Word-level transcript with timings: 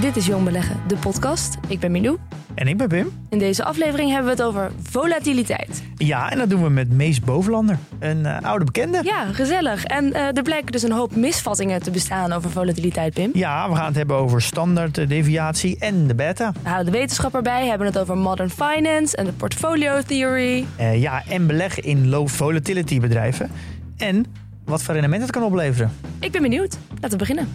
Dit 0.00 0.16
is 0.16 0.26
Jong 0.26 0.44
Beleggen, 0.44 0.76
de 0.86 0.96
podcast. 0.96 1.56
Ik 1.68 1.80
ben 1.80 1.90
Milou. 1.90 2.18
En 2.54 2.68
ik 2.68 2.76
ben 2.76 2.88
Pim. 2.88 3.12
In 3.30 3.38
deze 3.38 3.64
aflevering 3.64 4.10
hebben 4.10 4.36
we 4.36 4.42
het 4.42 4.42
over 4.42 4.70
volatiliteit. 4.82 5.82
Ja, 5.96 6.30
en 6.30 6.38
dat 6.38 6.50
doen 6.50 6.62
we 6.62 6.68
met 6.68 6.90
Mees 6.92 7.20
Bovenlander, 7.20 7.78
een 7.98 8.26
eh, 8.26 8.42
oude 8.42 8.64
bekende. 8.64 9.00
Ja, 9.04 9.24
gezellig. 9.32 9.84
En 9.84 10.12
eh, 10.12 10.36
er 10.36 10.42
blijken 10.42 10.72
dus 10.72 10.82
een 10.82 10.92
hoop 10.92 11.16
misvattingen 11.16 11.82
te 11.82 11.90
bestaan 11.90 12.32
over 12.32 12.50
volatiliteit, 12.50 13.14
Pim. 13.14 13.30
Ja, 13.32 13.68
we 13.68 13.76
gaan 13.76 13.86
het 13.86 13.96
hebben 13.96 14.16
over 14.16 14.42
standaard, 14.42 14.98
eh, 14.98 15.08
deviatie 15.08 15.78
en 15.78 16.06
de 16.06 16.14
beta. 16.14 16.52
We 16.62 16.68
houden 16.68 16.92
de 16.92 16.98
wetenschap 16.98 17.34
erbij, 17.34 17.66
hebben 17.66 17.86
het 17.86 17.98
over 17.98 18.18
modern 18.18 18.50
finance 18.50 19.16
en 19.16 19.24
de 19.24 19.32
portfolio 19.32 20.02
theory. 20.02 20.66
Ja, 20.92 21.22
en 21.28 21.46
beleggen 21.46 21.82
in 21.82 22.08
low 22.08 22.28
volatility 22.28 23.00
bedrijven. 23.00 23.50
En 23.96 24.24
wat 24.64 24.82
voor 24.82 24.94
rendement 24.94 25.22
het 25.22 25.30
kan 25.30 25.42
opleveren. 25.42 25.92
Ik 26.20 26.32
ben 26.32 26.42
benieuwd. 26.42 26.78
Laten 26.90 27.10
we 27.10 27.16
beginnen. 27.16 27.48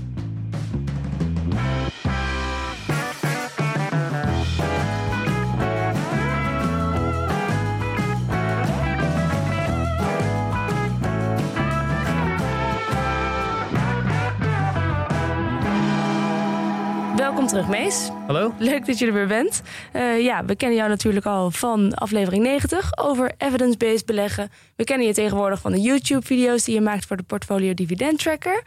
Terug, 17.53 17.67
Mees. 17.67 18.09
Hallo? 18.27 18.53
Leuk 18.57 18.85
dat 18.85 18.99
je 18.99 19.05
er 19.05 19.13
weer 19.13 19.27
bent. 19.27 19.61
Eh, 19.91 20.23
ja, 20.23 20.45
we 20.45 20.55
kennen 20.55 20.77
jou 20.77 20.89
natuurlijk 20.89 21.25
al 21.25 21.51
van 21.51 21.93
aflevering 21.93 22.43
90 22.43 22.97
over 22.97 23.31
evidence-based 23.37 24.05
beleggen. 24.05 24.51
We 24.75 24.83
kennen 24.83 25.07
je 25.07 25.13
tegenwoordig 25.13 25.59
van 25.61 25.71
de 25.71 25.81
YouTube-video's 25.81 26.63
die 26.63 26.73
je 26.73 26.81
maakt 26.81 27.05
voor 27.05 27.17
de 27.17 27.23
Portfolio 27.23 27.73
Dividend 27.73 28.19
Tracker. 28.19 28.63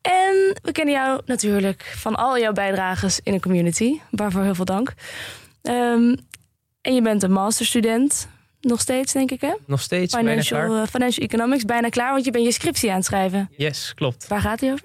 En 0.00 0.58
we 0.62 0.72
kennen 0.72 0.94
jou 0.94 1.20
natuurlijk 1.26 1.94
van 1.96 2.14
al 2.14 2.38
jouw 2.38 2.52
bijdrages 2.52 3.20
in 3.22 3.32
de 3.32 3.40
community. 3.40 4.00
Waarvoor 4.10 4.42
heel 4.42 4.54
veel 4.54 4.64
dank. 4.64 4.94
Ehm, 5.62 6.16
en 6.80 6.94
je 6.94 7.02
bent 7.02 7.22
een 7.22 7.32
masterstudent. 7.32 8.28
Nog 8.60 8.80
steeds, 8.80 9.12
denk 9.12 9.30
ik, 9.30 9.40
hè? 9.40 9.54
Nog 9.66 9.80
steeds 9.80 10.16
Financial, 10.16 10.76
eh, 10.76 10.86
financial 10.86 11.26
Economics, 11.26 11.64
bijna 11.64 11.88
klaar, 11.88 12.12
want 12.12 12.24
je 12.24 12.30
bent 12.30 12.44
je 12.44 12.52
scriptie 12.52 12.90
aan 12.90 12.96
het 12.96 13.04
schrijven. 13.04 13.50
Yes, 13.56 13.92
klopt. 13.94 14.28
Waar 14.28 14.40
gaat 14.40 14.58
die 14.58 14.72
over? 14.72 14.84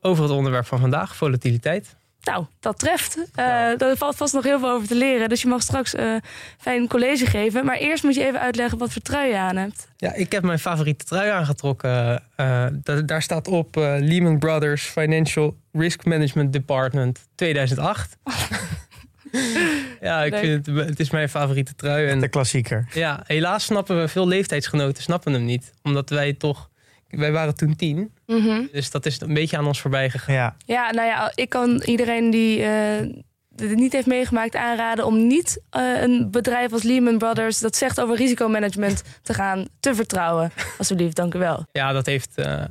Over 0.00 0.22
het 0.22 0.32
onderwerp 0.32 0.66
van 0.66 0.78
vandaag, 0.78 1.16
volatiliteit. 1.16 1.96
Nou, 2.26 2.44
dat 2.60 2.78
treft. 2.78 3.18
Eh 3.34 3.80
er 3.82 3.96
valt 3.96 4.16
vast 4.16 4.34
nog 4.34 4.44
heel 4.44 4.58
veel 4.58 4.70
over 4.70 4.88
te 4.88 4.94
leren. 4.94 5.28
Dus 5.28 5.42
je 5.42 5.48
mag 5.48 5.62
straks 5.62 5.94
eh, 5.94 6.14
fijn 6.58 6.88
college 6.88 7.26
geven. 7.26 7.64
Maar 7.64 7.76
eerst 7.76 8.02
moet 8.04 8.14
je 8.14 8.24
even 8.26 8.40
uitleggen 8.40 8.78
wat 8.78 8.92
voor 8.92 9.02
trui 9.02 9.28
je 9.28 9.36
aan 9.38 9.56
hebt. 9.56 9.88
Ja, 9.96 10.12
ik 10.14 10.32
heb 10.32 10.42
mijn 10.42 10.58
favoriete 10.58 11.04
trui 11.04 11.30
aangetrokken. 11.30 12.22
Eh, 12.36 12.66
da- 12.72 13.00
daar 13.00 13.22
staat 13.22 13.48
op 13.48 13.76
eh, 13.76 13.94
Lehman 13.98 14.38
Brothers 14.38 14.82
Financial 14.84 15.56
Risk 15.72 16.04
Management 16.04 16.52
Department 16.52 17.26
2008. 17.34 18.16
ja, 20.00 20.22
ik 20.22 20.30
Leuk. 20.32 20.40
vind 20.40 20.66
het, 20.66 20.88
het 20.88 21.00
is 21.00 21.10
mijn 21.10 21.28
favoriete 21.28 21.74
trui. 21.74 22.04
De 22.06 22.10
En 22.12 22.30
klassieker. 22.30 22.86
ja, 22.94 23.22
helaas 23.26 23.64
snappen 23.64 24.00
we 24.00 24.08
veel 24.08 24.28
leeftijdsgenoten 24.28 25.02
snappen 25.02 25.32
hem 25.32 25.44
niet. 25.44 25.72
Omdat 25.82 26.10
wij 26.10 26.32
toch, 26.32 26.70
wij 27.08 27.32
waren 27.32 27.56
toen 27.56 27.76
tien. 27.76 28.12
Dus 28.72 28.90
dat 28.90 29.06
is 29.06 29.20
een 29.20 29.34
beetje 29.34 29.56
aan 29.56 29.66
ons 29.66 29.80
voorbij 29.80 30.10
gegaan. 30.10 30.34
Ja, 30.34 30.56
Ja, 30.66 30.90
nou 30.90 31.06
ja, 31.08 31.32
ik 31.34 31.48
kan 31.48 31.82
iedereen 31.84 32.30
die 32.30 32.62
eh, 32.62 33.06
het 33.56 33.74
niet 33.76 33.92
heeft 33.92 34.06
meegemaakt 34.06 34.56
aanraden 34.56 35.06
om 35.06 35.26
niet 35.26 35.62
eh, 35.70 36.00
een 36.02 36.30
bedrijf 36.30 36.72
als 36.72 36.82
Lehman 36.82 37.18
Brothers 37.18 37.58
dat 37.58 37.76
zegt 37.76 38.00
over 38.00 38.16
risicomanagement 38.16 39.02
te 39.22 39.34
gaan 39.34 39.66
te 39.80 39.94
vertrouwen. 39.94 40.52
Alsjeblieft, 40.78 41.16
dank 41.16 41.34
u 41.34 41.38
wel. 41.38 41.66
Ja, 41.72 41.92
dat 41.92 42.06
heeft. 42.06 42.38
eh, 42.38 42.62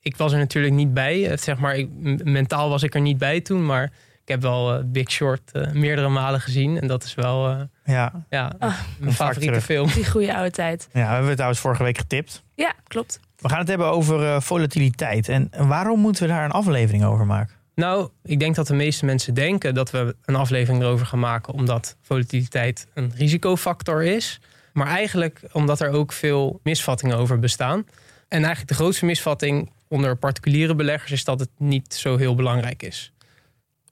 ik 0.00 0.16
was 0.16 0.32
er 0.32 0.38
natuurlijk 0.38 0.74
niet 0.74 0.94
bij. 0.94 1.36
Zeg 1.36 1.58
maar, 1.58 1.76
ik, 1.76 1.88
mentaal 2.24 2.68
was 2.68 2.82
ik 2.82 2.94
er 2.94 3.00
niet 3.00 3.18
bij 3.18 3.40
toen. 3.40 3.66
Maar 3.66 3.84
ik 4.22 4.28
heb 4.28 4.42
wel 4.42 4.82
Big 4.90 5.10
Short 5.10 5.52
eh, 5.52 5.70
meerdere 5.72 6.08
malen 6.08 6.40
gezien. 6.40 6.80
En 6.80 6.86
dat 6.86 7.04
is 7.04 7.14
wel 7.14 7.48
eh, 7.48 7.60
ja. 7.84 8.24
ja, 8.30 8.52
Ah. 8.58 8.74
mijn 8.98 9.12
Vaak 9.12 9.28
favoriete 9.28 9.60
film. 9.60 9.88
Die 9.94 10.10
goede 10.10 10.34
oude 10.34 10.50
tijd. 10.50 10.88
ja, 10.92 11.00
we 11.00 11.06
hebben 11.06 11.24
het 11.26 11.34
trouwens 11.34 11.60
vorige 11.60 11.82
week 11.82 11.98
getipt. 11.98 12.42
Ja, 12.54 12.72
klopt. 12.86 13.20
We 13.42 13.48
gaan 13.48 13.58
het 13.58 13.68
hebben 13.68 13.86
over 13.86 14.26
eh, 14.26 14.40
volatiliteit. 14.40 15.28
En 15.28 15.50
waarom 15.56 16.00
moeten 16.00 16.22
we 16.22 16.28
daar 16.28 16.44
een 16.44 16.50
aflevering 16.50 17.04
over 17.04 17.26
maken? 17.26 17.54
Nou, 17.74 18.08
ik 18.24 18.38
denk 18.38 18.54
dat 18.54 18.66
de 18.66 18.74
meeste 18.74 19.04
mensen 19.04 19.34
denken 19.34 19.74
dat 19.74 19.90
we 19.90 20.16
een 20.24 20.34
aflevering 20.34 20.82
erover 20.82 21.06
gaan 21.06 21.18
maken. 21.18 21.52
omdat 21.52 21.96
volatiliteit 22.02 22.86
een 22.94 23.12
risicofactor 23.16 24.02
is. 24.02 24.40
Maar 24.72 24.86
eigenlijk 24.86 25.40
omdat 25.52 25.80
er 25.80 25.90
ook 25.90 26.12
veel 26.12 26.60
misvattingen 26.62 27.16
over 27.16 27.38
bestaan. 27.38 27.86
En 28.28 28.38
eigenlijk 28.38 28.68
de 28.68 28.74
grootste 28.74 29.04
misvatting 29.04 29.70
onder 29.88 30.16
particuliere 30.16 30.74
beleggers 30.74 31.12
is 31.12 31.24
dat 31.24 31.40
het 31.40 31.48
niet 31.58 31.94
zo 31.94 32.16
heel 32.16 32.34
belangrijk 32.34 32.82
is. 32.82 33.12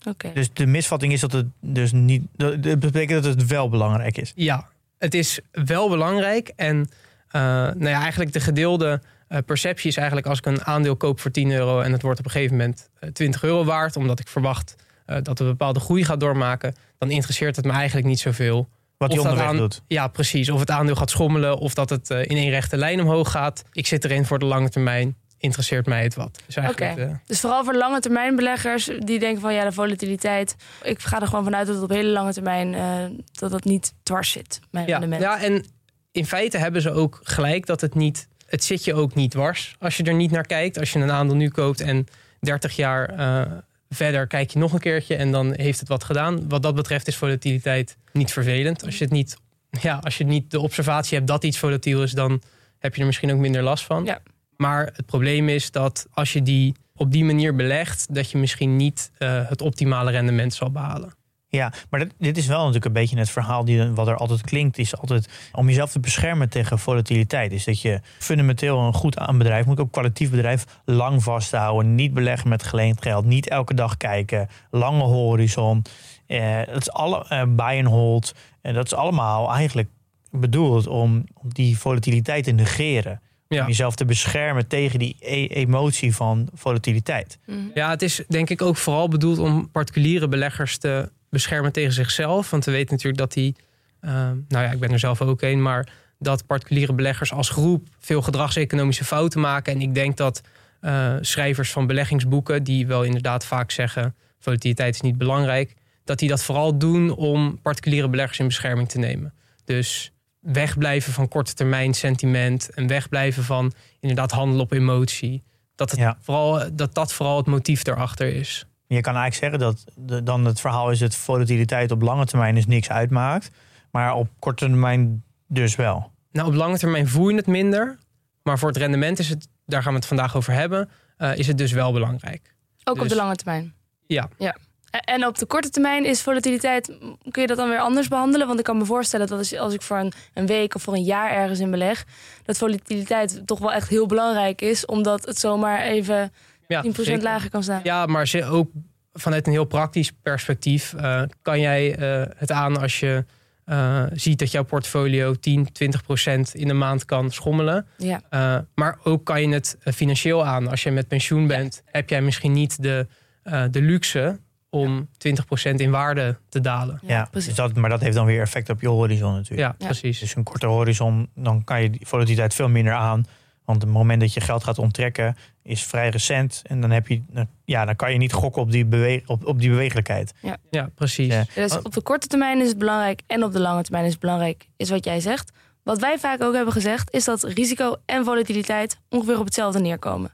Oké. 0.08 0.30
Dus 0.34 0.52
de 0.52 0.66
misvatting 0.66 1.12
is 1.12 1.20
dat 1.20 1.32
het 1.32 1.46
dus 1.60 1.92
niet. 1.92 2.22
Dat 2.36 2.60
betekent 2.60 3.22
dat 3.22 3.34
het 3.34 3.46
wel 3.46 3.68
belangrijk 3.68 4.18
is. 4.18 4.32
Ja, 4.34 4.68
het 4.98 5.14
is 5.14 5.40
wel 5.50 5.88
belangrijk. 5.88 6.52
En 6.56 6.88
eh, 7.28 7.42
nou 7.42 7.88
ja, 7.88 8.00
eigenlijk 8.00 8.32
de 8.32 8.40
gedeelde 8.40 9.00
eh, 9.30 9.38
perceptie 9.46 9.88
is 9.88 9.96
eigenlijk 9.96 10.26
als 10.26 10.38
ik 10.38 10.46
een 10.46 10.64
aandeel 10.64 10.96
koop 10.96 11.20
voor 11.20 11.30
10 11.30 11.50
euro 11.50 11.80
en 11.80 11.92
het 11.92 12.02
wordt 12.02 12.18
op 12.18 12.24
een 12.24 12.30
gegeven 12.30 12.56
moment 12.56 12.88
eh, 12.98 13.10
20 13.10 13.42
euro 13.42 13.64
waard, 13.64 13.96
omdat 13.96 14.20
ik 14.20 14.28
verwacht 14.28 14.74
eh, 15.06 15.14
dat 15.16 15.26
het 15.26 15.40
een 15.40 15.46
bepaalde 15.46 15.80
groei 15.80 16.04
gaat 16.04 16.20
doormaken, 16.20 16.74
dan 16.98 17.10
interesseert 17.10 17.56
het 17.56 17.64
me 17.64 17.72
eigenlijk 17.72 18.06
niet 18.06 18.20
zoveel. 18.20 18.68
Wat 18.96 19.10
die 19.10 19.18
dat 19.22 19.30
onderweg 19.32 19.56
doet. 19.56 19.82
Ja, 19.86 20.08
precies. 20.08 20.50
Of 20.50 20.60
het 20.60 20.70
aandeel 20.70 20.94
gaat 20.94 21.10
schommelen 21.10 21.58
of 21.58 21.74
dat 21.74 21.90
het 21.90 22.10
eh, 22.10 22.18
in 22.20 22.36
één 22.36 22.50
rechte 22.50 22.76
lijn 22.76 23.00
omhoog 23.00 23.30
gaat. 23.30 23.62
Ik 23.72 23.86
zit 23.86 24.04
erin 24.04 24.24
voor 24.24 24.38
de 24.38 24.44
lange 24.44 24.68
termijn. 24.68 25.16
Interesseert 25.38 25.86
mij 25.86 26.02
het 26.02 26.14
wat. 26.14 26.40
Dus 26.46 26.56
eigenlijk, 26.56 26.92
Oké. 26.92 27.02
eh, 27.10 27.14
Dus 27.26 27.40
vooral 27.40 27.64
voor 27.64 27.74
lange 27.74 28.00
termijn 28.00 28.36
beleggers 28.36 28.90
die 28.98 29.18
denken 29.18 29.40
van 29.40 29.54
ja, 29.54 29.64
de 29.64 29.72
volatiliteit. 29.72 30.56
Ik 30.82 31.00
ga 31.02 31.20
er 31.20 31.26
gewoon 31.26 31.44
vanuit 31.44 31.66
dat 31.66 31.74
het 31.74 31.84
op 31.84 31.90
hele 31.90 32.08
lange 32.10 32.32
termijn 32.32 32.74
eh, 32.74 33.04
dat 33.32 33.52
het 33.52 33.64
niet 33.64 33.92
dwars 34.02 34.30
zit. 34.30 34.60
Mijn 34.70 34.86
Ja, 34.86 34.98
rendement. 34.98 35.22
ja, 35.22 35.40
en 35.42 35.64
in 36.12 36.26
feite 36.26 36.58
hebben 36.58 36.82
ze 36.82 36.90
ook 36.92 37.20
gelijk 37.22 37.66
dat 37.66 37.80
het 37.80 37.94
niet. 37.94 38.28
Het 38.50 38.64
zit 38.64 38.84
je 38.84 38.94
ook 38.94 39.14
niet 39.14 39.30
dwars 39.30 39.74
als 39.78 39.96
je 39.96 40.02
er 40.02 40.14
niet 40.14 40.30
naar 40.30 40.46
kijkt. 40.46 40.78
Als 40.78 40.92
je 40.92 40.98
een 40.98 41.10
aandeel 41.10 41.36
nu 41.36 41.48
koopt 41.48 41.80
en 41.80 42.06
30 42.40 42.76
jaar 42.76 43.08
eh, 43.08 43.52
verder 43.88 44.26
kijk 44.26 44.50
je 44.50 44.58
nog 44.58 44.72
een 44.72 44.80
keertje 44.80 45.16
en 45.16 45.32
dan 45.32 45.54
heeft 45.56 45.80
het 45.80 45.88
wat 45.88 46.04
gedaan. 46.04 46.48
Wat 46.48 46.62
dat 46.62 46.74
betreft 46.74 47.08
is 47.08 47.16
volatiliteit 47.16 47.96
niet 48.12 48.32
vervelend. 48.32 48.84
Als 48.84 48.98
je 48.98 49.04
het 49.04 49.12
niet, 49.12 49.36
ja, 49.80 50.00
als 50.02 50.18
je 50.18 50.24
niet 50.24 50.50
de 50.50 50.60
observatie 50.60 51.16
hebt 51.16 51.28
dat 51.28 51.44
iets 51.44 51.58
volatiel 51.58 52.02
is, 52.02 52.12
dan 52.12 52.42
heb 52.78 52.94
je 52.94 53.00
er 53.00 53.06
misschien 53.06 53.32
ook 53.32 53.38
minder 53.38 53.62
last 53.62 53.84
van. 53.84 54.04
Ja. 54.04 54.20
Maar 54.56 54.90
het 54.92 55.06
probleem 55.06 55.48
is 55.48 55.70
dat 55.70 56.06
als 56.12 56.32
je 56.32 56.42
die 56.42 56.74
op 56.94 57.12
die 57.12 57.24
manier 57.24 57.54
belegt, 57.54 58.14
dat 58.14 58.30
je 58.30 58.38
misschien 58.38 58.76
niet 58.76 59.10
eh, 59.18 59.48
het 59.48 59.60
optimale 59.60 60.10
rendement 60.10 60.54
zal 60.54 60.70
behalen. 60.70 61.12
Ja, 61.52 61.72
maar 61.88 62.00
dit, 62.00 62.14
dit 62.18 62.36
is 62.36 62.46
wel 62.46 62.58
natuurlijk 62.58 62.84
een 62.84 62.92
beetje 62.92 63.18
het 63.18 63.30
verhaal 63.30 63.64
die, 63.64 63.84
wat 63.84 64.08
er 64.08 64.16
altijd 64.16 64.40
klinkt. 64.40 64.78
Is 64.78 64.96
altijd 64.96 65.28
om 65.52 65.66
jezelf 65.66 65.90
te 65.90 66.00
beschermen 66.00 66.48
tegen 66.48 66.78
volatiliteit. 66.78 67.52
Is 67.52 67.64
dat 67.64 67.80
je 67.80 68.00
fundamenteel 68.18 68.78
een 68.78 68.94
goed 68.94 69.18
aan 69.18 69.38
bedrijf, 69.38 69.66
moet 69.66 69.80
ook 69.80 69.92
kwalitatief 69.92 70.30
bedrijf, 70.30 70.64
lang 70.84 71.22
vasthouden. 71.22 71.94
Niet 71.94 72.14
beleggen 72.14 72.48
met 72.48 72.62
geleend 72.62 73.02
geld. 73.02 73.24
Niet 73.24 73.48
elke 73.48 73.74
dag 73.74 73.96
kijken. 73.96 74.48
Lange 74.70 75.02
horizon. 75.02 75.82
Eh, 76.26 76.58
dat 76.66 76.80
is 76.80 76.90
alle 76.90 77.24
eh, 77.28 77.42
buy 77.48 77.78
and 77.78 77.88
hold. 77.88 78.34
En 78.62 78.74
dat 78.74 78.84
is 78.84 78.94
allemaal 78.94 79.52
eigenlijk 79.52 79.88
bedoeld 80.30 80.86
om, 80.86 81.24
om 81.34 81.52
die 81.52 81.78
volatiliteit 81.78 82.44
te 82.44 82.50
negeren. 82.50 83.20
Ja. 83.48 83.60
Om 83.60 83.66
jezelf 83.66 83.94
te 83.94 84.04
beschermen 84.04 84.66
tegen 84.66 84.98
die 84.98 85.16
e- 85.20 85.46
emotie 85.46 86.14
van 86.14 86.48
volatiliteit. 86.54 87.38
Mhm. 87.46 87.58
Ja, 87.74 87.90
het 87.90 88.02
is 88.02 88.22
denk 88.28 88.50
ik 88.50 88.62
ook 88.62 88.76
vooral 88.76 89.08
bedoeld 89.08 89.38
om 89.38 89.70
particuliere 89.70 90.28
beleggers 90.28 90.78
te 90.78 91.10
beschermen 91.30 91.72
tegen 91.72 91.92
zichzelf. 91.92 92.50
Want 92.50 92.64
we 92.64 92.70
weten 92.70 92.90
natuurlijk 92.90 93.18
dat 93.18 93.32
die, 93.32 93.56
eh, 94.00 94.12
nou 94.48 94.64
ja, 94.64 94.70
ik 94.70 94.78
ben 94.80 94.92
er 94.92 94.98
zelf 94.98 95.20
ook 95.20 95.42
een, 95.42 95.62
maar 95.62 95.88
dat 96.18 96.46
particuliere 96.46 96.92
beleggers 96.92 97.32
als 97.32 97.48
groep 97.48 97.88
veel 97.98 98.22
gedragseconomische 98.22 99.04
fouten 99.04 99.40
maken. 99.40 99.72
En 99.72 99.80
ik 99.80 99.94
denk 99.94 100.16
dat 100.16 100.40
eh, 100.80 101.14
schrijvers 101.20 101.70
van 101.70 101.86
beleggingsboeken, 101.86 102.62
die 102.62 102.86
wel 102.86 103.02
inderdaad 103.02 103.44
vaak 103.44 103.70
zeggen: 103.70 104.14
volatiliteit 104.38 104.94
is 104.94 105.00
niet 105.00 105.18
belangrijk, 105.18 105.74
dat 106.04 106.18
die 106.18 106.28
dat 106.28 106.42
vooral 106.42 106.78
doen 106.78 107.10
om 107.10 107.60
particuliere 107.62 108.08
beleggers 108.08 108.38
in 108.38 108.46
bescherming 108.46 108.88
te 108.88 108.98
nemen. 108.98 109.34
Dus 109.64 110.12
wegblijven 110.40 111.12
van 111.12 111.28
korte 111.28 111.54
termijn 111.54 111.94
sentiment 111.94 112.70
en 112.70 112.86
wegblijven 112.86 113.44
van 113.44 113.72
inderdaad 114.00 114.30
handelen 114.30 114.64
op 114.64 114.72
emotie. 114.72 115.42
Dat, 115.74 115.90
het 115.90 116.00
Ja. 116.00 116.16
vooral, 116.20 116.76
dat 116.76 116.94
dat 116.94 117.12
vooral 117.12 117.36
het 117.36 117.46
motief 117.46 117.86
erachter 117.86 118.34
is. 118.34 118.66
Je 118.94 119.00
kan 119.00 119.16
eigenlijk 119.16 119.34
zeggen 119.34 119.58
dat 119.58 119.84
de, 119.96 120.22
dan 120.22 120.44
het 120.44 120.60
verhaal 120.60 120.90
is 120.90 120.98
dat 120.98 121.14
volatiliteit 121.14 121.90
op 121.90 122.02
lange 122.02 122.24
termijn 122.26 122.56
is 122.56 122.66
niks 122.66 122.90
uitmaakt. 122.90 123.50
Maar 123.90 124.14
op 124.14 124.28
korte 124.38 124.64
termijn 124.66 125.22
dus 125.46 125.76
wel. 125.76 126.10
Nou, 126.32 126.48
op 126.48 126.54
lange 126.54 126.78
termijn 126.78 127.08
voel 127.08 127.28
je 127.28 127.36
het 127.36 127.46
minder. 127.46 127.98
Maar 128.42 128.58
voor 128.58 128.68
het 128.68 128.76
rendement 128.76 129.18
is 129.18 129.28
het, 129.28 129.48
daar 129.66 129.82
gaan 129.82 129.92
we 129.92 129.98
het 129.98 130.08
vandaag 130.08 130.36
over 130.36 130.52
hebben, 130.52 130.90
eh, 131.16 131.36
is 131.36 131.46
het 131.46 131.58
dus 131.58 131.72
wel 131.72 131.92
belangrijk. 131.92 132.54
Ook 132.84 132.94
op 132.94 133.00
Dus- 133.00 133.08
de 133.10 133.16
lange 133.16 133.34
termijn. 133.36 133.74
Ja. 134.06 134.28
ja. 134.38 134.56
En- 134.90 135.00
En 135.00 135.26
op 135.26 135.38
de 135.38 135.46
korte 135.46 135.70
termijn 135.70 136.04
is 136.04 136.22
volatiliteit, 136.22 136.86
kun 137.30 137.42
je 137.42 137.46
dat 137.46 137.56
dan 137.56 137.68
weer 137.68 137.78
anders 137.78 138.08
behandelen? 138.08 138.46
Want 138.46 138.58
ik 138.58 138.64
kan 138.64 138.76
me 138.78 138.84
voorstellen 138.84 139.26
dat 139.26 139.38
als, 139.38 139.56
als 139.56 139.74
ik 139.74 139.82
voor 139.82 139.96
een, 139.98 140.12
een 140.34 140.46
week 140.46 140.74
of 140.74 140.82
voor 140.82 140.94
een 140.94 141.02
jaar 141.02 141.30
ergens 141.30 141.58
in 141.58 141.70
beleg, 141.70 142.04
dat 142.44 142.58
volatiliteit 142.58 143.42
toch 143.46 143.58
wel 143.58 143.72
echt 143.72 143.88
heel 143.88 144.06
belangrijk 144.06 144.60
is, 144.60 144.86
omdat 144.86 145.26
het 145.26 145.38
zomaar 145.38 145.80
even 145.80 146.32
10% 146.78 146.96
Ja, 146.96 147.04
zeker. 147.04 147.22
lager 147.22 147.50
kan 147.50 147.62
staan. 147.62 147.80
Ja, 147.82 148.06
maar 148.06 148.26
ze 148.28 148.44
ook 148.44 148.70
vanuit 149.12 149.46
een 149.46 149.52
heel 149.52 149.64
praktisch 149.64 150.12
perspectief 150.22 150.94
eh, 150.94 151.22
kan 151.42 151.60
jij 151.60 151.94
eh, 151.96 152.26
het 152.36 152.50
aan 152.52 152.80
als 152.80 153.00
je 153.00 153.24
eh, 153.64 154.04
ziet 154.12 154.38
dat 154.38 154.50
jouw 154.50 154.62
portfolio 154.64 155.34
10, 155.34 155.72
20 155.72 156.02
procent 156.02 156.54
in 156.54 156.68
de 156.68 156.74
maand 156.74 157.04
kan 157.04 157.30
schommelen. 157.30 157.86
Ja. 157.96 158.20
Eh, 158.30 158.56
maar 158.74 158.98
ook 159.04 159.24
kan 159.24 159.40
je 159.42 159.48
het 159.54 159.76
financieel 159.94 160.46
aan. 160.46 160.68
Als 160.68 160.82
je 160.82 160.90
met 160.90 161.08
pensioen 161.08 161.46
bent, 161.46 161.82
heb 161.84 162.10
jij 162.10 162.22
misschien 162.22 162.52
niet 162.52 162.82
de, 162.82 163.06
eh, 163.42 163.64
de 163.70 163.82
luxe 163.82 164.38
om 164.70 165.08
20 165.18 165.46
procent 165.46 165.80
in 165.80 165.90
waarde 165.90 166.36
te 166.48 166.60
dalen. 166.60 167.00
Ja, 167.06 167.26
precies. 167.30 167.48
Dus 167.48 167.56
dat, 167.56 167.74
maar 167.74 167.90
dat 167.90 168.00
heeft 168.00 168.14
dan 168.14 168.26
weer 168.26 168.40
effect 168.40 168.68
op 168.70 168.80
je 168.80 168.88
horizon 168.88 169.32
natuurlijk. 169.34 169.60
Ja, 169.60 169.74
Ja. 169.78 169.86
precies. 169.86 170.18
Dus 170.18 170.34
een 170.34 170.42
korte 170.42 170.66
horizon, 170.66 171.28
dan 171.34 171.64
kan 171.64 171.82
je 171.82 171.90
die 171.90 172.06
volatiliteit 172.06 172.54
veel 172.54 172.68
minder 172.68 172.92
aan. 172.92 173.24
Want 173.70 173.82
het 173.82 173.92
moment 173.92 174.20
dat 174.20 174.34
je 174.34 174.40
geld 174.40 174.64
gaat 174.64 174.78
onttrekken 174.78 175.36
is 175.62 175.82
vrij 175.82 176.08
recent. 176.08 176.62
En 176.66 176.80
dan, 176.80 176.90
heb 176.90 177.08
je, 177.08 177.22
ja, 177.64 177.84
dan 177.84 177.96
kan 177.96 178.12
je 178.12 178.18
niet 178.18 178.32
gokken 178.32 178.62
op 178.62 178.70
die, 178.70 178.86
bewe 178.86 179.22
op, 179.26 179.46
op 179.46 179.60
die 179.60 179.70
bewegelijkheid. 179.70 180.32
Ja, 180.70 180.90
precies. 180.94 181.34
Ja. 181.34 181.44
Dus 181.54 181.82
op 181.82 181.92
de 181.92 182.00
korte 182.00 182.26
termijn 182.26 182.60
is 182.60 182.68
het 182.68 182.78
belangrijk 182.78 183.22
en 183.26 183.44
op 183.44 183.52
de 183.52 183.60
lange 183.60 183.82
termijn 183.82 184.04
is 184.04 184.10
het 184.10 184.20
belangrijk, 184.20 184.68
is 184.76 184.90
wat 184.90 185.04
jij 185.04 185.20
zegt. 185.20 185.52
Wat 185.82 185.98
wij 185.98 186.18
vaak 186.18 186.42
ook 186.42 186.54
hebben 186.54 186.72
gezegd, 186.72 187.12
is 187.12 187.24
dat 187.24 187.42
risico 187.42 187.96
en 188.06 188.24
volatiliteit 188.24 188.98
ongeveer 189.08 189.38
op 189.38 189.44
hetzelfde 189.44 189.80
neerkomen. 189.80 190.30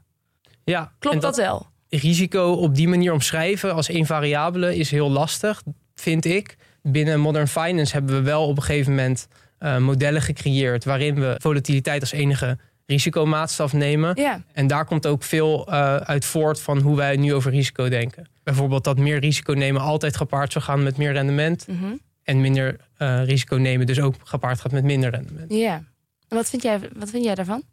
Ja, 0.63 0.91
Klopt 0.99 1.21
dat 1.21 1.37
wel? 1.37 1.67
risico 1.89 2.51
op 2.51 2.75
die 2.75 2.87
manier 2.87 3.13
omschrijven 3.13 3.73
als 3.73 3.89
één 3.89 4.05
variabele 4.05 4.77
is 4.77 4.91
heel 4.91 5.09
lastig, 5.09 5.63
vind 5.95 6.25
ik. 6.25 6.57
Binnen 6.81 7.19
Modern 7.19 7.47
Finance 7.47 7.93
hebben 7.93 8.15
we 8.15 8.21
wel 8.21 8.47
op 8.47 8.57
een 8.57 8.63
gegeven 8.63 8.91
moment 8.91 9.27
eh, 9.57 9.77
modellen 9.77 10.21
gecreëerd 10.21 10.85
waarin 10.85 11.15
we 11.15 11.35
volatiliteit 11.41 12.01
als 12.01 12.11
enige 12.11 12.57
risicomaatstaf 12.87 13.73
nemen. 13.73 14.15
Ja, 14.21 14.41
En 14.53 14.67
daar 14.67 14.85
komt 14.85 15.07
ook 15.07 15.23
veel 15.23 15.67
eh, 15.67 15.95
uit 15.95 16.25
voort 16.25 16.61
van 16.61 16.79
hoe 16.79 16.95
wij 16.95 17.15
nu 17.15 17.33
over 17.33 17.51
risico 17.51 17.89
denken. 17.89 18.27
Bijvoorbeeld 18.43 18.83
dat 18.83 18.97
meer 18.97 19.19
risico 19.19 19.53
nemen 19.53 19.81
altijd 19.81 20.17
gepaard 20.17 20.51
zou 20.51 20.63
gaan 20.63 20.83
met 20.83 20.97
meer 20.97 21.11
rendement. 21.13 21.67
mhm. 21.67 21.93
En 22.23 22.41
minder 22.41 22.77
eh, 22.97 23.23
risico 23.25 23.55
nemen 23.55 23.85
dus 23.85 23.99
ook 23.99 24.15
gepaard 24.23 24.61
gaat 24.61 24.71
met 24.71 24.83
minder 24.83 25.09
rendement. 25.09 25.53
ja. 25.53 25.83
En 26.27 26.37
wat 26.37 26.49
vind, 26.49 26.61
jij, 26.61 26.79
wat 26.95 27.09
vind 27.09 27.23
jij 27.23 27.35
daarvan? 27.35 27.63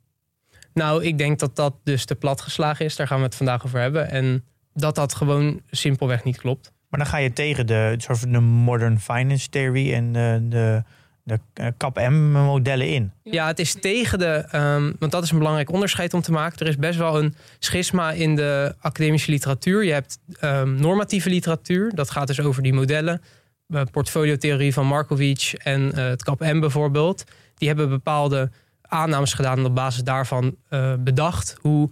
Nou, 0.74 1.04
ik 1.04 1.18
denk 1.18 1.38
dat 1.38 1.56
dat 1.56 1.74
dus 1.84 2.04
te 2.04 2.14
plat 2.14 2.40
geslagen 2.40 2.84
is. 2.84 2.96
Daar 2.96 3.06
gaan 3.06 3.18
we 3.18 3.24
het 3.24 3.34
vandaag 3.34 3.64
over 3.64 3.80
hebben. 3.80 4.10
En 4.10 4.44
dat 4.72 4.94
dat 4.94 5.14
gewoon 5.14 5.60
simpelweg 5.70 6.24
niet 6.24 6.36
klopt. 6.36 6.72
Maar 6.88 7.00
dan 7.00 7.08
ga 7.08 7.16
je 7.18 7.32
tegen 7.32 7.66
de, 7.66 7.94
soort 7.96 8.18
van 8.18 8.32
de 8.32 8.40
modern 8.40 9.00
finance 9.00 9.48
theory 9.48 9.92
en 9.92 10.12
de, 10.12 10.46
de, 10.48 10.82
de 11.24 11.38
eh, 11.54 11.66
CAP-M-modellen 11.76 12.88
in. 12.88 13.12
Ja, 13.22 13.46
het 13.46 13.58
is 13.58 13.74
tegen 13.80 14.18
de. 14.18 14.44
ehm, 14.50 14.92
want 14.98 15.12
dat 15.12 15.22
is 15.22 15.30
een 15.30 15.38
belangrijk 15.38 15.70
onderscheid 15.70 16.14
om 16.14 16.20
te 16.20 16.32
maken. 16.32 16.58
Er 16.58 16.66
is 16.66 16.76
best 16.76 16.98
wel 16.98 17.22
een 17.22 17.34
schisma 17.58 18.12
in 18.12 18.36
de 18.36 18.74
academische 18.80 19.30
literatuur. 19.30 19.84
Je 19.84 19.92
hebt 19.92 20.18
ehm, 20.40 20.74
normatieve 20.74 21.28
literatuur. 21.28 21.90
Dat 21.94 22.10
gaat 22.10 22.26
dus 22.26 22.40
over 22.40 22.62
die 22.62 22.72
modellen. 22.72 23.22
Uh, 23.68 23.82
portfoliotheorie 23.90 24.72
van 24.72 24.86
Markovic 24.86 25.54
en 25.62 25.92
eh, 25.92 26.04
het 26.04 26.24
CAP-M 26.24 26.60
bijvoorbeeld. 26.60 27.24
Die 27.54 27.68
hebben 27.68 27.88
bepaalde 27.88 28.50
aannames 28.82 29.34
gedaan 29.34 29.58
en 29.58 29.64
op 29.64 29.74
basis 29.74 30.02
daarvan 30.02 30.56
bedacht 30.98 31.56
hoe 31.60 31.90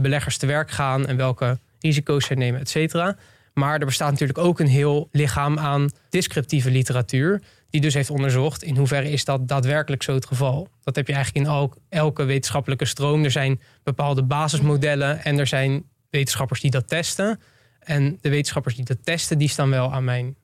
beleggers 0.00 0.36
te 0.36 0.46
werk 0.46 0.70
gaan 0.70 1.06
en 1.06 1.16
welke 1.16 1.58
risico's 1.80 2.26
zij 2.26 2.36
nemen, 2.36 2.60
et 2.60 2.68
cetera. 2.68 3.16
Maar 3.54 3.80
er 3.80 3.86
bestaat 3.86 4.10
natuurlijk 4.10 4.38
ook 4.38 4.60
een 4.60 4.66
heel 4.66 5.08
lichaam 5.12 5.58
aan 5.58 5.90
descriptieve 6.08 6.70
literatuur 6.70 7.42
die 7.74 7.82
dus 7.82 7.94
heeft 7.94 8.10
onderzocht 8.10 8.62
in 8.62 8.76
hoeverre 8.76 9.10
is 9.10 9.24
dat 9.24 9.48
daadwerkelijk 9.48 10.02
zo 10.02 10.14
het 10.14 10.26
geval. 10.26 10.68
Dat 10.82 10.96
heb 10.96 11.06
je 11.06 11.12
eigenlijk 11.12 11.46
in 11.46 11.52
al, 11.52 11.72
elke 11.88 12.24
wetenschappelijke 12.24 12.84
stroom. 12.84 13.24
Er 13.24 13.30
zijn 13.30 13.60
bepaalde 13.82 14.22
basismodellen 14.22 15.24
en 15.24 15.38
er 15.38 15.46
zijn 15.46 15.84
wetenschappers 16.10 16.60
die 16.60 16.70
dat 16.70 16.88
testen. 16.88 17.40
En 17.78 18.18
de 18.20 18.28
wetenschappers 18.28 18.74
die 18.74 18.84
dat 18.84 18.96
testen, 19.04 19.38
die 19.38 19.48
staan 19.48 19.70
wel 19.70 19.92
aan 19.92 20.04
mijn 20.04 20.36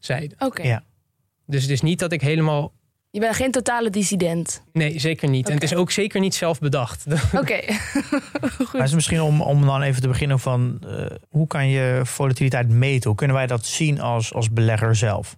zijde. 0.00 0.34
Oké. 0.38 0.62
Ja. 0.62 0.84
Dus 1.46 1.62
het 1.62 1.70
is 1.70 1.80
niet 1.80 1.98
dat 1.98 2.12
ik 2.12 2.20
helemaal... 2.20 2.72
Je 3.10 3.20
bent 3.20 3.36
geen 3.36 3.50
totale 3.50 3.90
dissident. 3.90 4.62
Nee, 4.72 4.98
zeker 4.98 5.28
niet. 5.28 5.48
En 5.48 5.54
het 5.54 5.62
is 5.62 5.74
ook 5.74 5.90
zeker 5.90 6.20
niet 6.20 6.34
zelf 6.34 6.58
bedacht. 6.58 7.06
Oké. 7.40 7.60
Maar 8.40 8.72
het 8.72 8.82
is 8.82 8.94
misschien 8.94 9.20
om, 9.20 9.40
om 9.40 9.66
dan 9.66 9.82
even 9.82 10.02
te 10.02 10.08
beginnen 10.08 10.38
van... 10.38 10.78
eh, 10.86 11.06
hoe 11.28 11.46
kan 11.46 11.68
je 11.68 12.00
volatiliteit 12.04 12.68
meten? 12.68 13.08
Hoe 13.08 13.18
kunnen 13.18 13.36
wij 13.36 13.46
dat 13.46 13.66
zien 13.66 14.00
als, 14.00 14.34
als 14.34 14.50
belegger 14.50 14.96
zelf? 14.96 15.36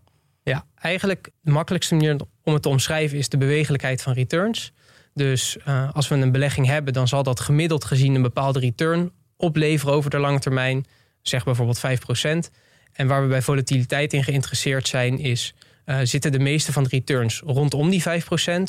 Ja, 0.48 0.64
eigenlijk 0.74 1.30
de 1.40 1.50
makkelijkste 1.50 1.94
manier 1.94 2.16
om 2.44 2.52
het 2.52 2.62
te 2.62 2.68
omschrijven 2.68 3.18
is 3.18 3.28
de 3.28 3.36
bewegelijkheid 3.36 4.02
van 4.02 4.12
returns. 4.12 4.72
Dus 5.14 5.56
eh, 5.64 5.94
als 5.94 6.08
we 6.08 6.14
een 6.14 6.32
belegging 6.32 6.66
hebben, 6.66 6.92
dan 6.92 7.08
zal 7.08 7.22
dat 7.22 7.40
gemiddeld 7.40 7.84
gezien 7.84 8.14
een 8.14 8.22
bepaalde 8.22 8.58
return 8.58 9.12
opleveren 9.36 9.94
over 9.94 10.10
de 10.10 10.18
lange 10.18 10.38
termijn. 10.38 10.86
Zeg 11.22 11.44
bijvoorbeeld 11.44 11.78
5%. 11.78 12.52
En 12.92 13.06
waar 13.06 13.22
we 13.22 13.28
bij 13.28 13.42
volatiliteit 13.42 14.12
in 14.12 14.24
geïnteresseerd 14.24 14.88
zijn, 14.88 15.18
is 15.18 15.54
eh, 15.84 15.98
zitten 16.02 16.32
de 16.32 16.38
meeste 16.38 16.72
van 16.72 16.82
de 16.82 16.88
returns 16.88 17.42
rondom 17.44 17.90
die 17.90 18.02
5%. 18.02 18.04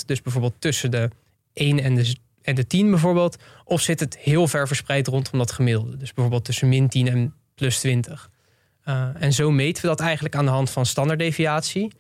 Dus 0.06 0.22
bijvoorbeeld 0.22 0.56
tussen 0.60 0.92
de 0.92 1.10
1 1.54 1.80
en 1.80 1.96
de, 1.96 2.16
en 2.42 2.56
de 2.56 2.68
10 2.68 2.90
bijvoorbeeld. 2.90 3.38
Of 3.64 3.82
zit 3.82 4.00
het 4.00 4.18
heel 4.18 4.48
ver 4.48 4.68
verspreid 4.68 5.08
rondom 5.08 5.40
dat 5.40 5.52
gemiddelde. 5.52 5.98
Dus 5.98 6.14
bijvoorbeeld 6.14 6.46
tussen 6.46 6.70
min 6.70 6.90
10 6.90 7.08
en 7.08 7.34
plus 7.56 7.80
20. 7.80 8.30
Uh, 8.90 9.08
en 9.20 9.34
zo 9.34 9.52
meten 9.52 9.82
we 9.82 9.88
dat 9.88 10.00
eigenlijk 10.00 10.36
aan 10.36 10.46
de 10.46 10.52
hand 10.52 10.70
van 10.70 10.86
standaarddeviatie. 10.86 11.92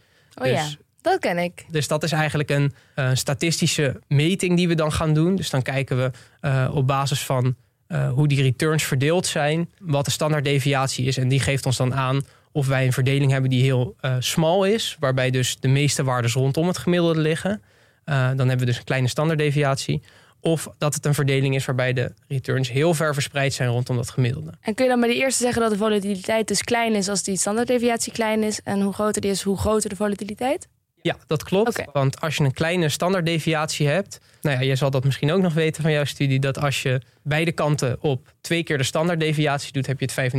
Oh 0.42 0.48
ja, 0.48 0.64
Dus- 0.64 0.78
dat 1.02 1.20
ken 1.20 1.38
ik. 1.38 1.66
Dus 1.70 1.88
dat 1.88 2.04
is 2.04 2.12
eigenlijk 2.12 2.50
een 2.50 2.74
eh, 2.96 3.10
statistische 3.14 4.00
meting 4.08 4.56
die 4.58 4.68
we 4.68 4.76
dan 4.76 4.92
gaan 4.92 5.14
doen. 5.14 5.36
Dus 5.36 5.50
dan 5.50 5.62
kijken 5.62 5.98
we 5.98 6.12
eh, 6.42 6.70
op 6.74 6.88
basis 6.88 7.26
van 7.26 7.56
eh, 7.88 8.12
hoe 8.12 8.28
die 8.28 8.42
returns 8.42 8.84
verdeeld 8.84 9.28
zijn, 9.28 9.70
wat 9.80 10.06
de 10.06 10.12
standaarddeviatie 10.12 11.06
is. 11.06 11.18
En 11.18 11.28
die 11.28 11.40
geeft 11.40 11.66
ons 11.66 11.78
dan 11.78 11.94
aan 11.94 12.22
of 12.52 12.68
wij 12.68 12.86
een 12.86 12.94
verdeling 12.94 13.32
hebben 13.32 13.50
die 13.50 13.64
heel 13.64 13.96
eh 14.00 14.16
smal 14.20 14.64
is, 14.66 14.98
waarbij 15.00 15.30
dus 15.30 15.58
de 15.60 15.68
meeste 15.68 16.04
waarden 16.04 16.31
rondom 16.31 16.68
het 16.68 16.78
gemiddelde 16.78 17.19
liggen. 17.19 17.62
Eh, 18.04 18.16
dan 18.16 18.38
hebben 18.38 18.60
we 18.60 18.66
dus 18.66 18.78
een 18.78 18.84
kleine 18.84 19.08
standaarddeviatie. 19.08 20.02
Of 20.42 20.68
dat 20.78 20.94
het 20.94 21.06
een 21.06 21.14
verdeling 21.14 21.56
is 21.56 21.66
waarbij 21.66 21.94
de 21.94 22.14
returns 22.28 22.69
heel 22.69 22.94
ver 22.94 23.14
verspreid 23.14 23.54
zijn 23.54 23.69
rondom 23.69 23.96
dat 23.96 24.10
gemiddelde. 24.10 24.52
En 24.62 24.74
kun 24.74 24.86
je 24.86 24.92
dan 24.92 25.00
bij 25.00 25.10
de 25.10 25.16
eerste 25.16 25.44
zeggen 25.44 25.62
dat 25.62 25.72
de 25.72 25.78
volatiliteit 25.78 26.48
dus 26.48 26.64
klein 26.64 26.96
is 26.96 27.10
als 27.10 27.24
die 27.24 27.38
standaarddeviatie 27.38 28.12
klein 28.12 28.44
is? 28.44 28.62
En 28.64 28.81
hoe 28.81 28.94
groter 28.94 29.22
die 29.22 29.31
is, 29.31 29.42
hoe 29.42 29.58
groter 29.58 29.90
de 29.90 29.96
volatiliteit? 29.96 30.68
Ja, 31.02 31.18
dat 31.28 31.44
klopt. 31.44 31.84
Want 31.94 32.22
als 32.22 32.36
je 32.36 32.44
een 32.44 32.54
kleine 32.54 32.90
standaarddeviatie 32.90 33.88
hebt. 33.88 34.19
Nou 34.42 34.60
ja, 34.60 34.64
jij 34.64 34.76
zal 34.76 34.90
dat 34.90 35.04
misschien 35.04 35.31
ook 35.31 35.42
nog 35.42 35.54
weten 35.54 35.81
van 35.81 35.92
jouw 35.92 36.04
studie. 36.04 36.40
Dat 36.40 36.60
als 36.60 36.81
je 36.81 37.02
beide 37.24 37.52
kanten 37.52 37.98
op 38.02 38.34
twee 38.42 38.64
keer 38.64 38.78
de 38.78 38.84
standaarddeviatie 38.84 39.72
doet, 39.72 39.88
heb 39.88 40.00
je 40.00 40.10
het 40.12 40.34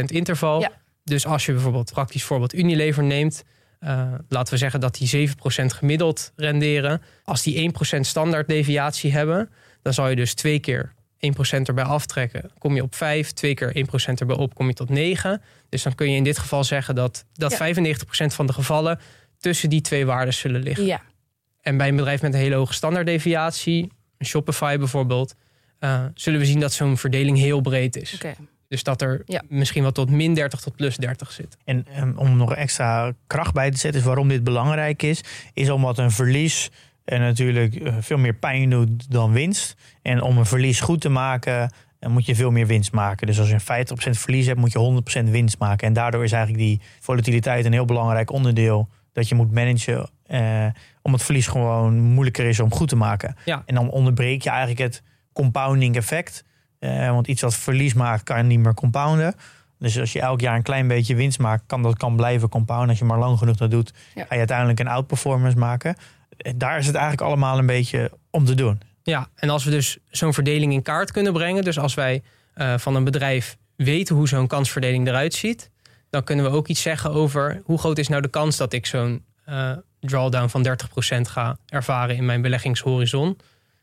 95% 0.00 0.04
interval. 0.04 0.60
Ja. 0.60 0.70
Dus 1.04 1.26
als 1.26 1.46
je 1.46 1.52
bijvoorbeeld 1.52 1.92
praktisch 1.92 2.24
voorbeeld 2.24 2.54
Unilever 2.54 3.04
neemt. 3.04 3.44
Eh, 3.86 4.12
laten 4.28 4.52
we 4.52 4.58
zeggen 4.58 4.80
dat 4.80 4.94
die 4.94 5.28
7% 5.28 5.32
gemiddeld 5.66 6.32
renderen. 6.36 7.02
Als 7.24 7.42
die 7.42 7.72
1% 7.96 8.00
standaarddeviatie 8.00 9.12
hebben, 9.12 9.50
dan 9.82 9.94
zal 9.94 10.08
je 10.08 10.16
dus 10.16 10.34
twee 10.34 10.58
keer 10.58 10.92
1% 11.18 11.68
erbij 11.68 11.84
aftrekken. 11.84 12.50
Kom 12.58 12.74
je 12.74 12.82
op 12.82 12.94
5, 12.94 13.32
twee 13.32 13.54
keer 13.54 13.72
1% 13.74 14.20
erbij 14.20 14.36
op, 14.36 14.54
kom 14.54 14.66
je 14.66 14.72
tot 14.72 14.88
9. 14.88 15.42
Dus 15.68 15.82
dan 15.82 15.94
kun 15.94 16.10
je 16.10 16.16
in 16.16 16.24
dit 16.24 16.38
geval 16.38 16.64
zeggen 16.64 16.94
dat, 16.94 17.24
dat 17.32 17.50
Ja. 17.50 17.74
95% 17.74 18.34
van 18.34 18.46
de 18.46 18.52
gevallen 18.52 18.98
tussen 19.38 19.70
die 19.70 19.80
twee 19.80 20.06
waarden 20.06 20.34
zullen 20.34 20.62
liggen. 20.62 20.84
Ja. 20.86 21.02
En 21.60 21.76
bij 21.76 21.88
een 21.88 21.96
bedrijf 21.96 22.22
met 22.22 22.34
een 22.34 22.40
hele 22.40 22.54
hoge 22.54 22.72
standaarddeviatie, 22.72 23.92
Shopify 24.24 24.76
bijvoorbeeld, 24.78 25.34
eh, 25.78 26.04
zullen 26.14 26.40
we 26.40 26.46
zien 26.46 26.60
dat 26.60 26.72
zo'n 26.72 26.96
verdeling 26.96 27.38
heel 27.38 27.60
breed 27.60 27.96
is. 27.96 28.14
Oké. 28.14 28.34
Dus 28.76 28.84
dat 28.84 29.02
er 29.02 29.22
Ja. 29.26 29.42
misschien 29.48 29.82
wel 29.82 29.92
tot 29.92 30.10
min 30.10 30.34
30 30.34 30.60
tot 30.60 30.76
plus 30.76 30.96
30 30.96 31.32
zit. 31.32 31.56
En 31.64 31.86
um, 32.00 32.12
om 32.16 32.36
nog 32.36 32.54
extra 32.54 33.12
kracht 33.26 33.52
bij 33.54 33.70
te 33.70 33.78
zetten, 33.78 34.00
is 34.00 34.06
waarom 34.06 34.28
dit 34.28 34.44
belangrijk 34.44 35.02
is, 35.02 35.20
is 35.52 35.70
omdat 35.70 35.98
een 35.98 36.10
verlies 36.10 36.70
eh, 37.04 37.18
natuurlijk 37.18 37.74
eh, 37.74 37.94
veel 38.00 38.18
meer 38.18 38.34
pijn 38.34 38.70
doet 38.70 39.10
dan 39.10 39.32
winst. 39.32 39.76
En 40.02 40.22
om 40.22 40.38
een 40.38 40.46
verlies 40.46 40.80
goed 40.80 41.00
te 41.00 41.08
maken, 41.08 41.72
moet 42.08 42.26
je 42.26 42.34
veel 42.34 42.50
meer 42.50 42.66
winst 42.66 42.92
maken. 42.92 43.26
Dus 43.26 43.38
als 43.38 43.48
je 43.48 43.54
een 43.54 43.86
50% 43.86 44.10
verlies 44.18 44.46
hebt, 44.46 44.60
moet 44.60 44.72
je 44.72 45.02
100% 45.26 45.30
winst 45.30 45.58
maken. 45.58 45.86
En 45.86 45.92
daardoor 45.92 46.24
is 46.24 46.32
eigenlijk 46.32 46.64
die 46.64 46.80
volatiliteit 47.00 47.64
een 47.64 47.72
heel 47.72 47.84
belangrijk 47.84 48.30
onderdeel 48.32 48.88
dat 49.12 49.28
je 49.28 49.34
moet 49.34 49.52
managen. 49.52 50.08
eh, 50.26 50.66
om 51.02 51.12
het 51.12 51.22
verlies 51.22 51.46
gewoon 51.46 52.00
moeilijker 52.00 52.44
is 52.44 52.60
om 52.60 52.72
goed 52.72 52.88
te 52.88 52.96
maken. 52.96 53.36
Ja. 53.44 53.62
En 53.66 53.74
dan 53.74 53.90
onderbreek 53.90 54.42
je 54.42 54.50
eigenlijk 54.50 54.78
het 54.80 55.02
compounding 55.32 55.96
effect. 55.96 56.44
Eh, 56.78 57.10
want 57.10 57.26
iets 57.26 57.42
wat 57.42 57.54
verlies 57.54 57.94
maakt, 57.94 58.22
kan 58.22 58.36
je 58.36 58.42
niet 58.42 58.58
meer 58.58 58.74
compounden. 58.74 59.34
Dus 59.78 59.98
als 60.00 60.12
je 60.12 60.20
elk 60.20 60.40
jaar 60.40 60.56
een 60.56 60.62
klein 60.62 60.88
beetje 60.88 61.14
winst 61.14 61.38
maakt, 61.38 61.62
kan 61.66 61.82
dat 61.82 61.96
kan 61.96 62.16
blijven 62.16 62.48
compounden. 62.48 62.88
Als 62.88 62.98
je 62.98 63.04
maar 63.04 63.18
lang 63.18 63.38
genoeg 63.38 63.56
dat 63.56 63.70
doet, 63.70 63.92
Ja. 64.14 64.20
ga 64.24 64.26
je 64.32 64.38
uiteindelijk 64.38 64.80
een 64.80 64.88
outperformance 64.88 65.58
maken. 65.58 65.96
En 66.36 66.58
Daar 66.58 66.78
is 66.78 66.86
het 66.86 66.94
eigenlijk 66.94 67.26
allemaal 67.26 67.58
een 67.58 67.66
beetje 67.66 68.10
om 68.30 68.44
te 68.44 68.54
doen. 68.54 68.80
Ja, 69.02 69.28
en 69.34 69.50
als 69.50 69.64
we 69.64 69.70
dus 69.70 69.98
zo'n 70.08 70.34
verdeling 70.34 70.72
in 70.72 70.82
kaart 70.82 71.12
kunnen 71.12 71.32
brengen, 71.32 71.64
dus 71.64 71.78
als 71.78 71.94
wij 71.94 72.22
eh, 72.54 72.78
van 72.78 72.94
een 72.94 73.04
bedrijf 73.04 73.56
weten 73.76 74.16
hoe 74.16 74.28
zo'n 74.28 74.46
kansverdeling 74.46 75.08
eruit 75.08 75.34
ziet, 75.34 75.70
dan 76.10 76.24
kunnen 76.24 76.44
we 76.44 76.50
ook 76.50 76.68
iets 76.68 76.82
zeggen 76.82 77.10
over 77.10 77.62
hoe 77.64 77.78
groot 77.78 77.98
is 77.98 78.08
nou 78.08 78.22
de 78.22 78.28
kans 78.28 78.56
dat 78.56 78.72
ik 78.72 78.86
zo'n 78.86 79.24
eh, 79.44 79.72
drawdown 80.00 80.48
van 80.48 80.62
30% 80.62 81.28
ga 81.28 81.56
ervaren 81.68 82.16
in 82.16 82.24
mijn 82.24 82.42
beleggingshorizon. 82.42 83.38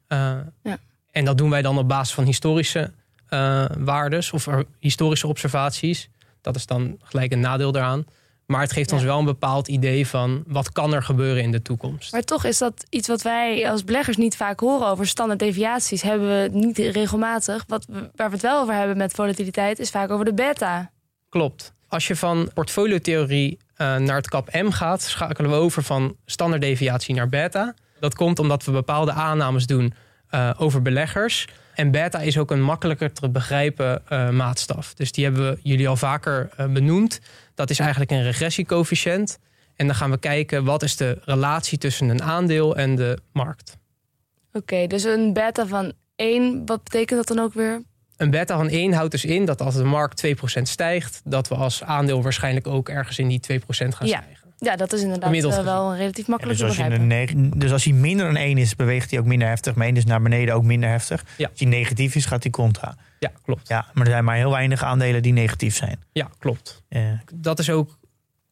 Eh, 0.07 0.17
Ja. 0.63 0.77
En 1.13 1.25
dat 1.25 1.37
doen 1.37 1.49
wij 1.49 1.61
dan 1.61 1.77
op 1.77 1.87
basis 1.87 2.13
van 2.13 2.23
historische 2.25 2.91
eh 3.29 3.65
waardes 3.77 4.31
of 4.31 4.47
er- 4.47 4.65
historische 4.79 5.27
observaties. 5.27 6.09
Dat 6.41 6.55
is 6.55 6.65
dan 6.65 6.97
gelijk 7.03 7.31
een 7.31 7.39
nadeel 7.39 7.71
daaraan. 7.71 8.05
Maar 8.45 8.61
het 8.61 8.71
geeft 8.71 8.89
Ja. 8.89 8.95
ons 8.95 9.05
wel 9.05 9.19
een 9.19 9.25
bepaald 9.25 9.67
idee 9.67 10.07
van 10.07 10.43
wat 10.47 10.71
kan 10.71 10.93
er 10.93 11.03
gebeuren 11.03 11.43
in 11.43 11.51
de 11.51 11.61
toekomst. 11.61 12.11
Maar 12.11 12.21
toch 12.21 12.43
is 12.43 12.57
dat 12.57 12.85
iets 12.89 13.07
wat 13.07 13.21
wij 13.21 13.69
als 13.69 13.83
beleggers 13.83 14.17
niet 14.17 14.35
vaak 14.35 14.59
horen 14.59 14.87
over 14.87 15.07
standaard 15.07 15.39
deviaties. 15.39 16.01
Hebben 16.01 16.27
we 16.27 16.49
niet 16.57 16.77
regelmatig. 16.77 17.63
Wat 17.67 17.85
waar 18.15 18.27
we 18.27 18.33
het 18.33 18.41
wel 18.41 18.61
over 18.61 18.73
hebben 18.73 18.97
met 18.97 19.13
volatiliteit 19.13 19.79
is 19.79 19.89
vaak 19.89 20.09
over 20.11 20.25
de 20.25 20.33
beta. 20.33 20.91
Klopt. 21.29 21.73
Als 21.87 22.07
je 22.07 22.15
van 22.15 22.49
portfoliotheorie 22.53 23.57
eh, 23.75 23.95
naar 23.97 24.15
het 24.15 24.29
kap 24.29 24.49
M 24.53 24.69
gaat, 24.69 25.01
schakelen 25.01 25.49
we 25.49 25.55
over 25.55 25.83
van 25.83 26.15
standaarddeviatie 26.25 27.15
naar 27.15 27.29
beta. 27.29 27.73
Dat 27.99 28.15
komt 28.15 28.39
omdat 28.39 28.63
we 28.63 28.71
bepaalde 28.71 29.11
aannames 29.11 29.65
doen 29.65 29.93
eh, 30.33 30.49
over 30.57 30.81
beleggers. 30.81 31.47
En 31.73 31.91
beta 31.91 32.19
is 32.19 32.37
ook 32.37 32.51
een 32.51 32.61
makkelijker 32.61 33.13
te 33.13 33.29
begrijpen 33.29 34.07
eh, 34.07 34.29
maatstaf. 34.29 34.93
Dus 34.93 35.11
die 35.11 35.23
hebben 35.23 35.49
we 35.51 35.59
jullie 35.63 35.87
al 35.87 35.95
vaker 35.95 36.49
eh, 36.57 36.67
benoemd. 36.67 37.19
Dat 37.55 37.69
is 37.69 37.79
eigenlijk 37.79 38.11
een 38.11 38.23
regressiecoëfficiënt. 38.23 39.39
En 39.75 39.85
dan 39.85 39.95
gaan 39.95 40.09
we 40.11 40.17
kijken 40.17 40.63
wat 40.63 40.83
is 40.83 40.95
de 40.95 41.17
relatie 41.25 41.77
tussen 41.77 42.09
een 42.09 42.21
aandeel 42.21 42.75
en 42.75 42.95
de 42.95 43.17
markt. 43.31 43.77
Oké, 44.53 44.87
dus 44.87 45.03
een 45.03 45.33
beta 45.33 45.67
van 45.67 45.93
1, 46.15 46.65
wat 46.65 46.83
betekent 46.83 47.25
dat 47.25 47.37
dan 47.37 47.45
ook 47.45 47.53
weer? 47.53 47.81
Een 48.17 48.29
beta 48.29 48.57
van 48.57 48.69
1 48.69 48.93
houdt 48.93 49.11
dus 49.11 49.25
in 49.25 49.45
dat 49.45 49.61
als 49.61 49.75
de 49.75 49.83
markt 49.83 50.25
2% 50.25 50.61
stijgt, 50.61 51.21
dat 51.23 51.47
we 51.47 51.55
als 51.55 51.83
aandeel 51.83 52.21
waarschijnlijk 52.21 52.67
ook 52.67 52.89
ergens 52.89 53.19
in 53.19 53.27
die 53.27 53.39
2% 53.39 53.95
gaan 53.95 54.07
Ja. 54.07 54.21
stijgen. 54.21 54.42
Ja, 54.63 54.75
dat 54.75 54.93
is 54.93 55.01
inderdaad 55.01 55.33
eh, 55.33 55.63
wel 55.63 55.95
relatief 55.95 56.25
Ja, 56.25 56.31
makkelijk 56.31 56.59
dus, 56.59 56.75
te 56.75 56.83
begrijpen. 56.83 57.59
dus 57.59 57.71
als 57.71 57.83
hij 57.83 57.93
minder 57.93 58.25
dan 58.25 58.35
1 58.35 58.57
is, 58.57 58.75
beweegt 58.75 59.09
hij 59.11 59.19
ook 59.19 59.25
minder 59.25 59.47
heftig. 59.47 59.75
Maar 59.75 59.87
1 59.87 59.97
is 59.97 60.05
naar 60.05 60.21
beneden 60.21 60.55
ook 60.55 60.63
minder 60.63 60.89
heftig. 60.89 61.23
Ja. 61.37 61.47
Als 61.49 61.59
hij 61.59 61.69
negatief 61.69 62.15
is, 62.15 62.25
gaat 62.25 62.43
hij 62.43 62.51
contra. 62.51 62.95
Ja, 63.19 63.31
klopt. 63.43 63.67
Ja, 63.67 63.85
maar 63.93 64.05
er 64.05 64.11
zijn 64.11 64.23
maar 64.23 64.35
heel 64.35 64.51
weinig 64.51 64.83
aandelen 64.83 65.21
die 65.21 65.33
negatief 65.33 65.75
zijn. 65.75 65.99
Ja, 66.11 66.29
klopt. 66.39 66.83
Eh, 66.89 67.01
Dat 67.33 67.59
is 67.59 67.69
ook, 67.69 67.97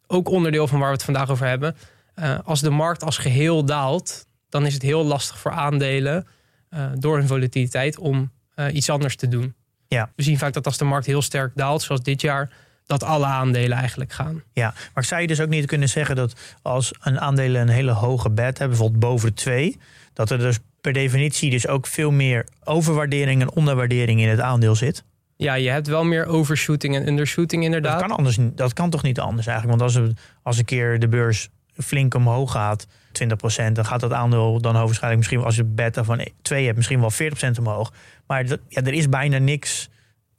ook 0.08 0.30
onderdeel 0.30 0.68
van 0.68 0.80
waar 0.80 0.88
we 0.88 0.94
het 0.94 1.04
vandaag 1.04 1.30
over 1.30 1.48
hebben. 1.48 1.76
Eh, 2.14 2.40
als 2.44 2.62
de 2.62 2.70
markt 2.70 3.04
als 3.04 3.18
geheel 3.18 3.66
daalt, 3.66 4.26
dan 4.50 4.66
is 4.66 4.74
het 4.74 4.82
heel 4.82 5.04
lastig 5.06 5.40
voor 5.40 5.52
aandelen 5.52 6.28
eh, 6.70 6.86
door 6.98 7.18
hun 7.18 7.28
volatiliteit 7.28 7.98
om 7.98 8.32
eh, 8.56 8.74
iets 8.74 8.90
anders 8.90 9.16
te 9.16 9.28
doen. 9.28 9.54
Ja. 9.88 10.12
We 10.16 10.24
zien 10.24 10.38
vaak 10.38 10.54
dat 10.54 10.66
als 10.66 10.78
de 10.78 10.86
markt 10.86 11.06
heel 11.06 11.22
sterk 11.22 11.52
daalt, 11.56 11.82
zoals 11.82 12.02
dit 12.02 12.22
jaar, 12.22 12.50
dat 12.92 13.04
alle 13.04 13.26
aandelen 13.26 13.78
eigenlijk 13.78 14.14
gaan. 14.14 14.44
Ja, 14.54 14.74
maar 14.94 15.04
zou 15.04 15.22
je 15.22 15.28
dus 15.28 15.42
ook 15.42 15.50
niet 15.50 15.66
kunnen 15.66 15.90
zeggen 15.90 16.16
dat 16.16 16.34
als 16.62 16.94
een 17.02 17.20
aandelen 17.20 17.62
een 17.62 17.70
hele 17.70 17.92
hoge 17.92 18.30
beta 18.30 18.44
hebben, 18.44 18.68
bijvoorbeeld 18.68 19.00
boven 19.00 19.28
de 19.28 19.34
2, 19.34 19.78
dat 20.14 20.30
er 20.30 20.38
dus 20.38 20.60
per 20.82 20.94
definitie 20.94 21.50
dus 21.50 21.68
ook 21.68 21.88
veel 21.88 22.12
meer 22.12 22.48
overwaardering 22.64 23.42
en 23.42 23.52
onderwaardering 23.52 24.22
in 24.22 24.30
het 24.30 24.40
aandeel 24.40 24.76
zit? 24.76 25.04
Ja, 25.36 25.54
je 25.54 25.70
hebt 25.70 25.88
wel 25.88 26.04
meer 26.04 26.26
overshooting 26.26 26.96
en 26.96 27.08
undershooting 27.08 27.64
inderdaad. 27.64 28.00
Dat 28.00 28.08
kan, 28.08 28.18
anders, 28.18 28.38
dat 28.40 28.74
kan 28.74 28.90
toch 28.90 29.04
niet 29.04 29.20
anders 29.20 29.48
eigenlijk? 29.48 29.80
Want 29.80 29.96
als, 29.96 30.14
als 30.44 30.58
een 30.58 30.66
keer 30.66 31.00
de 31.00 31.08
beurs 31.08 31.50
flink 31.76 32.14
omhoog 32.14 32.52
gaat, 32.52 32.88
20%, 32.88 33.72
dan 33.74 33.86
gaat 33.86 34.00
dat 34.00 34.14
aandeel 34.14 34.62
dan 34.62 34.76
hoogstwaarschijnlijk 34.76 35.18
misschien, 35.18 35.44
als 35.44 35.56
je 35.56 35.64
beta 35.64 36.04
van 36.04 36.28
2 36.42 36.66
hebt, 36.66 36.78
misschien 36.78 37.00
wel 37.00 37.12
40% 37.12 37.60
omhoog. 37.60 37.94
Maar 38.28 38.46
dat, 38.46 38.60
ja, 38.68 38.82
er 38.82 38.94
is 38.94 39.10
bijna 39.10 39.38
niks 39.38 39.90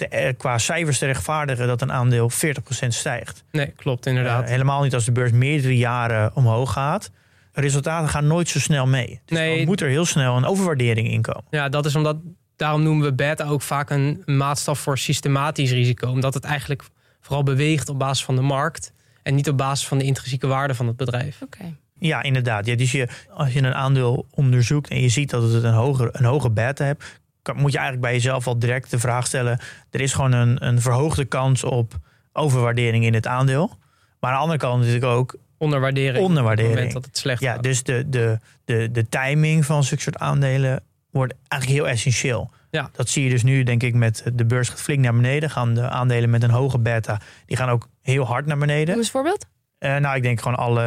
te, 0.09 0.17
eh, 0.17 0.33
qua 0.37 0.59
cijfers 0.59 0.99
te 0.99 1.07
rechtvaardigen 1.07 1.67
dat 1.67 1.83
een 1.83 1.93
aandeel 1.93 2.31
40% 2.31 2.95
stijgt. 2.95 3.45
Nee, 3.51 3.67
klopt 3.67 4.07
inderdaad. 4.07 4.43
Eh, 4.45 4.49
helemaal 4.51 4.83
niet 4.83 4.95
als 4.95 5.05
de 5.05 5.13
beurs 5.13 5.31
meerdere 5.31 5.77
jaren 5.77 6.31
omhoog 6.35 6.73
gaat. 6.73 7.11
Resultaten 7.53 8.09
gaan 8.09 8.27
nooit 8.27 8.49
zo 8.49 8.59
snel 8.59 8.87
mee. 8.87 9.21
Dus 9.25 9.39
Nee. 9.39 9.57
dan 9.57 9.67
moet 9.67 9.81
er 9.81 9.89
heel 9.89 10.05
snel 10.05 10.37
een 10.37 10.45
overwaardering 10.47 11.11
in 11.11 11.23
komen. 11.23 11.45
Ja, 11.51 11.69
dat 11.69 11.87
is 11.87 11.95
omdat, 11.97 12.17
daarom 12.57 12.83
noemen 12.83 13.05
we 13.05 13.15
beta 13.15 13.45
ook 13.49 13.63
vaak 13.63 13.91
een 13.91 14.23
maatstaf 14.27 14.79
voor 14.79 14.99
systematisch 14.99 15.71
risico. 15.71 16.09
Omdat 16.11 16.35
het 16.35 16.45
eigenlijk 16.45 16.83
vooral 17.21 17.43
beweegt 17.43 17.89
op 17.89 17.99
basis 17.99 18.25
van 18.25 18.37
de 18.37 18.43
markt 18.43 18.93
en 19.23 19.35
niet 19.35 19.49
op 19.49 19.57
basis 19.57 19.87
van 19.87 19.99
de 19.99 20.05
intrinsieke 20.05 20.47
waarde 20.47 20.75
van 20.75 20.87
het 20.87 20.97
bedrijf. 20.97 21.43
Oké. 21.43 21.75
Ja, 21.99 22.23
inderdaad. 22.23 22.67
Ja, 22.67 22.77
dus 22.77 22.93
je, 22.93 23.09
als 23.35 23.53
je 23.53 23.63
een 23.63 23.75
aandeel 23.75 24.27
onderzoekt 24.31 24.91
en 24.91 25.01
je 25.01 25.09
ziet 25.09 25.31
dat 25.31 25.53
het 25.53 25.63
een 25.65 25.73
hoge, 25.73 26.09
een 26.13 26.25
hoge 26.25 26.51
beta 26.51 26.85
hebt, 26.85 27.21
kan, 27.43 27.57
moet 27.57 27.73
je 27.73 27.79
eigenlijk 27.79 28.07
bij 28.07 28.15
jezelf 28.17 28.47
al 28.47 28.59
direct 28.59 28.91
de 28.91 28.99
vraag 28.99 29.27
stellen: 29.27 29.59
er 29.91 30.01
is 30.01 30.13
gewoon 30.13 30.33
een, 30.33 30.67
een 30.67 30.81
verhoogde 30.81 31.25
kans 31.25 31.65
op 31.65 31.95
overwaardering 32.33 33.05
in 33.05 33.15
het 33.15 33.27
aandeel. 33.27 33.79
Maar 34.21 34.31
aan 34.31 34.37
de 34.37 34.43
andere 34.43 34.59
kant 34.59 34.79
natuurlijk 34.79 35.05
ook 35.05 35.37
Onderwaardering. 35.63 36.15
Op 36.15 36.21
het 36.21 36.29
onderwaardering. 36.29 36.75
moment 36.75 36.93
dat 36.93 37.05
het 37.05 37.19
slecht 37.19 37.41
Ja, 37.41 37.53
gaat. 37.53 37.63
dus 37.63 37.83
de, 37.83 38.09
de, 38.09 38.39
de, 38.65 38.89
de 38.93 39.09
timing 39.09 39.65
van 39.67 39.85
zulke 39.85 40.03
soort 40.03 40.19
aandelen 40.19 40.83
wordt 41.11 41.35
eigenlijk 41.49 41.83
heel 41.83 41.91
essentieel. 41.93 42.51
Ja. 42.71 42.91
Dat 42.93 43.09
zie 43.09 43.25
je 43.25 43.31
dus 43.31 43.43
nu, 43.43 43.63
denk 43.63 43.83
ik, 43.83 43.95
met 43.95 44.23
de 44.35 44.45
beurs 44.45 44.69
gaat 44.69 44.81
flink 44.81 45.01
naar 45.01 45.15
beneden. 45.15 45.51
Gaan 45.51 45.75
de 45.75 45.89
aandelen 45.89 46.31
met 46.31 46.43
een 46.43 46.51
hoge 46.51 46.79
beta, 46.79 47.21
die 47.47 47.57
gaan 47.57 47.69
ook 47.69 47.89
heel 48.01 48.25
hard 48.25 48.47
naar 48.47 48.59
beneden. 48.59 48.87
Noem 48.87 48.97
eens 48.97 49.07
een 49.07 49.13
voorbeeld. 49.13 49.47
Eh, 49.83 49.97
nou, 49.97 50.17
ik 50.17 50.23
denk 50.23 50.41
gewoon 50.41 50.59
alle, 50.59 50.81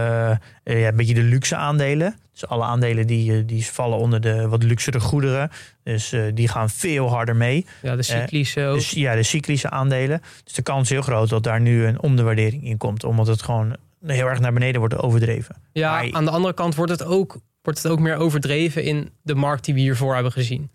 ja, 0.63 0.87
een 0.87 0.95
beetje 0.95 1.13
de 1.13 1.21
luxe 1.21 1.55
aandelen. 1.55 2.15
Dus 2.31 2.47
alle 2.47 2.63
aandelen 2.63 3.07
die, 3.07 3.33
eh, 3.33 3.43
die 3.45 3.65
vallen 3.65 3.97
onder 3.97 4.21
de 4.21 4.47
wat 4.47 4.63
luxere 4.63 4.99
goederen. 4.99 5.51
Dus 5.83 6.13
die 6.33 6.47
gaan 6.47 6.69
veel 6.69 7.09
harder 7.09 7.35
mee. 7.35 7.65
Ja, 7.81 7.95
de 7.95 8.03
cyclische 8.03 8.65
ook. 8.65 8.75
Dus 8.75 8.91
ja, 8.91 9.15
de 9.15 9.23
cyclische 9.23 9.69
aandelen. 9.69 10.21
Dus 10.43 10.53
de 10.53 10.61
kans 10.61 10.81
is 10.81 10.89
heel 10.89 11.01
groot 11.01 11.29
dat 11.29 11.43
daar 11.43 11.61
nu 11.61 11.85
een 11.85 12.01
onderwaardering 12.01 12.63
in 12.63 12.77
komt. 12.77 13.03
Omdat 13.03 13.27
het 13.27 13.41
gewoon 13.41 13.75
heel 14.05 14.27
erg 14.27 14.39
naar 14.39 14.53
beneden 14.53 14.79
wordt 14.79 14.97
overdreven. 14.97 15.55
ja, 15.71 15.91
maar- 15.91 16.13
aan 16.13 16.25
de 16.25 16.31
andere 16.31 16.53
kant 16.53 16.75
wordt 16.75 16.91
het, 16.91 17.03
ook, 17.03 17.39
wordt 17.61 17.83
het 17.83 17.91
ook 17.91 17.99
meer 17.99 18.15
overdreven 18.17 18.83
in 18.83 19.09
de 19.21 19.35
markt 19.35 19.65
die 19.65 19.73
we 19.73 19.79
hiervoor 19.79 20.13
hebben 20.13 20.31
gezien. 20.31 20.71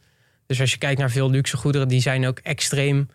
Dus 0.46 0.60
als 0.60 0.70
je 0.70 0.78
kijkt 0.78 0.98
naar 1.00 1.10
veel 1.10 1.30
luxe 1.30 1.56
goederen, 1.56 1.88
die 1.88 2.00
zijn 2.00 2.26
ook 2.26 2.38
extreem. 2.38 3.08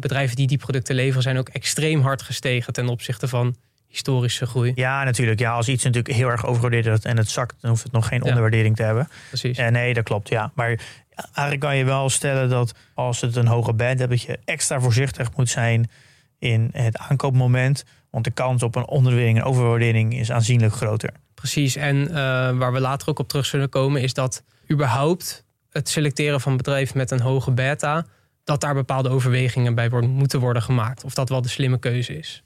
bedrijven 0.00 0.36
die 0.36 0.46
die 0.46 0.58
producten 0.58 0.94
leveren, 0.94 1.22
zijn 1.22 1.38
ook 1.38 1.48
extreem 1.48 2.00
hard 2.00 2.22
gestegen 2.22 2.72
ten 2.72 2.88
opzichte 2.88 3.28
van 3.28 3.56
historische 3.88 4.46
groei. 4.46 4.72
Ja, 4.74 5.04
natuurlijk. 5.04 5.38
Ja, 5.40 5.52
als 5.52 5.68
iets 5.68 5.84
natuurlijk 5.84 6.14
heel 6.14 6.28
erg 6.28 6.44
overgewaardeerd 6.44 6.86
wordt 6.86 7.04
en 7.04 7.16
het 7.16 7.30
zakt, 7.30 7.54
dan 7.60 7.70
hoeft 7.70 7.82
het 7.82 7.92
nog 7.92 8.08
geen 8.08 8.18
Ja. 8.18 8.24
onderwaardering 8.28 8.76
te 8.76 8.82
hebben. 8.82 9.08
Precies. 9.28 9.58
Eh, 9.58 9.68
nee, 9.68 9.94
dat 9.94 10.04
klopt, 10.04 10.28
ja. 10.28 10.50
Maar 10.54 10.80
eigenlijk 11.16 11.60
kan 11.60 11.76
je 11.76 11.84
wel 11.84 12.08
stellen 12.08 12.48
dat 12.48 12.74
als 12.94 13.20
het 13.20 13.36
een 13.36 13.46
hoge 13.46 13.72
band 13.72 13.98
hebt, 13.98 14.10
dat 14.10 14.22
je 14.22 14.38
extra 14.44 14.80
voorzichtig 14.80 15.36
moet 15.36 15.48
zijn 15.48 15.90
in 16.38 16.68
het 16.72 16.98
aankoopmoment. 16.98 17.84
Want 18.10 18.24
de 18.24 18.30
kans 18.30 18.62
op 18.62 18.74
een 18.74 18.86
onderwaardering 18.86 19.38
en 19.38 19.44
overwaardering 19.44 20.14
is 20.18 20.32
aanzienlijk 20.32 20.74
groter. 20.74 21.10
Precies. 21.34 21.76
En 21.76 22.08
eh, 22.08 22.14
waar 22.56 22.72
we 22.72 22.80
later 22.80 23.08
ook 23.08 23.18
op 23.18 23.28
terug 23.28 23.46
zullen 23.46 23.68
komen, 23.68 24.02
is 24.02 24.14
dat 24.14 24.42
überhaupt 24.72 25.44
het 25.70 25.88
selecteren 25.88 26.40
van 26.40 26.56
bedrijven 26.56 26.96
met 26.96 27.10
een 27.10 27.20
hoge 27.20 27.50
beta, 27.50 28.06
dat 28.44 28.60
daar 28.60 28.74
bepaalde 28.74 29.08
overwegingen 29.08 29.74
bij 29.74 29.90
worden, 29.90 30.10
moeten 30.10 30.40
worden 30.40 30.62
gemaakt. 30.62 31.04
Of 31.04 31.14
dat 31.14 31.28
wel 31.28 31.42
de 31.42 31.48
slimme 31.48 31.78
keuze 31.78 32.18
is. 32.18 32.42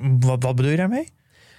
Wat, 0.00 0.42
wat 0.42 0.54
bedoel 0.54 0.70
je 0.70 0.76
daarmee? 0.76 1.08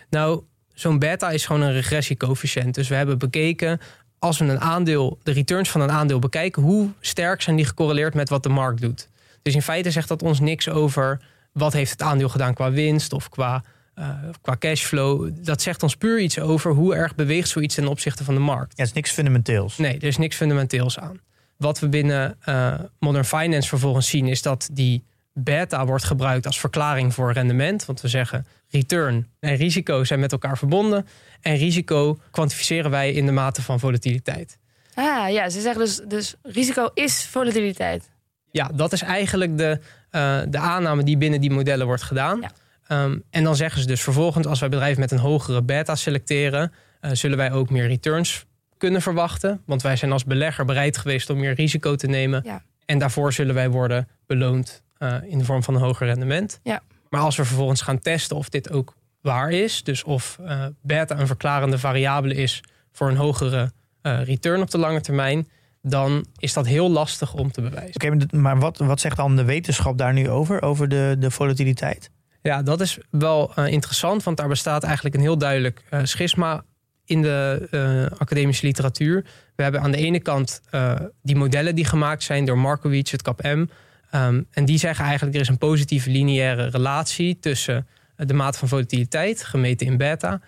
Nou, 0.09 0.43
zo'n 0.73 0.99
beta 0.99 1.29
is 1.29 1.45
gewoon 1.45 1.61
een 1.61 1.73
regressiecoëfficiënt. 1.73 2.75
Dus 2.75 2.87
we 2.87 2.95
hebben 2.95 3.17
bekeken, 3.17 3.79
als 4.19 4.37
we 4.37 4.45
een 4.45 4.61
aandeel, 4.61 5.19
de 5.23 5.31
returns 5.31 5.69
van 5.69 5.81
een 5.81 5.91
aandeel 5.91 6.19
bekijken, 6.19 6.61
hoe 6.61 6.89
sterk 6.99 7.41
zijn 7.41 7.55
die 7.55 7.65
gecorreleerd 7.65 8.13
met 8.13 8.29
wat 8.29 8.43
de 8.43 8.49
markt 8.49 8.81
doet. 8.81 9.09
Dus 9.41 9.55
in 9.55 9.61
feite 9.61 9.91
zegt 9.91 10.07
dat 10.07 10.21
ons 10.21 10.39
niks 10.39 10.69
over 10.69 11.21
wat 11.51 11.73
heeft 11.73 11.91
het 11.91 12.01
aandeel 12.01 12.29
gedaan 12.29 12.53
qua 12.53 12.71
winst 12.71 13.13
of 13.13 13.29
qua, 13.29 13.63
eh, 13.93 14.09
qua 14.41 14.55
cashflow. 14.59 15.29
Dat 15.33 15.61
zegt 15.61 15.83
ons 15.83 15.95
puur 15.95 16.19
iets 16.19 16.39
over 16.39 16.71
hoe 16.71 16.95
erg 16.95 17.15
beweegt 17.15 17.49
zoiets 17.49 17.75
ten 17.75 17.87
opzichte 17.87 18.23
van 18.23 18.33
de 18.33 18.39
markt. 18.39 18.71
Ja, 18.75 18.83
het 18.83 18.87
is 18.87 18.93
niks 18.93 19.11
fundamenteels. 19.11 19.77
Nee, 19.77 19.95
er 19.95 20.03
is 20.03 20.17
niks 20.17 20.35
fundamenteels 20.35 20.99
aan. 20.99 21.19
Wat 21.57 21.79
we 21.79 21.89
binnen 21.89 22.35
eh, 22.39 22.73
Modern 22.99 23.25
Finance 23.25 23.67
vervolgens 23.69 24.07
zien, 24.07 24.27
is 24.27 24.41
dat 24.41 24.69
die 24.71 25.03
beta 25.33 25.85
wordt 25.85 26.03
gebruikt 26.03 26.45
als 26.45 26.59
verklaring 26.59 27.13
voor 27.13 27.33
rendement. 27.33 27.85
Want 27.85 28.01
we 28.01 28.07
zeggen 28.07 28.45
return 28.69 29.27
en 29.39 29.55
risico 29.55 30.03
zijn 30.03 30.19
met 30.19 30.31
elkaar 30.31 30.57
verbonden. 30.57 31.07
En 31.41 31.55
risico 31.55 32.19
kwantificeren 32.31 32.91
wij 32.91 33.11
in 33.11 33.25
de 33.25 33.31
mate 33.31 33.61
van 33.61 33.79
volatiliteit. 33.79 34.57
Ah 34.93 35.29
ja, 35.29 35.49
ze 35.49 35.61
zeggen 35.61 35.81
dus, 35.81 36.01
dus 36.07 36.35
risico 36.43 36.89
is 36.93 37.25
volatiliteit. 37.25 38.09
Ja, 38.51 38.71
dat 38.73 38.93
is 38.93 39.01
eigenlijk 39.01 39.57
de, 39.57 39.79
eh, 40.09 40.39
de 40.47 40.57
aanname 40.57 41.03
die 41.03 41.17
binnen 41.17 41.41
die 41.41 41.51
modellen 41.51 41.85
wordt 41.85 42.03
gedaan. 42.03 42.41
Ja. 42.41 42.51
Ehm, 42.87 43.19
en 43.29 43.43
dan 43.43 43.55
zeggen 43.55 43.81
ze 43.81 43.87
dus 43.87 44.01
vervolgens, 44.01 44.47
als 44.47 44.59
wij 44.59 44.69
bedrijven 44.69 44.99
met 44.99 45.11
een 45.11 45.17
hogere 45.17 45.63
beta 45.63 45.95
selecteren, 45.95 46.71
eh, 46.99 47.11
zullen 47.13 47.37
wij 47.37 47.51
ook 47.51 47.69
meer 47.69 47.87
returns 47.87 48.45
kunnen 48.77 49.01
verwachten. 49.01 49.61
Want 49.65 49.81
wij 49.81 49.95
zijn 49.95 50.11
als 50.11 50.25
belegger 50.25 50.65
bereid 50.65 50.97
geweest 50.97 51.29
om 51.29 51.39
meer 51.39 51.53
risico 51.53 51.95
te 51.95 52.07
nemen. 52.07 52.41
Ja. 52.45 52.63
En 52.85 52.97
daarvoor 52.97 53.33
zullen 53.33 53.55
wij 53.55 53.69
worden 53.69 54.07
beloond 54.25 54.82
eh, 55.03 55.31
in 55.31 55.37
de 55.37 55.45
vorm 55.45 55.63
van 55.63 55.75
een 55.75 55.81
hoger 55.81 56.07
rendement. 56.07 56.59
Ja. 56.63 56.81
Maar 57.09 57.21
als 57.21 57.35
we 57.35 57.45
vervolgens 57.45 57.81
gaan 57.81 57.99
testen 57.99 58.37
of 58.37 58.49
dit 58.49 58.71
ook 58.71 58.93
waar 59.21 59.51
is, 59.51 59.83
dus 59.83 60.03
of 60.03 60.37
uh, 60.41 60.65
beta 60.81 61.19
een 61.19 61.27
verklarende 61.27 61.77
variabele 61.77 62.33
is 62.33 62.63
voor 62.91 63.09
een 63.09 63.15
hogere 63.15 63.71
uh, 64.01 64.23
return 64.23 64.61
op 64.61 64.69
de 64.71 64.77
lange 64.77 65.01
termijn, 65.01 65.47
dan 65.81 66.25
is 66.37 66.53
dat 66.53 66.65
heel 66.65 66.89
lastig 66.89 67.33
om 67.33 67.51
te 67.51 67.61
bewijzen. 67.61 67.95
Oké, 67.95 68.37
maar 68.37 68.59
wat, 68.59 68.77
wat 68.77 68.99
zegt 68.99 69.17
dan 69.17 69.35
de 69.35 69.43
wetenschap 69.43 69.97
daar 69.97 70.13
nu 70.13 70.29
over, 70.29 70.61
over 70.61 70.89
de, 70.89 71.15
de 71.19 71.31
volatiliteit? 71.31 72.09
Ja, 72.41 72.61
dat 72.61 72.81
is 72.81 72.97
wel 73.09 73.51
uh, 73.59 73.67
interessant, 73.67 74.23
want 74.23 74.37
daar 74.37 74.47
bestaat 74.47 74.83
eigenlijk 74.83 75.15
een 75.15 75.21
heel 75.21 75.37
duidelijk 75.37 75.83
uh, 75.89 75.99
schisma 76.03 76.63
in 77.05 77.21
de 77.21 77.67
uh, 77.71 78.19
academische 78.19 78.65
literatuur. 78.65 79.25
We 79.55 79.63
hebben 79.63 79.81
aan 79.81 79.91
de 79.91 79.97
ene 79.97 80.19
kant 80.19 80.61
die 81.21 81.35
modellen 81.35 81.75
die 81.75 81.85
gemaakt 81.85 82.23
zijn 82.23 82.45
door 82.45 82.57
Markowitz, 82.57 83.11
het 83.11 83.21
CAPM. 83.21 83.65
Um, 84.15 84.47
en 84.51 84.65
die 84.65 84.77
zeggen 84.77 85.05
eigenlijk 85.05 85.35
er 85.35 85.41
is 85.41 85.47
een 85.47 85.57
positieve 85.57 86.09
lineaire 86.09 86.65
relatie 86.65 87.39
tussen 87.39 87.87
de 88.15 88.33
mate 88.33 88.57
van 88.57 88.67
volatiliteit, 88.67 89.43
gemeten 89.43 89.87
in 89.87 89.97
beta, 89.97 90.41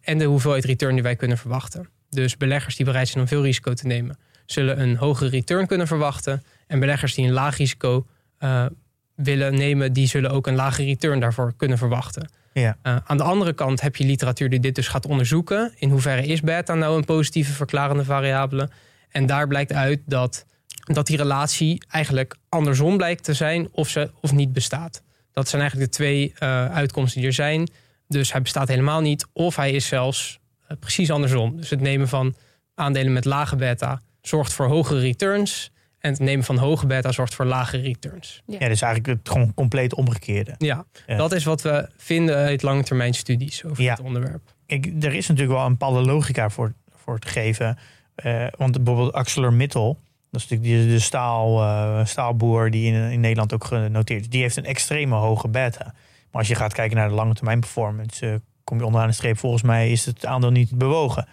en 0.00 0.18
de 0.18 0.24
hoeveelheid 0.24 0.64
return 0.64 0.94
die 0.94 1.02
wij 1.02 1.16
kunnen 1.16 1.38
verwachten. 1.38 1.88
Dus 2.10 2.36
beleggers 2.36 2.76
die 2.76 2.86
bereid 2.86 3.08
zijn 3.08 3.22
om 3.22 3.28
veel 3.28 3.42
risico 3.42 3.72
te 3.72 3.86
nemen, 3.86 4.18
zullen 4.46 4.80
een 4.80 4.96
hogere 4.96 5.30
return 5.30 5.66
kunnen 5.66 5.86
verwachten. 5.86 6.42
En 6.66 6.80
beleggers 6.80 7.14
die 7.14 7.26
een 7.26 7.32
laag 7.32 7.56
risico 7.56 8.06
uh, 8.40 8.66
willen 9.14 9.54
nemen, 9.54 9.92
die 9.92 10.06
zullen 10.06 10.30
ook 10.30 10.46
een 10.46 10.54
lage 10.54 10.84
return 10.84 11.20
daarvoor 11.20 11.54
kunnen 11.56 11.78
verwachten. 11.78 12.30
Ja. 12.52 12.76
Uh, 12.82 12.96
aan 13.04 13.16
de 13.16 13.22
andere 13.22 13.52
kant 13.52 13.80
heb 13.80 13.96
je 13.96 14.04
literatuur 14.04 14.50
die 14.50 14.60
dit 14.60 14.74
dus 14.74 14.88
gaat 14.88 15.06
onderzoeken. 15.06 15.72
In 15.76 15.90
hoeverre 15.90 16.26
is 16.26 16.40
beta 16.40 16.74
nou 16.74 16.96
een 16.96 17.04
positieve 17.04 17.52
verklarende 17.52 18.04
variabele? 18.04 18.68
En 19.08 19.26
daar 19.26 19.46
blijkt 19.48 19.72
uit 19.72 20.00
dat, 20.06 20.46
dat 20.84 21.06
die 21.06 21.16
relatie 21.16 21.82
eigenlijk 21.88 22.36
andersom 22.48 22.96
blijkt 22.96 23.24
te 23.24 23.34
zijn 23.34 23.68
of 23.72 23.88
ze 23.88 24.10
of 24.20 24.32
niet 24.32 24.52
bestaat. 24.52 25.02
Dat 25.32 25.48
zijn 25.48 25.62
eigenlijk 25.62 25.90
de 25.90 25.96
twee 25.96 26.28
uh, 26.28 26.66
uitkomsten 26.66 27.20
die 27.20 27.28
er 27.28 27.34
zijn. 27.34 27.68
Dus 28.08 28.32
hij 28.32 28.42
bestaat 28.42 28.68
helemaal 28.68 29.00
niet, 29.00 29.26
of 29.32 29.56
hij 29.56 29.70
is 29.72 29.86
zelfs 29.86 30.38
uh, 30.68 30.76
precies 30.80 31.10
andersom. 31.10 31.56
Dus 31.56 31.70
het 31.70 31.80
nemen 31.80 32.08
van 32.08 32.34
aandelen 32.74 33.12
met 33.12 33.24
lage 33.24 33.56
beta 33.56 34.00
zorgt 34.22 34.52
voor 34.52 34.66
hogere 34.66 35.00
returns. 35.00 35.72
En 35.98 36.10
het 36.10 36.20
nemen 36.20 36.44
van 36.44 36.56
hoge 36.56 36.86
beta 36.86 37.12
zorgt 37.12 37.34
voor 37.34 37.44
lagere 37.44 37.82
returns. 37.82 38.42
Ja, 38.46 38.56
ja 38.58 38.68
dus 38.68 38.82
eigenlijk 38.82 39.18
het 39.18 39.28
gewoon 39.32 39.54
compleet 39.54 39.94
omgekeerde. 39.94 40.54
Ja, 40.58 40.84
ja, 41.06 41.16
dat 41.16 41.32
is 41.32 41.44
wat 41.44 41.62
we 41.62 41.88
vinden 41.96 42.36
uit 42.36 42.62
langetermijn 42.62 43.14
studies 43.14 43.64
over 43.64 43.82
ja. 43.82 43.94
dit 43.94 44.04
onderwerp. 44.04 44.54
Kijk, 44.66 44.86
er 45.00 45.14
is 45.14 45.26
natuurlijk 45.26 45.56
wel 45.56 45.66
een 45.66 45.72
bepaalde 45.72 46.00
logica 46.00 46.50
voor, 46.50 46.72
voor 46.94 47.18
te 47.18 47.28
geven. 47.28 47.78
Uh, 48.24 48.46
want 48.56 48.84
bijvoorbeeld 48.84 49.12
ArcelorMittal, 49.12 49.98
dat 50.34 50.42
is 50.42 50.48
natuurlijk 50.48 50.90
de, 50.90 50.98
staal, 50.98 51.62
uh, 51.62 52.04
staalboer 52.04 52.70
die 52.70 52.92
in, 52.92 53.10
in 53.10 53.20
Nederland 53.20 53.52
ook 53.54 53.64
genoteerd 53.64 54.20
is. 54.20 54.28
Die 54.28 54.42
heeft 54.42 54.56
een 54.56 54.64
extreme 54.64 55.14
hoge 55.14 55.48
beta. 55.48 55.84
Maar 56.30 56.42
als 56.42 56.48
je 56.48 56.54
gaat 56.54 56.72
kijken 56.72 56.96
naar 56.96 57.08
de 57.08 57.14
lange 57.14 57.34
termijn 57.34 57.60
performance, 57.60 58.26
uh, 58.26 58.34
kom 58.64 58.78
je 58.78 58.84
onderaan 58.84 59.08
de 59.08 59.14
streep. 59.14 59.38
Volgens 59.38 59.62
mij 59.62 59.90
is 59.90 60.06
het 60.06 60.26
aandeel 60.26 60.50
niet 60.50 60.78
bewogen. 60.78 61.26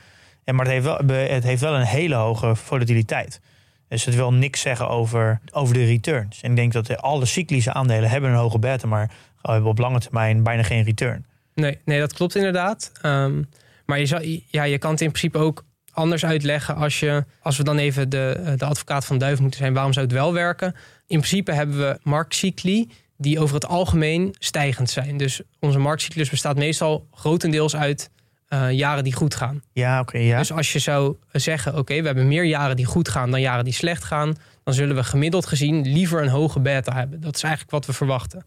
En 0.43 0.55
maar 0.55 0.65
het 0.65 0.74
heeft, 0.74 0.86
wel, 0.86 1.17
het 1.27 1.43
heeft 1.43 1.62
wel 1.62 1.75
een 1.75 1.86
hele 1.86 2.15
hoge 2.15 2.55
volatiliteit. 2.55 3.41
Dus 3.88 4.05
het 4.05 4.15
wil 4.15 4.34
niks 4.34 4.62
zeggen 4.62 4.89
over, 4.89 5.39
over 5.51 5.74
de 5.74 5.86
returns. 5.86 6.41
En 6.41 6.50
ik 6.50 6.55
denk 6.55 6.74
dat 6.74 7.01
alle 7.01 7.25
cyclische 7.25 7.74
aandelen 7.74 8.10
hebben 8.10 8.29
een 8.29 8.36
hoge 8.36 8.60
beta, 8.60 8.88
maar 8.88 9.12
hebben 9.41 9.70
op 9.70 9.77
lange 9.77 10.00
termijn 10.00 10.43
bijna 10.43 10.63
geen 10.63 10.84
return. 10.84 11.25
Nee, 11.53 11.79
nee 11.86 12.00
dat 12.00 12.13
klopt 12.13 12.36
inderdaad. 12.36 12.91
Um, 13.05 13.50
maar 13.86 14.00
je, 14.00 14.05
zou, 14.05 14.41
ja, 14.48 14.63
je 14.63 14.77
kan 14.77 14.91
het 14.91 15.01
in 15.01 15.12
principe 15.12 15.38
ook 15.38 15.65
anders 15.91 16.25
uitleggen 16.25 16.75
als, 16.75 17.00
je, 17.00 17.25
als 17.41 17.57
we 17.57 17.63
dan 17.63 17.77
even 17.77 18.10
de, 18.10 18.53
de 18.57 18.65
advocaat 18.65 19.05
van 19.05 19.17
duif 19.17 19.39
moeten 19.39 19.60
zijn. 19.60 19.74
Waarom 19.74 19.93
zou 19.93 20.05
het 20.05 20.15
wel 20.15 20.33
werken? 20.33 20.75
In 21.07 21.17
principe 21.17 21.51
hebben 21.51 21.77
we 21.77 22.00
marktcycli 22.03 22.89
die 23.17 23.39
over 23.39 23.55
het 23.55 23.67
algemeen 23.67 24.36
stijgend 24.39 24.89
zijn. 24.89 25.17
Dus 25.17 25.41
onze 25.60 25.79
marktcyclus 25.79 26.29
bestaat 26.29 26.57
meestal 26.57 27.07
grotendeels 27.12 27.75
uit 27.75 28.10
uh, 28.50 28.71
jaren 28.71 29.03
die 29.03 29.13
goed 29.13 29.36
gaan. 29.36 29.62
Ja, 29.74 30.00
oké. 30.00 30.15
Okay, 30.15 30.27
ja. 30.27 30.38
Dus 30.38 30.51
als 30.51 30.73
je 30.73 30.80
zou 30.80 31.15
zeggen, 31.32 31.71
oké, 31.71 31.80
okay, 31.80 31.99
we 31.99 32.06
hebben 32.06 32.27
meer 32.27 32.43
jaren 32.43 32.75
die 32.75 32.86
goed 32.86 33.10
gaan 33.10 33.32
dan 33.32 33.41
jaren 33.41 33.63
die 33.63 33.73
slecht 33.73 34.04
gaan, 34.04 34.36
dan 34.63 34.73
zullen 34.73 34.95
we 34.95 35.04
gemiddeld 35.04 35.45
gezien 35.45 35.82
liever 35.82 36.21
een 36.21 36.27
hoge 36.27 36.60
beta 36.60 36.93
hebben. 36.93 37.21
Dat 37.21 37.36
is 37.36 37.43
eigenlijk 37.43 37.73
wat 37.73 37.86
we 37.86 37.93
verwachten. 37.93 38.45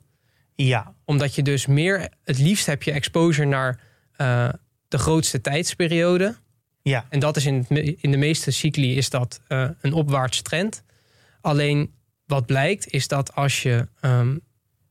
Ja. 0.54 0.94
Omdat 1.04 1.34
je 1.34 1.42
dus 1.42 1.66
meer, 1.66 2.08
het 2.24 2.38
liefst 2.38 2.66
heb 2.66 2.82
je 2.82 2.92
exposure 2.92 3.48
naar 3.48 3.80
uh, 4.16 4.48
de 4.88 4.98
grootste 4.98 5.40
tijdsperiode. 5.40 6.34
Ja. 6.84 7.04
En 7.08 7.18
dat 7.18 7.36
is 7.36 7.46
in, 7.46 7.66
in 8.00 8.10
de 8.10 8.16
meeste 8.16 8.50
cycli 8.50 8.96
is 8.96 9.10
dat 9.10 9.40
uh, 9.48 9.68
een 9.80 9.92
opwaartse 9.92 10.42
trend. 10.42 10.82
Alleen 11.40 11.92
wat 12.26 12.46
blijkt 12.46 12.86
is 12.86 13.08
dat 13.08 13.34
als 13.34 13.62
je 13.62 13.88
um, 14.00 14.40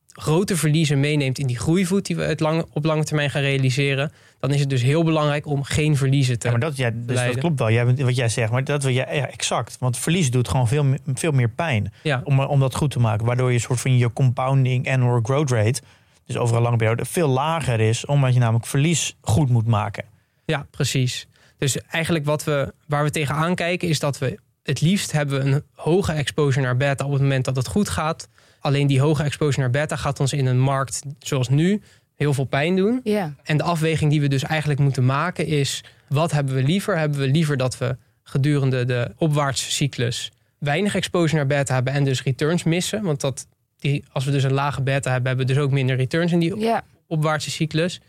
grote 0.08 0.58
verliezen 0.58 1.00
meeneemt 1.00 1.40
in 1.40 1.48
die 1.48 1.58
groeivoet 1.58 2.06
die 2.06 2.16
we 2.16 2.24
het 2.24 2.40
lang, 2.40 2.66
op 2.72 2.86
lange 2.86 3.04
termijn 3.04 3.30
gaan 3.30 3.42
realiseren, 3.42 4.12
dan 4.40 4.52
is 4.52 4.60
het 4.60 4.70
dus 4.70 4.82
heel 4.82 5.04
belangrijk 5.04 5.46
om 5.46 5.64
geen 5.64 5.98
verliezen 5.98 6.40
te 6.40 6.46
ja, 6.46 6.52
maar 6.52 6.62
dat, 6.62 6.78
ja, 6.78 6.92
dus 6.94 7.24
dat 7.26 7.38
klopt 7.38 7.60
wel. 7.60 7.72
Jij, 7.72 7.96
wat 7.96 8.16
jij 8.16 8.30
zegt, 8.30 8.52
maar 8.52 8.64
dat 8.64 8.84
wil 8.84 8.94
jij 8.94 9.16
ja, 9.16 9.28
exact. 9.28 9.78
Want 9.80 9.98
verlies 9.98 10.32
doet 10.32 10.48
gewoon 10.48 10.68
veel, 10.68 10.86
veel 11.14 11.32
meer 11.32 11.50
pijn 11.50 11.94
ja. 12.04 12.22
om, 12.24 12.40
om 12.40 12.60
dat 12.60 12.76
goed 12.76 12.92
te 12.92 13.00
maken. 13.00 13.26
Waardoor 13.26 13.48
je 13.48 13.54
een 13.54 13.62
soort 13.62 13.80
van 13.80 13.98
je 13.98 14.14
compounding 14.14 14.90
annual 14.92 15.20
growth 15.24 15.52
rate, 15.52 15.82
dus 16.26 16.38
over 16.38 16.56
een 16.56 16.62
lange 16.62 16.78
periode, 16.78 17.06
veel 17.06 17.28
lager 17.28 17.80
is, 17.80 18.06
omdat 18.06 18.34
je 18.34 18.40
namelijk 18.40 18.66
verlies 18.66 19.16
goed 19.22 19.50
moet 19.50 19.68
maken. 19.68 20.04
Ja, 20.46 20.66
precies. 20.72 21.28
Dus 21.64 21.78
eigenlijk 21.82 22.26
wat 22.26 22.44
we, 22.44 22.74
waar 22.88 23.04
we 23.04 23.10
tegenaan 23.10 23.56
kijken, 23.56 23.88
is 23.88 24.00
dat 24.00 24.18
we 24.18 24.40
het 24.64 24.82
liefst 24.82 25.12
hebben 25.12 25.40
we 25.44 25.52
een 25.52 25.64
hoge 25.74 26.12
exposure 26.12 26.66
naar 26.66 26.78
beta 26.78 27.06
op 27.06 27.12
het 27.12 27.22
moment 27.22 27.46
dat 27.46 27.56
het 27.56 27.68
goed 27.68 27.90
gaat. 27.90 28.28
Alleen 28.60 28.88
die 28.88 29.00
hoge 29.00 29.24
exposure 29.24 29.62
naar 29.62 29.70
beta 29.70 29.96
gaat 29.96 30.20
ons 30.20 30.34
in 30.34 30.46
een 30.46 30.60
markt 30.60 31.02
zoals 31.20 31.50
nu 31.50 31.82
heel 32.16 32.34
veel 32.34 32.44
pijn 32.44 32.76
doen. 32.76 33.00
Yeah. 33.04 33.30
En 33.44 33.58
de 33.58 33.64
afweging 33.64 34.12
die 34.12 34.22
we 34.22 34.28
dus 34.28 34.44
eigenlijk 34.44 34.80
moeten 34.80 35.06
maken 35.06 35.48
is... 35.48 35.84
wat 36.08 36.32
hebben 36.32 36.56
we 36.56 36.64
liever? 36.64 36.98
Hebben 36.98 37.20
we 37.20 37.28
liever 37.28 37.58
dat 37.58 37.78
we 37.78 37.98
gedurende 38.24 38.86
de 38.86 39.12
opwaartse 39.18 39.72
cyclus... 39.72 40.32
weinig 40.58 40.96
exposure 40.96 41.36
naar 41.36 41.48
beta 41.48 41.74
hebben 41.74 41.94
en 41.94 42.04
dus 42.04 42.24
returns 42.24 42.64
missen? 42.64 43.04
Want 43.04 43.22
dat, 43.22 43.48
die, 43.80 44.04
als 44.12 44.26
we 44.26 44.32
dus 44.32 44.44
een 44.44 44.54
lage 44.54 44.82
beta 44.82 45.12
hebben... 45.12 45.28
hebben 45.28 45.48
we 45.48 45.54
dus 45.54 45.64
ook 45.64 45.72
minder 45.72 45.96
returns 45.96 46.32
in 46.32 46.40
die 46.40 46.58
yeah. 46.58 46.82
opwaartse 47.08 47.52
cyclus. 47.52 48.02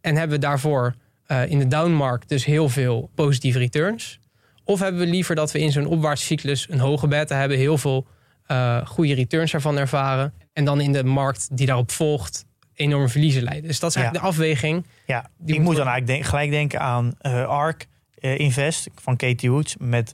En 0.00 0.16
hebben 0.16 0.36
we 0.36 0.44
daarvoor 0.44 0.94
uh, 1.32 1.50
in 1.50 1.58
de 1.58 1.66
downmarkt 1.66 2.28
dus 2.28 2.44
heel 2.44 2.68
veel 2.68 3.10
positieve 3.14 3.58
returns? 3.58 4.20
Of 4.64 4.80
hebben 4.80 5.00
we 5.00 5.06
liever 5.06 5.34
dat 5.34 5.52
we 5.52 5.58
in 5.58 5.72
zo'n 5.72 5.86
opwaartse 5.86 6.26
cyclus... 6.26 6.66
een 6.70 6.78
hoge 6.78 7.08
beta 7.08 7.36
hebben, 7.36 7.58
heel 7.58 7.78
veel 7.78 8.06
uh, 8.48 8.86
goede 8.86 9.14
returns 9.14 9.54
ervan 9.54 9.78
ervaren... 9.78 10.32
en 10.52 10.64
dan 10.64 10.80
in 10.80 10.92
de 10.92 11.04
markt 11.04 11.56
die 11.56 11.66
daarop 11.66 11.90
volgt 11.90 12.46
enorme 12.74 13.08
verliezen 13.08 13.42
leiden. 13.42 13.68
Dus 13.68 13.80
dat 13.80 13.90
is 13.90 13.96
eigenlijk 13.96 14.24
ja. 14.24 14.30
de 14.30 14.36
afweging. 14.36 14.86
Ja, 15.06 15.30
ik 15.46 15.60
moet 15.60 15.76
dan 15.76 15.86
eigenlijk 15.86 16.06
denk, 16.06 16.24
gelijk 16.24 16.50
denken 16.50 16.80
aan 16.80 17.14
uh, 17.22 17.48
ARK 17.48 17.86
uh, 18.20 18.38
Invest 18.38 18.88
van 18.94 19.16
Katie 19.16 19.50
Woods 19.50 19.76
met 19.78 20.12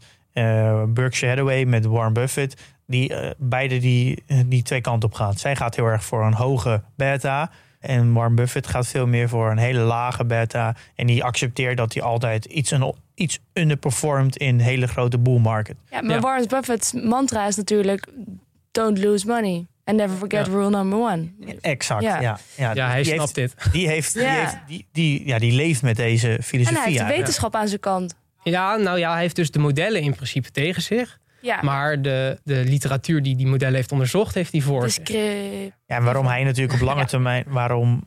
Berkshire 0.89 1.29
Hathaway, 1.29 1.65
met 1.65 1.85
Warren 1.85 2.13
Buffett. 2.13 2.61
Die 2.87 3.13
beide 3.39 3.79
die, 3.79 4.25
die 4.47 4.63
twee 4.63 4.81
kanten 4.81 5.09
op 5.09 5.15
gaan. 5.15 5.35
Zij 5.35 5.57
gaat 5.57 5.77
heel 5.77 5.87
erg 5.87 6.05
voor 6.05 6.25
een 6.25 6.35
hoge 6.35 6.83
beta. 6.97 7.51
En 7.81 8.13
Warren 8.13 8.35
Buffett 8.35 8.67
gaat 8.67 8.87
veel 8.87 9.07
meer 9.07 9.29
voor 9.29 9.51
een 9.51 9.59
hele 9.59 9.81
lage 9.81 10.25
beta. 10.25 10.77
En 10.95 11.07
die 11.07 11.25
accepteert 11.25 11.77
dat 11.77 11.95
hij 11.95 12.03
altijd 12.03 12.45
iets, 12.45 12.71
een, 12.71 12.95
iets 13.15 13.39
underperformt 13.53 14.37
in 14.37 14.49
een 14.49 14.61
hele 14.61 14.87
grote 14.87 15.19
bull 15.19 15.39
market. 15.39 15.77
Ja, 15.91 16.03
maar 16.03 16.15
ja. 16.15 16.21
Warren 16.21 16.49
Buffett's 16.49 16.93
mantra 16.93 17.47
is 17.47 17.57
natuurlijk... 17.57 18.07
don't 18.71 18.99
lose 18.99 19.27
money. 19.27 19.67
And 19.85 19.97
never 19.97 20.17
forget 20.17 20.47
ja. 20.47 20.53
rule 20.53 20.71
number 20.71 20.99
one. 20.99 21.29
Exact, 21.61 22.03
ja. 22.03 22.21
Ja, 22.21 22.39
ja, 22.57 22.75
ja 22.75 22.89
hij 22.89 23.05
snapt 23.05 23.37
heeft, 23.37 23.63
dit. 23.63 23.73
Die, 23.73 23.89
heeft, 23.89 24.13
die, 24.13 24.23
heeft, 24.23 24.57
die, 24.67 24.87
die, 24.93 25.27
ja, 25.27 25.39
die 25.39 25.53
leeft 25.53 25.83
met 25.83 25.97
deze 25.97 26.39
filosofie. 26.43 26.77
En 26.77 26.83
hij 26.83 26.93
heeft 26.93 27.07
de 27.07 27.17
wetenschap 27.17 27.55
aan 27.55 27.69
zijn 27.69 27.81
kant. 27.81 28.15
Ja, 28.43 28.77
nou 28.77 28.99
ja, 28.99 29.13
hij 29.13 29.21
heeft 29.21 29.37
dus 29.37 29.51
de 29.51 29.59
modellen 29.59 30.01
in 30.01 30.15
principe 30.15 30.51
tegen 30.51 30.83
zich. 30.83 31.19
Ja. 31.41 31.63
Maar 31.63 32.03
de, 32.03 32.39
de 32.45 32.65
literatuur 32.65 33.23
die 33.23 33.37
die 33.37 33.47
modellen 33.47 33.75
heeft 33.75 33.93
onderzocht, 33.93 34.35
heeft 34.35 34.53
hij 34.53 34.61
voor. 34.61 34.89
Ja, 35.87 35.97
en 35.97 36.05
waarom 36.05 36.27
hij 36.27 36.45
natuurlijk 36.45 36.81
op 36.81 36.87
lange 36.87 37.05
termijn... 37.05 37.45
waarom 37.47 38.07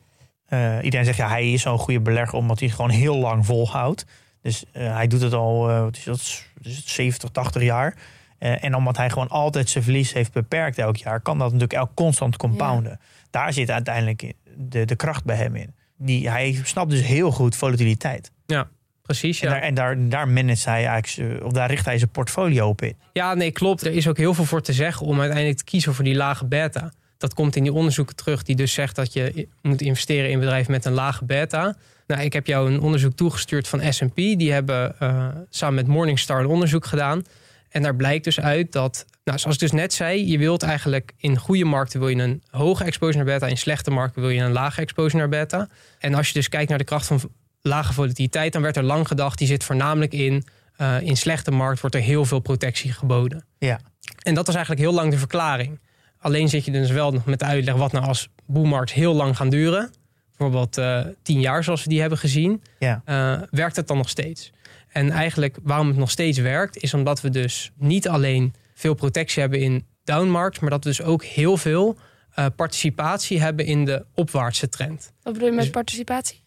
uh, 0.49 0.77
iedereen 0.81 1.05
zegt, 1.05 1.17
ja, 1.17 1.27
hij 1.27 1.51
is 1.51 1.61
zo'n 1.61 1.77
goede 1.77 2.01
belegger... 2.01 2.37
omdat 2.37 2.59
hij 2.59 2.67
het 2.67 2.75
gewoon 2.75 2.91
heel 2.91 3.17
lang 3.17 3.45
volhoudt. 3.45 4.05
Dus 4.41 4.63
uh, 4.73 4.93
hij 4.93 5.07
doet 5.07 5.21
het 5.21 5.33
al, 5.33 5.69
uh, 5.69 5.79
wat 5.81 5.97
is 5.97 6.03
dat, 6.03 6.45
70, 6.85 7.29
80 7.29 7.61
jaar... 7.61 7.95
Uh, 8.39 8.63
en 8.63 8.75
omdat 8.75 8.97
hij 8.97 9.09
gewoon 9.09 9.27
altijd 9.27 9.69
zijn 9.69 9.83
verlies 9.83 10.13
heeft 10.13 10.33
beperkt 10.33 10.77
elk 10.77 10.95
jaar, 10.95 11.21
kan 11.21 11.37
dat 11.37 11.45
natuurlijk 11.45 11.73
elk 11.79 11.91
constant 11.93 12.37
compounden. 12.37 12.91
Ja. 12.91 12.99
Daar 13.29 13.53
zit 13.53 13.71
uiteindelijk 13.71 14.33
de, 14.57 14.85
de 14.85 14.95
kracht 14.95 15.23
bij 15.23 15.35
hem 15.35 15.55
in. 15.55 15.75
Die, 15.97 16.29
hij 16.29 16.59
snapt 16.63 16.89
dus 16.89 17.01
heel 17.01 17.31
goed 17.31 17.55
volatiliteit. 17.55 18.31
Ja, 18.45 18.69
precies. 19.11 19.39
Ja. 19.39 19.61
En, 19.61 19.73
daar, 19.73 19.91
en 19.91 19.99
daar, 20.09 20.09
daar 20.09 20.27
managt 20.27 20.65
hij 20.65 20.85
eigenlijk, 20.85 21.43
of 21.43 21.51
daar 21.51 21.69
richt 21.69 21.85
hij 21.85 21.97
zijn 21.97 22.09
portfolio 22.09 22.67
op 22.67 22.81
in. 22.81 22.95
Ja, 23.13 23.33
nee, 23.33 23.51
klopt. 23.51 23.85
Er 23.85 23.93
is 23.93 24.07
ook 24.07 24.17
heel 24.17 24.33
veel 24.33 24.45
voor 24.45 24.61
te 24.61 24.73
zeggen 24.73 25.05
om 25.05 25.19
uiteindelijk 25.19 25.57
te 25.57 25.63
kiezen 25.63 25.93
voor 25.93 26.03
die 26.03 26.15
lage 26.15 26.45
beta. 26.45 26.91
Dat 27.17 27.33
komt 27.33 27.55
in 27.55 27.63
die 27.63 27.73
onderzoeken 27.73 28.15
terug 28.15 28.43
die 28.43 28.55
dus 28.55 28.73
zegt 28.73 28.95
dat 28.95 29.13
je 29.13 29.47
moet 29.61 29.81
investeren 29.81 30.29
in 30.29 30.39
bedrijven 30.39 30.71
met 30.71 30.85
een 30.85 30.93
lage 30.93 31.25
beta. 31.25 31.75
Nou, 32.07 32.21
ik 32.21 32.33
heb 32.33 32.47
jou 32.47 32.71
een 32.71 32.79
onderzoek 32.79 33.15
toegestuurd 33.15 33.67
van 33.67 33.93
S&P. 33.93 34.15
Die 34.15 34.51
hebben 34.51 34.95
uh, 35.01 35.27
samen 35.49 35.75
met 35.75 35.87
Morningstar 35.87 36.39
een 36.39 36.45
onderzoek 36.45 36.85
gedaan. 36.85 37.23
En 37.69 37.81
daar 37.81 37.95
blijkt 37.95 38.23
dus 38.23 38.39
uit 38.39 38.71
dat, 38.71 39.05
nou, 39.23 39.39
zoals 39.39 39.55
ik 39.55 39.61
dus 39.61 39.71
net 39.71 39.93
zei, 39.93 40.31
je 40.31 40.37
wilt 40.37 40.63
eigenlijk 40.63 41.13
in 41.17 41.37
goede 41.37 41.65
markten 41.65 41.99
wil 41.99 42.09
je 42.09 42.15
een 42.15 42.43
hoge 42.49 42.83
exposure 42.83 43.23
naar 43.23 43.33
beta, 43.33 43.47
in 43.47 43.57
slechte 43.57 43.91
markten 43.91 44.21
wil 44.21 44.29
je 44.29 44.41
een 44.41 44.51
lage 44.51 44.81
exposure 44.81 45.17
naar 45.17 45.29
beta. 45.29 45.67
En 45.99 46.13
als 46.13 46.27
je 46.27 46.33
dus 46.33 46.49
kijkt 46.49 46.69
naar 46.69 46.77
de 46.77 46.83
kracht 46.83 47.05
van 47.05 47.21
lage 47.61 47.93
volatiliteit, 47.93 48.53
dan 48.53 48.61
werd 48.61 48.77
er 48.77 48.83
lang 48.83 49.07
gedacht, 49.07 49.37
die 49.37 49.47
zit 49.47 49.63
voornamelijk 49.63 50.13
in, 50.13 50.43
uh, 50.77 51.01
in 51.01 51.17
slechte 51.17 51.51
markt 51.51 51.81
wordt 51.81 51.95
er 51.95 52.01
heel 52.01 52.25
veel 52.25 52.39
protectie 52.39 52.91
geboden. 52.91 53.45
Ja. 53.57 53.79
En 54.23 54.33
dat 54.33 54.45
was 54.45 54.55
eigenlijk 54.55 54.85
heel 54.85 54.93
lang 54.95 55.11
de 55.11 55.17
verklaring. 55.17 55.79
Alleen 56.17 56.49
zit 56.49 56.65
je 56.65 56.71
dus 56.71 56.91
wel 56.91 57.11
nog 57.11 57.25
met 57.25 57.39
de 57.39 57.45
uitleg 57.45 57.75
wat 57.75 57.91
nou 57.91 58.05
als 58.05 58.29
boelmarkt 58.45 58.91
heel 58.91 59.13
lang 59.13 59.35
gaan 59.35 59.49
duren. 59.49 59.91
Bijvoorbeeld 60.37 60.77
uh, 60.77 61.05
tien 61.23 61.39
jaar 61.39 61.63
zoals 61.63 61.83
we 61.83 61.89
die 61.89 61.99
hebben 61.99 62.17
gezien. 62.17 62.63
Ja. 62.79 63.01
Uh, 63.05 63.41
werkt 63.49 63.75
het 63.75 63.87
dan 63.87 63.97
nog 63.97 64.09
steeds? 64.09 64.51
En 64.87 65.11
eigenlijk 65.11 65.57
waarom 65.63 65.87
het 65.87 65.97
nog 65.97 66.11
steeds 66.11 66.37
werkt, 66.37 66.77
is 66.77 66.93
omdat 66.93 67.21
we 67.21 67.29
dus 67.29 67.71
niet 67.77 68.07
alleen 68.07 68.53
veel 68.73 68.93
protectie 68.93 69.41
hebben 69.41 69.59
in 69.59 69.85
downmarkts, 70.03 70.59
maar 70.59 70.69
dat 70.69 70.83
we 70.83 70.89
dus 70.89 71.01
ook 71.01 71.23
heel 71.23 71.57
veel 71.57 71.97
uh, 72.39 72.45
participatie 72.55 73.41
hebben 73.41 73.65
in 73.65 73.85
de 73.85 74.05
opwaartse 74.13 74.69
trend. 74.69 75.11
Wat 75.21 75.33
bedoel 75.33 75.47
je 75.47 75.53
met 75.53 75.63
Dus- 75.63 75.73
participatie? 75.73 76.40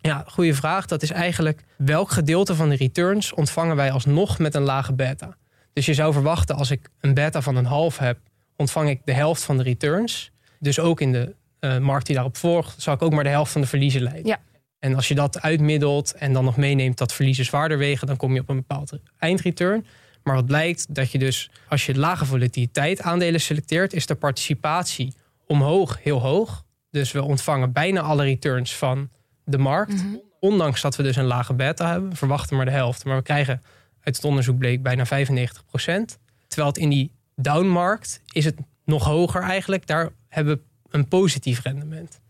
Ja, 0.00 0.24
goede 0.26 0.54
vraag. 0.54 0.86
Dat 0.86 1.02
is 1.02 1.10
eigenlijk 1.10 1.64
welk 1.76 2.10
gedeelte 2.10 2.54
van 2.54 2.68
de 2.68 2.76
returns 2.76 3.32
ontvangen 3.32 3.76
wij 3.76 3.90
alsnog 3.90 4.38
met 4.38 4.54
een 4.54 4.62
lage 4.62 4.92
beta. 4.92 5.36
Dus 5.72 5.86
je 5.86 5.94
zou 5.94 6.12
verwachten 6.12 6.56
als 6.56 6.70
ik 6.70 6.88
een 7.00 7.14
beta 7.14 7.42
van 7.42 7.56
een 7.56 7.64
half 7.64 7.98
heb, 7.98 8.18
ontvang 8.56 8.88
ik 8.88 9.00
de 9.04 9.12
helft 9.12 9.42
van 9.42 9.56
de 9.56 9.62
returns. 9.62 10.30
Dus 10.58 10.78
ook 10.78 11.00
in 11.00 11.12
de 11.12 11.34
eh, 11.58 11.78
markt 11.78 12.06
die 12.06 12.14
daarop 12.14 12.36
volgt, 12.36 12.82
zou 12.82 12.96
ik 12.96 13.02
ook 13.02 13.12
maar 13.12 13.24
de 13.24 13.30
helft 13.30 13.52
van 13.52 13.60
de 13.60 13.66
verliezen 13.66 14.02
leiden. 14.02 14.26
Ja. 14.26 14.38
En 14.78 14.94
als 14.94 15.08
je 15.08 15.14
dat 15.14 15.40
uitmiddelt 15.40 16.12
en 16.12 16.32
dan 16.32 16.44
nog 16.44 16.56
meeneemt 16.56 16.98
dat 16.98 17.12
verliezen 17.12 17.44
zwaarder 17.44 17.78
wegen, 17.78 18.06
dan 18.06 18.16
kom 18.16 18.34
je 18.34 18.40
op 18.40 18.48
een 18.48 18.56
bepaald 18.56 18.92
eindreturn. 19.18 19.86
Maar 20.22 20.34
wat 20.34 20.46
blijkt, 20.46 20.94
dat 20.94 21.10
je 21.10 21.18
dus 21.18 21.50
als 21.68 21.86
je 21.86 21.98
lage 21.98 22.24
volatiliteit 22.24 23.02
aandelen 23.02 23.40
selecteert, 23.40 23.92
is 23.92 24.06
de 24.06 24.14
participatie 24.14 25.14
omhoog 25.46 25.98
heel 26.02 26.20
hoog. 26.20 26.64
Dus 26.90 27.12
we 27.12 27.22
ontvangen 27.22 27.72
bijna 27.72 28.00
alle 28.00 28.24
returns 28.24 28.76
van 28.76 29.08
de 29.50 29.58
markt. 29.58 29.92
Mhm. 29.92 30.16
Ondanks 30.40 30.80
dat 30.80 30.96
we 30.96 31.02
dus 31.02 31.16
een 31.16 31.24
lage 31.24 31.54
beta 31.54 31.90
hebben. 31.90 32.16
Verwachten 32.16 32.56
maar 32.56 32.64
de 32.64 32.70
helft. 32.70 33.04
Maar 33.04 33.16
we 33.16 33.22
krijgen 33.22 33.62
uit 34.00 34.16
het 34.16 34.24
onderzoek 34.24 34.58
bleek 34.58 34.82
bijna 34.82 35.06
95% 35.06 36.18
Terwijl 36.50 36.68
het 36.68 36.78
in 36.78 36.88
die 36.88 37.12
downmarkt 37.36 38.20
is 38.32 38.44
het 38.44 38.56
nog 38.84 39.04
hoger 39.04 39.42
eigenlijk. 39.42 39.86
Daar 39.86 40.10
hebben 40.28 40.54
we 40.54 40.62
een 40.90 41.08
positief 41.08 41.62
rendement. 41.62 42.20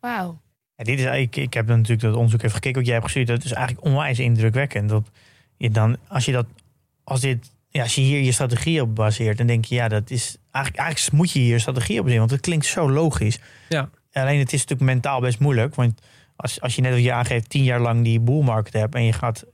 Wauw. 0.00 0.40
Ja, 0.76 0.84
dit 0.84 0.98
is, 0.98 1.04
ik, 1.04 1.36
ik 1.36 1.54
heb 1.54 1.66
natuurlijk 1.66 2.00
dat 2.00 2.14
onderzoek 2.14 2.42
even 2.42 2.54
gekeken 2.54 2.76
wat 2.76 2.84
jij 2.84 2.94
hebt 2.94 3.06
gestuurd. 3.06 3.26
Dat 3.26 3.44
is 3.44 3.52
eigenlijk 3.52 3.86
onwijs 3.86 4.18
indrukwekkend. 4.18 4.88
Dat 4.88 5.10
je 5.56 5.70
dan, 5.70 5.96
als 6.08 6.24
je 6.24 6.32
dat, 6.32 6.46
als 7.04 7.20
dit, 7.20 7.50
ja, 7.68 7.82
als 7.82 7.94
je 7.94 8.00
hier 8.00 8.20
je 8.20 8.32
strategie 8.32 8.82
op 8.82 8.94
baseert, 8.94 9.38
dan 9.38 9.46
denk 9.46 9.64
je, 9.64 9.74
ja, 9.74 9.88
dat 9.88 10.10
is 10.10 10.36
eigenlijk, 10.50 10.84
eigenlijk 10.84 11.16
moet 11.16 11.30
je 11.30 11.38
hier 11.38 11.52
je 11.52 11.58
strategie 11.58 12.00
op 12.00 12.08
zien, 12.08 12.18
want 12.18 12.30
het 12.30 12.40
klinkt 12.40 12.66
zo 12.66 12.90
logisch. 12.90 13.38
Ja. 13.68 13.90
Alleen 14.12 14.38
het 14.38 14.52
is 14.52 14.60
natuurlijk 14.60 14.90
mentaal 14.90 15.20
best 15.20 15.38
moeilijk, 15.38 15.74
want 15.74 16.00
als, 16.36 16.60
als 16.60 16.74
je 16.74 16.82
net 16.82 16.92
als 16.92 17.02
je 17.02 17.12
aangeeft 17.12 17.48
tien 17.48 17.64
jaar 17.64 17.80
lang 17.80 18.04
die 18.04 18.20
boelmarkt 18.20 18.72
hebt 18.72 18.94
en 18.94 19.04
je 19.04 19.12
gaat, 19.12 19.44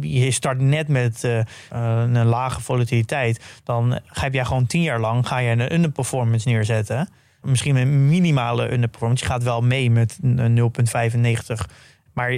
je, 0.00 0.30
start 0.30 0.60
net 0.60 0.88
met 0.88 1.24
eh, 1.24 1.38
eh, 1.38 1.46
een 1.70 2.24
lage 2.24 2.60
volatiliteit, 2.60 3.60
dan 3.64 4.00
ga 4.06 4.28
jij 4.28 4.44
gewoon 4.44 4.66
tien 4.66 4.82
jaar 4.82 5.00
lang 5.00 5.26
ga 5.26 5.38
je 5.38 5.50
een 5.50 5.72
underperformance 5.72 6.48
neerzetten. 6.48 7.08
Misschien 7.42 7.76
een 7.76 8.08
minimale 8.08 8.72
underperformance. 8.72 9.24
Je 9.24 9.30
gaat 9.30 9.42
wel 9.42 9.60
mee 9.60 9.90
met 9.90 10.18
een 10.22 10.72
0,95. 11.56 11.70
Maar 12.12 12.32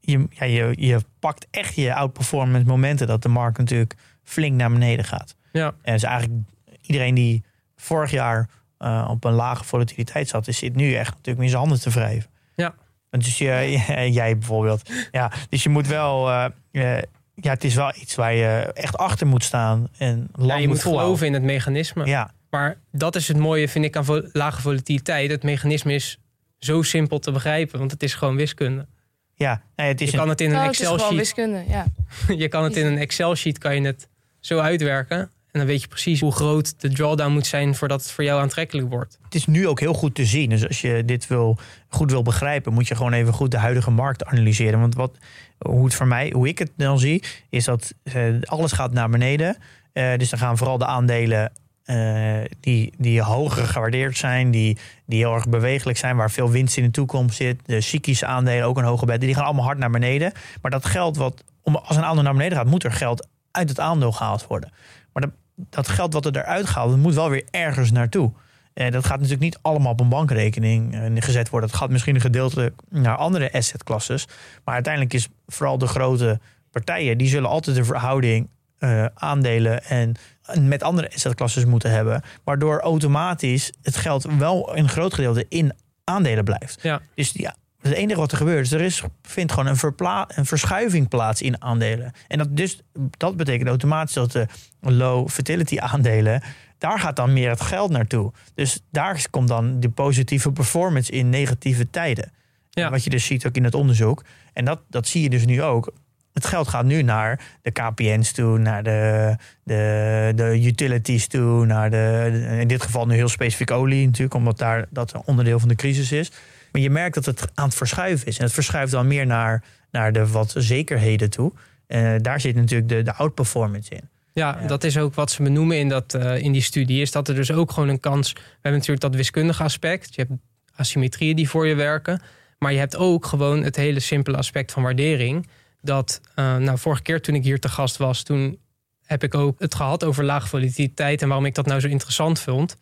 je, 0.00 0.26
ja, 0.30 0.44
je, 0.44 0.74
je 0.76 1.00
pakt 1.18 1.46
echt 1.50 1.74
je 1.74 1.94
outperformance 1.94 2.66
momenten 2.66 3.06
dat 3.06 3.22
de 3.22 3.28
markt 3.28 3.58
natuurlijk 3.58 3.94
flink 4.22 4.54
naar 4.54 4.70
beneden 4.70 5.04
gaat. 5.04 5.36
Ja. 5.52 5.74
En 5.82 5.92
dus 5.92 6.02
eigenlijk 6.02 6.40
iedereen 6.80 7.14
die 7.14 7.44
vorig 7.76 8.10
jaar 8.10 8.48
uh, 8.78 9.08
op 9.10 9.24
een 9.24 9.32
lage 9.32 9.64
volatiliteit 9.64 10.28
zat, 10.28 10.48
is 10.48 10.58
zit 10.58 10.76
nu 10.76 10.94
echt 10.94 11.14
natuurlijk 11.14 11.44
in 11.44 11.50
zijn 11.50 11.60
handen 11.60 11.80
te 11.80 11.90
wrijven. 11.90 12.30
Ja. 12.54 12.74
Dus 13.18 13.38
je, 13.38 13.80
jij 14.20 14.38
bijvoorbeeld. 14.38 14.90
Ja, 15.10 15.32
dus 15.48 15.62
je 15.62 15.68
moet 15.68 15.86
wel. 15.86 16.28
Uh, 16.30 16.46
uh, 16.72 16.96
ja, 17.34 17.50
het 17.50 17.64
is 17.64 17.74
wel 17.74 17.92
iets 18.00 18.14
waar 18.14 18.34
je 18.34 18.46
echt 18.74 18.96
achter 18.96 19.26
moet 19.26 19.44
staan. 19.44 19.88
En 19.98 20.28
lang 20.32 20.50
ja, 20.50 20.56
je 20.56 20.68
moet 20.68 20.80
volhouden. 20.80 21.04
geloven 21.06 21.26
in 21.26 21.32
het 21.32 21.42
mechanisme. 21.42 22.06
Ja, 22.06 22.30
Maar 22.50 22.76
dat 22.92 23.16
is 23.16 23.28
het 23.28 23.36
mooie, 23.36 23.68
vind 23.68 23.84
ik, 23.84 23.96
aan 23.96 24.04
vo- 24.04 24.28
lage 24.32 24.60
volatiliteit. 24.62 25.30
Het 25.30 25.42
mechanisme 25.42 25.94
is 25.94 26.18
zo 26.58 26.82
simpel 26.82 27.18
te 27.18 27.32
begrijpen, 27.32 27.78
want 27.78 27.90
het 27.90 28.02
is 28.02 28.14
gewoon 28.14 28.36
wiskunde. 28.36 28.86
ja. 29.34 29.62
Nee, 29.76 29.88
het 29.88 30.00
is 30.00 30.10
Je 30.10 30.16
kan 30.16 30.28
het 30.28 30.40
in 30.40 30.50
een 30.50 30.56
Oh, 30.56 30.62
het 30.62 30.72
is 30.72 30.78
gewoon 30.78 30.92
Excel-sheet 30.94 31.18
wiskunde, 31.18 31.64
ja. 31.68 31.84
je 32.42 32.48
kan 32.48 32.64
het 32.64 32.76
in 32.76 32.86
een 32.86 32.98
Excel-sheet 32.98 33.58
kan 33.58 33.74
je 33.74 33.80
het 33.86 34.08
zo 34.40 34.58
uitwerken. 34.58 35.30
En 35.54 35.60
dan 35.60 35.68
weet 35.68 35.80
je 35.80 35.88
precies 35.88 36.20
hoe 36.20 36.32
groot 36.32 36.80
de 36.80 36.88
drawdown 36.88 37.32
moet 37.32 37.46
zijn 37.46 37.74
voordat 37.74 38.02
het 38.02 38.10
voor 38.10 38.24
jou 38.24 38.40
aantrekkelijk 38.40 38.88
wordt. 38.88 39.18
het 39.22 39.34
is 39.34 39.46
nu 39.46 39.68
ook 39.68 39.80
heel 39.80 39.94
goed 39.94 40.14
te 40.14 40.24
zien. 40.24 40.50
Dus 40.50 40.66
als 40.66 40.80
je 40.80 41.04
dit 41.04 41.26
wil, 41.26 41.58
goed 41.88 42.10
wil 42.10 42.22
begrijpen, 42.22 42.72
moet 42.72 42.88
je 42.88 42.94
gewoon 42.94 43.12
even 43.12 43.32
goed 43.32 43.50
de 43.50 43.58
huidige 43.58 43.90
markt 43.90 44.24
analyseren. 44.24 44.80
Want 44.80 44.94
wat, 44.94 45.18
hoe 45.58 45.84
het 45.84 45.94
voor 45.94 46.06
mij, 46.06 46.32
hoe 46.34 46.48
ik 46.48 46.58
het 46.58 46.70
dan 46.76 46.98
zie, 46.98 47.22
is 47.50 47.64
dat 47.64 47.94
eh, 48.02 48.22
alles 48.42 48.72
gaat 48.72 48.92
naar 48.92 49.08
beneden. 49.08 49.56
Eh, 49.92 50.16
dus 50.16 50.30
dan 50.30 50.38
gaan 50.38 50.56
vooral 50.56 50.78
de 50.78 50.86
aandelen 50.86 51.52
eh, 51.84 52.40
die, 52.60 52.92
die 52.98 53.22
hoger 53.22 53.66
gewaardeerd 53.66 54.16
zijn, 54.16 54.50
die, 54.50 54.78
die 55.06 55.18
heel 55.18 55.34
erg 55.34 55.48
bewegelijk 55.48 55.98
zijn, 55.98 56.16
waar 56.16 56.30
veel 56.30 56.50
winst 56.50 56.76
in 56.76 56.84
de 56.84 56.90
toekomst 56.90 57.36
zit. 57.36 57.60
De 57.66 57.80
cyclische 57.80 58.26
aandelen, 58.26 58.66
ook 58.66 58.78
een 58.78 58.84
hoge 58.84 59.06
beta, 59.06 59.26
die 59.26 59.34
gaan 59.34 59.44
allemaal 59.44 59.64
hard 59.64 59.78
naar 59.78 59.90
beneden. 59.90 60.32
Maar 60.62 60.70
dat 60.70 60.86
geld 60.86 61.16
wat, 61.16 61.44
om, 61.62 61.76
als 61.76 61.96
een 61.96 62.04
aandeel 62.04 62.22
naar 62.22 62.32
beneden 62.32 62.58
gaat, 62.58 62.66
moet 62.66 62.84
er 62.84 62.92
geld 62.92 63.28
uit 63.50 63.68
het 63.68 63.80
aandeel 63.80 64.12
gehaald 64.12 64.46
worden. 64.46 64.72
Maar 65.12 65.22
dat, 65.22 65.32
dat 65.56 65.88
geld 65.88 66.12
wat 66.12 66.26
er 66.26 66.36
eruit 66.36 66.66
gehaald 66.66 66.88
wordt, 66.88 67.02
moet 67.02 67.14
wel 67.14 67.30
weer 67.30 67.44
ergens 67.50 67.90
naartoe. 67.90 68.32
Eh, 68.74 68.90
dat 68.90 69.04
gaat 69.04 69.16
natuurlijk 69.16 69.42
niet 69.42 69.58
allemaal 69.62 69.92
op 69.92 70.00
een 70.00 70.08
bankrekening 70.08 70.94
eh, 70.94 71.10
gezet 71.14 71.48
worden. 71.48 71.68
Het 71.68 71.78
gaat 71.78 71.90
misschien 71.90 72.14
een 72.14 72.20
gedeelte 72.20 72.72
naar 72.88 73.16
andere 73.16 73.52
assetklasses. 73.52 74.26
Maar 74.64 74.74
uiteindelijk 74.74 75.14
is 75.14 75.28
vooral 75.46 75.78
de 75.78 75.86
grote 75.86 76.40
partijen... 76.70 77.18
die 77.18 77.28
zullen 77.28 77.50
altijd 77.50 77.76
de 77.76 77.84
verhouding 77.84 78.48
eh, 78.78 79.04
aandelen 79.14 79.84
en 79.84 80.14
met 80.60 80.82
andere 80.82 81.10
assetklasses 81.14 81.64
moeten 81.64 81.90
hebben. 81.90 82.22
Waardoor 82.44 82.80
automatisch 82.80 83.72
het 83.82 83.96
geld 83.96 84.26
wel 84.38 84.76
een 84.76 84.88
groot 84.88 85.14
gedeelte 85.14 85.46
in 85.48 85.72
aandelen 86.04 86.44
blijft. 86.44 86.82
Ja. 86.82 87.00
Dus 87.14 87.30
ja, 87.32 87.54
het 87.84 87.94
enige 87.94 88.20
wat 88.20 88.32
er 88.32 88.36
gebeurt 88.36 88.64
is, 88.64 88.72
er 88.72 88.80
is, 88.80 89.02
vindt 89.22 89.52
gewoon 89.52 89.68
een, 89.68 89.76
verpla- 89.76 90.28
een 90.28 90.46
verschuiving 90.46 91.08
plaats 91.08 91.42
in 91.42 91.62
aandelen. 91.62 92.12
En 92.28 92.38
dat, 92.38 92.56
dus, 92.56 92.82
dat 93.10 93.36
betekent 93.36 93.68
automatisch 93.68 94.14
dat 94.14 94.32
de 94.32 94.46
low 94.80 95.28
fertility 95.28 95.78
aandelen, 95.78 96.42
daar 96.78 96.98
gaat 96.98 97.16
dan 97.16 97.32
meer 97.32 97.50
het 97.50 97.60
geld 97.60 97.90
naartoe. 97.90 98.32
Dus 98.54 98.80
daar 98.90 99.26
komt 99.30 99.48
dan 99.48 99.80
de 99.80 99.88
positieve 99.88 100.52
performance 100.52 101.12
in 101.12 101.28
negatieve 101.28 101.90
tijden. 101.90 102.32
Ja. 102.70 102.90
Wat 102.90 103.04
je 103.04 103.10
dus 103.10 103.26
ziet 103.26 103.46
ook 103.46 103.56
in 103.56 103.64
het 103.64 103.74
onderzoek. 103.74 104.24
En 104.52 104.64
dat, 104.64 104.80
dat 104.88 105.06
zie 105.08 105.22
je 105.22 105.30
dus 105.30 105.46
nu 105.46 105.62
ook. 105.62 105.92
Het 106.32 106.46
geld 106.46 106.68
gaat 106.68 106.84
nu 106.84 107.02
naar 107.02 107.40
de 107.62 107.70
KPN's 107.70 108.32
toe, 108.32 108.58
naar 108.58 108.82
de, 108.82 109.36
de, 109.62 110.32
de 110.34 110.60
utilities 110.64 111.26
toe, 111.26 111.66
naar 111.66 111.90
de, 111.90 112.56
in 112.60 112.68
dit 112.68 112.82
geval 112.82 113.06
nu 113.06 113.14
heel 113.14 113.28
specifiek 113.28 113.70
olie 113.70 114.04
natuurlijk, 114.04 114.34
omdat 114.34 114.58
daar 114.58 114.86
dat 114.90 115.14
een 115.14 115.22
onderdeel 115.24 115.58
van 115.58 115.68
de 115.68 115.74
crisis 115.74 116.12
is. 116.12 116.30
Maar 116.74 116.82
je 116.82 116.90
merkt 116.90 117.14
dat 117.14 117.24
het 117.24 117.50
aan 117.54 117.64
het 117.64 117.74
verschuiven 117.74 118.26
is. 118.26 118.38
En 118.38 118.44
het 118.44 118.52
verschuift 118.52 118.92
dan 118.92 119.06
meer 119.06 119.26
naar, 119.26 119.64
naar 119.90 120.12
de 120.12 120.26
wat 120.26 120.54
zekerheden 120.56 121.30
toe. 121.30 121.52
En 121.86 122.22
daar 122.22 122.40
zit 122.40 122.54
natuurlijk 122.54 122.88
de, 122.88 123.02
de 123.02 123.14
outperformance 123.14 123.90
in. 123.90 124.08
Ja, 124.32 124.58
Ja. 124.60 124.66
dat 124.66 124.84
is 124.84 124.98
ook 124.98 125.14
wat 125.14 125.30
ze 125.30 125.42
benoemen 125.42 125.78
in, 125.78 125.88
dat, 125.88 126.14
eh, 126.14 126.36
in 126.36 126.52
die 126.52 126.62
studie. 126.62 127.00
Is 127.00 127.10
dat 127.10 127.28
er 127.28 127.34
dus 127.34 127.52
ook 127.52 127.72
gewoon 127.72 127.88
een 127.88 128.00
kans... 128.00 128.32
We 128.32 128.40
hebben 128.52 128.72
natuurlijk 128.72 129.00
dat 129.00 129.14
wiskundige 129.14 129.62
aspect. 129.62 130.14
Je 130.14 130.20
hebt 130.28 130.40
asymmetrieën 130.74 131.36
die 131.36 131.48
voor 131.48 131.66
je 131.66 131.74
werken. 131.74 132.22
Maar 132.58 132.72
je 132.72 132.78
hebt 132.78 132.96
ook 132.96 133.26
gewoon 133.26 133.62
het 133.62 133.76
hele 133.76 134.00
simpele 134.00 134.36
aspect 134.36 134.72
van 134.72 134.82
waardering. 134.82 135.46
Dat, 135.80 136.20
eh, 136.34 136.56
nou, 136.56 136.78
vorige 136.78 137.02
keer 137.02 137.20
toen 137.20 137.34
ik 137.34 137.44
hier 137.44 137.60
te 137.60 137.68
gast 137.68 137.96
was... 137.96 138.22
toen 138.22 138.58
heb 139.06 139.22
ik 139.22 139.34
ook 139.34 139.60
het 139.60 139.74
gehad 139.74 140.04
over 140.04 140.24
lage 140.24 140.48
volatiliteit... 140.48 141.22
en 141.22 141.28
waarom 141.28 141.46
ik 141.46 141.54
dat 141.54 141.66
nou 141.66 141.80
zo 141.80 141.88
interessant 141.88 142.40
vond. 142.40 142.76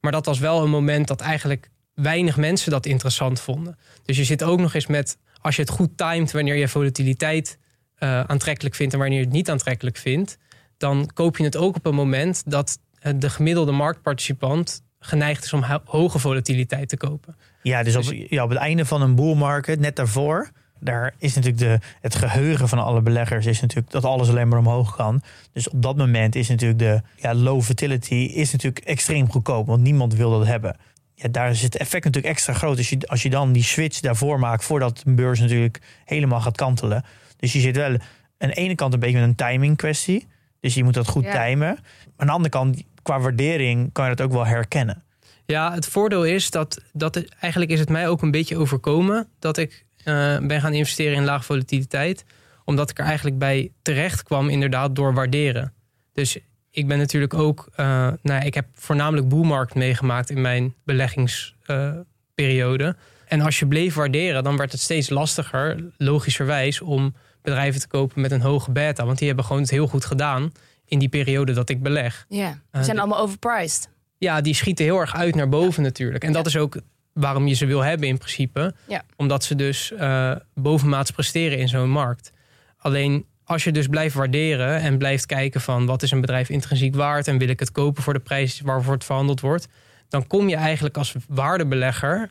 Maar 0.00 0.12
dat 0.12 0.26
was 0.26 0.38
wel 0.38 0.62
een 0.62 0.70
moment 0.70 1.08
dat 1.08 1.20
eigenlijk 1.20 1.68
weinig 2.02 2.36
mensen 2.36 2.70
dat 2.70 2.86
interessant 2.86 3.40
vonden. 3.40 3.78
Dus 4.04 4.16
je 4.16 4.24
zit 4.24 4.42
ook 4.42 4.58
nog 4.58 4.74
eens 4.74 4.86
met... 4.86 5.18
als 5.40 5.56
je 5.56 5.62
het 5.62 5.70
goed 5.70 5.96
timet 5.96 6.32
wanneer 6.32 6.56
je 6.56 6.68
volatiliteit 6.68 7.58
eh, 7.94 8.20
aantrekkelijk 8.20 8.74
vindt... 8.74 8.92
en 8.92 8.98
wanneer 8.98 9.18
je 9.18 9.24
het 9.24 9.34
niet 9.34 9.50
aantrekkelijk 9.50 9.96
vindt 9.96 10.38
dan 10.78 11.10
koop 11.14 11.36
je 11.36 11.44
het 11.44 11.56
ook 11.56 11.76
op 11.76 11.86
een 11.86 11.94
moment 11.94 12.42
dat 12.46 12.78
eh, 12.98 13.12
de 13.16 13.30
gemiddelde 13.30 13.72
marktparticipant 13.72 14.82
geneigd 15.00 15.44
is 15.44 15.52
om 15.52 15.62
ho- 15.62 15.80
hoge 15.84 16.18
volatiliteit 16.18 16.88
te 16.88 16.96
kopen. 16.96 17.36
Ja, 17.62 17.82
dus 17.82 17.96
op, 17.96 18.02
Dus- 18.02 18.26
ja, 18.28 18.42
op 18.42 18.48
het 18.50 18.58
einde 18.58 18.84
van 18.84 19.02
een 19.02 19.14
bull 19.14 19.34
market, 19.34 19.80
net 19.80 19.96
daarvoor, 19.96 20.50
daar 20.80 21.14
is 21.18 21.34
natuurlijk 21.34 21.62
de, 21.62 21.78
het 22.00 22.14
geheugen 22.14 22.68
van 22.68 22.78
alle 22.78 23.00
beleggers 23.00 23.46
is 23.46 23.60
natuurlijk 23.60 23.90
dat 23.90 24.04
alles 24.04 24.28
alleen 24.28 24.48
maar 24.48 24.58
omhoog 24.58 24.96
kan. 24.96 25.22
Dus 25.52 25.68
op 25.68 25.82
dat 25.82 25.96
moment 25.96 26.34
is 26.34 26.48
natuurlijk 26.48 26.78
de 26.78 27.00
ja, 27.16 27.34
low 27.34 27.62
fertility 27.62 28.14
is 28.14 28.52
natuurlijk 28.52 28.84
extreem 28.84 29.30
goedkoop, 29.30 29.66
want 29.66 29.82
niemand 29.82 30.14
wil 30.14 30.30
dat 30.30 30.46
hebben. 30.46 30.76
Ja, 31.20 31.28
daar 31.28 31.50
is 31.50 31.62
het 31.62 31.76
effect 31.76 32.04
natuurlijk 32.04 32.34
extra 32.34 32.52
groot 32.52 32.76
als 32.76 32.88
je, 32.88 32.98
als 33.06 33.22
je 33.22 33.30
dan 33.30 33.52
die 33.52 33.62
switch 33.62 34.00
daarvoor 34.00 34.38
maakt 34.38 34.64
voordat 34.64 35.00
de 35.04 35.14
beurs 35.14 35.40
natuurlijk 35.40 35.80
helemaal 36.04 36.40
gaat 36.40 36.56
kantelen. 36.56 37.04
Dus 37.36 37.52
je 37.52 37.60
zit 37.60 37.76
wel 37.76 37.90
aan 38.38 38.48
de 38.48 38.54
ene 38.54 38.74
kant 38.74 38.92
een 38.94 39.00
beetje 39.00 39.18
met 39.18 39.28
een 39.28 39.34
timing 39.34 39.76
kwestie. 39.76 40.26
Dus 40.60 40.74
je 40.74 40.84
moet 40.84 40.94
dat 40.94 41.08
goed 41.08 41.24
Ja. 41.24 41.44
timen. 41.44 41.78
Aan 42.16 42.26
de 42.26 42.32
andere 42.32 42.48
kant, 42.50 42.82
qua 43.02 43.20
waardering 43.20 43.92
kan 43.92 44.08
je 44.08 44.14
dat 44.14 44.26
ook 44.26 44.32
wel 44.32 44.46
herkennen. 44.46 45.02
Ja, 45.46 45.72
het 45.74 45.86
voordeel 45.86 46.24
is 46.24 46.50
dat, 46.50 46.80
dat 46.92 47.14
het, 47.14 47.34
eigenlijk 47.40 47.72
is 47.72 47.80
het 47.80 47.88
mij 47.88 48.08
ook 48.08 48.22
een 48.22 48.30
beetje 48.30 48.56
overkomen 48.56 49.28
dat 49.38 49.56
ik 49.56 49.84
eh, 50.04 50.38
ben 50.38 50.60
gaan 50.60 50.72
investeren 50.74 51.16
in 51.16 51.24
laag 51.24 51.44
volatiliteit. 51.44 52.24
Omdat 52.64 52.90
ik 52.90 52.98
er 52.98 53.04
eigenlijk 53.04 53.38
bij 53.38 53.70
terecht 53.82 54.22
kwam, 54.22 54.48
inderdaad, 54.48 54.96
door 54.96 55.14
waarderen. 55.14 55.72
Dus 56.12 56.38
ik 56.78 56.86
ben 56.86 56.98
natuurlijk 56.98 57.34
ook, 57.34 57.68
eh, 57.76 58.08
nou, 58.22 58.44
ik 58.44 58.54
heb 58.54 58.66
voornamelijk 58.74 59.28
boelmarkt 59.28 59.74
meegemaakt 59.74 60.30
in 60.30 60.40
mijn 60.40 60.74
beleggingsperiode. 60.84 62.96
en 63.26 63.40
als 63.40 63.58
je 63.58 63.66
bleef 63.66 63.94
waarderen, 63.94 64.44
dan 64.44 64.56
werd 64.56 64.72
het 64.72 64.80
steeds 64.80 65.08
lastiger, 65.08 65.84
logischerwijs, 65.96 66.80
om 66.80 67.14
bedrijven 67.42 67.80
te 67.80 67.88
kopen 67.88 68.20
met 68.20 68.30
een 68.30 68.40
hoge 68.40 68.70
beta. 68.70 69.04
Want 69.06 69.18
die 69.18 69.26
hebben 69.26 69.44
gewoon 69.44 69.62
het 69.62 69.70
heel 69.70 69.86
goed 69.86 70.04
gedaan 70.04 70.52
in 70.84 70.98
die 70.98 71.08
periode 71.08 71.52
dat 71.52 71.68
ik 71.68 71.82
beleg. 71.82 72.24
Ja, 72.28 72.58
we 72.70 72.78
Eh, 72.78 72.84
zijn 72.84 72.98
allemaal 72.98 73.18
overpriced. 73.18 73.88
Ja, 74.18 74.40
die 74.40 74.54
schieten 74.54 74.84
heel 74.84 74.98
erg 75.00 75.14
uit 75.14 75.34
naar 75.34 75.48
boven 75.48 75.82
natuurlijk. 75.82 76.24
En 76.24 76.32
dat 76.32 76.46
is 76.46 76.56
ook 76.56 76.80
waarom 77.12 77.46
je 77.46 77.54
ze 77.54 77.66
wil 77.66 77.80
hebben 77.84 78.08
in 78.08 78.18
principe. 78.18 78.74
Ja. 78.88 79.02
Omdat 79.16 79.44
ze 79.44 79.54
dus 79.54 79.92
eh, 79.92 80.32
bovenmaats 80.54 81.10
presteren 81.10 81.58
in 81.58 81.68
zo'n 81.68 81.90
markt. 81.90 82.32
Alleen 82.78 83.24
als 83.48 83.64
je 83.64 83.72
dus 83.72 83.86
blijft 83.86 84.14
waarderen 84.14 84.80
en 84.80 84.98
blijft 84.98 85.26
kijken 85.26 85.60
van 85.60 85.86
wat 85.86 86.02
is 86.02 86.10
een 86.10 86.20
bedrijf 86.20 86.48
intrinsiek 86.48 86.94
waard 86.94 87.28
en 87.28 87.38
wil 87.38 87.48
ik 87.48 87.60
het 87.60 87.72
kopen 87.72 88.02
voor 88.02 88.12
de 88.12 88.20
prijs 88.20 88.60
waarvoor 88.60 88.92
het 88.92 89.04
verhandeld 89.04 89.40
wordt, 89.40 89.68
dan 90.08 90.26
kom 90.26 90.48
je 90.48 90.56
eigenlijk 90.56 90.96
als 90.96 91.14
waardebelegger 91.28 92.28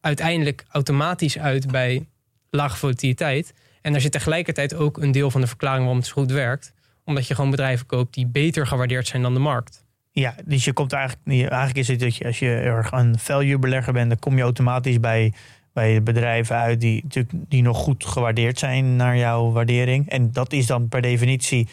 uiteindelijk 0.00 0.64
automatisch 0.68 1.38
uit 1.38 1.70
bij 1.70 2.06
lage 2.50 2.76
volatiliteit. 2.76 3.54
En 3.82 3.92
daar 3.92 4.00
zit 4.00 4.12
tegelijkertijd 4.12 4.74
ook 4.74 4.98
een 4.98 5.12
deel 5.12 5.30
van 5.30 5.40
de 5.40 5.46
verklaring 5.46 5.80
waarom 5.80 5.98
het 5.98 6.08
zo 6.08 6.14
goed 6.14 6.30
werkt. 6.30 6.72
Omdat 7.04 7.26
je 7.26 7.34
gewoon 7.34 7.50
bedrijven 7.50 7.86
koopt 7.86 8.14
die 8.14 8.26
beter 8.26 8.66
gewaardeerd 8.66 9.06
zijn 9.06 9.22
dan 9.22 9.34
de 9.34 9.40
markt. 9.40 9.84
Ja, 10.12 10.34
dus 10.44 10.64
je 10.64 10.72
komt 10.72 10.92
eigenlijk, 10.92 11.28
eigenlijk 11.28 11.76
is 11.76 11.88
het 11.88 12.00
dat 12.00 12.16
je 12.16 12.24
als 12.24 12.38
je 12.38 12.54
erg 12.54 12.92
een 12.92 13.18
value 13.18 13.58
belegger 13.58 13.92
bent, 13.92 14.08
dan 14.08 14.18
kom 14.18 14.36
je 14.36 14.42
automatisch 14.42 15.00
bij, 15.00 15.32
bij 15.72 16.02
bedrijven 16.02 16.56
uit 16.56 16.80
die, 16.80 17.02
natuurlijk- 17.02 17.44
die 17.50 17.62
nog 17.62 17.76
goed 17.76 18.04
gewaardeerd 18.06 18.58
zijn 18.58 18.96
naar 18.96 19.16
jouw 19.16 19.50
waardering. 19.52 20.08
En 20.08 20.32
dat 20.32 20.52
is 20.52 20.66
dan 20.66 20.88
per 20.88 21.02
definitie, 21.02 21.68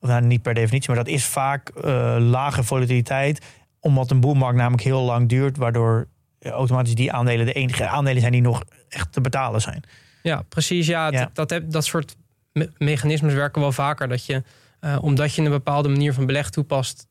of 0.00 0.08
nou, 0.08 0.22
niet 0.22 0.42
per 0.42 0.54
definitie, 0.54 0.88
maar 0.94 1.04
dat 1.04 1.14
is 1.14 1.24
vaak 1.24 1.68
eh, 1.68 2.16
lage 2.18 2.62
volatiliteit, 2.64 3.44
omdat 3.80 4.10
een 4.10 4.20
boelmarkt 4.20 4.56
namelijk 4.58 4.82
heel 4.82 5.02
lang 5.02 5.28
duurt, 5.28 5.56
waardoor 5.56 6.06
eh, 6.38 6.50
automatisch 6.52 6.94
die 6.94 7.12
aandelen 7.12 7.46
de 7.46 7.52
enige 7.52 7.86
aandelen 7.88 8.20
zijn 8.20 8.32
die 8.32 8.40
nog 8.42 8.62
echt 8.88 9.12
te 9.12 9.20
betalen 9.20 9.60
zijn. 9.60 9.82
Ja, 10.22 10.42
precies. 10.48 10.86
Ja, 10.86 11.10
Ja. 11.10 11.30
Dat, 11.32 11.48
dat, 11.48 11.72
dat 11.72 11.84
soort 11.84 12.16
me- 12.52 12.70
mechanismes 12.78 13.34
werken 13.34 13.60
wel 13.60 13.72
vaker. 13.72 14.08
Dat 14.08 14.26
je, 14.26 14.42
eh, 14.80 14.98
omdat 15.00 15.34
je 15.34 15.42
een 15.42 15.50
bepaalde 15.50 15.88
manier 15.88 16.14
van 16.14 16.26
beleg 16.26 16.50
toepast, 16.50 17.06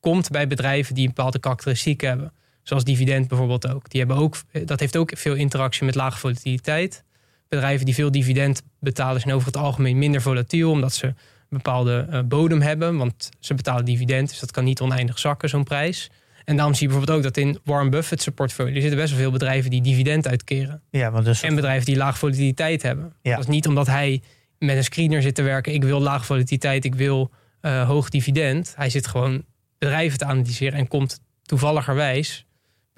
komt 0.00 0.30
bij 0.30 0.46
bedrijven 0.46 0.94
die 0.94 1.08
een 1.08 1.14
bepaalde 1.14 1.38
karakteristieken 1.38 2.08
hebben. 2.08 2.32
Zoals 2.68 2.84
dividend 2.84 3.28
bijvoorbeeld 3.28 3.68
ook. 3.68 3.90
Die 3.90 4.00
hebben 4.00 4.18
ook. 4.18 4.36
Dat 4.64 4.80
heeft 4.80 4.96
ook 4.96 5.12
veel 5.14 5.34
interactie 5.34 5.84
met 5.84 5.94
lage 5.94 6.18
volatiliteit. 6.18 7.04
Bedrijven 7.48 7.84
die 7.84 7.94
veel 7.94 8.10
dividend 8.10 8.62
betalen 8.80 9.20
zijn 9.20 9.34
over 9.34 9.46
het 9.46 9.56
algemeen 9.56 9.98
minder 9.98 10.22
volatiel, 10.22 10.70
omdat 10.70 10.94
ze 10.94 11.06
een 11.06 11.14
bepaalde 11.48 12.06
eh, 12.10 12.20
bodem 12.24 12.60
hebben. 12.60 12.96
Want 12.96 13.28
ze 13.38 13.54
betalen 13.54 13.84
dividend, 13.84 14.28
dus 14.28 14.38
dat 14.38 14.50
kan 14.50 14.64
niet 14.64 14.80
oneindig 14.80 15.18
zakken, 15.18 15.48
zo'n 15.48 15.64
prijs. 15.64 16.10
En 16.44 16.56
daarom 16.56 16.74
zie 16.74 16.82
je 16.82 16.92
bijvoorbeeld 16.92 17.18
ook 17.18 17.34
dat 17.34 17.44
in 17.44 17.58
Warren 17.64 17.90
Buffett's 17.90 18.28
portfolio 18.28 18.80
zitten 18.80 18.98
best 18.98 19.10
wel 19.10 19.20
veel 19.20 19.30
bedrijven 19.30 19.70
die 19.70 19.82
dividend 19.82 20.28
uitkeren. 20.28 20.82
Ja, 20.90 21.10
want 21.10 21.24
dus, 21.24 21.42
En 21.42 21.54
bedrijven 21.54 21.84
die 21.84 21.96
laag 21.96 22.18
volatiliteit 22.18 22.82
hebben. 22.82 23.12
Ja. 23.22 23.30
Dat 23.30 23.40
is 23.40 23.50
niet 23.50 23.66
omdat 23.66 23.86
hij 23.86 24.22
met 24.58 24.76
een 24.76 24.84
screener 24.84 25.22
zit 25.22 25.34
te 25.34 25.42
werken. 25.42 25.74
Ik 25.74 25.84
wil 25.84 26.00
laag 26.00 26.26
volatiliteit, 26.26 26.84
ik 26.84 26.94
wil 26.94 27.30
eh, 27.60 27.86
hoog 27.86 28.08
dividend. 28.08 28.72
Hij 28.76 28.90
zit 28.90 29.06
gewoon 29.06 29.44
bedrijven 29.78 30.18
te 30.18 30.24
analyseren 30.24 30.78
en 30.78 30.88
komt 30.88 31.20
toevalligerwijs 31.42 32.46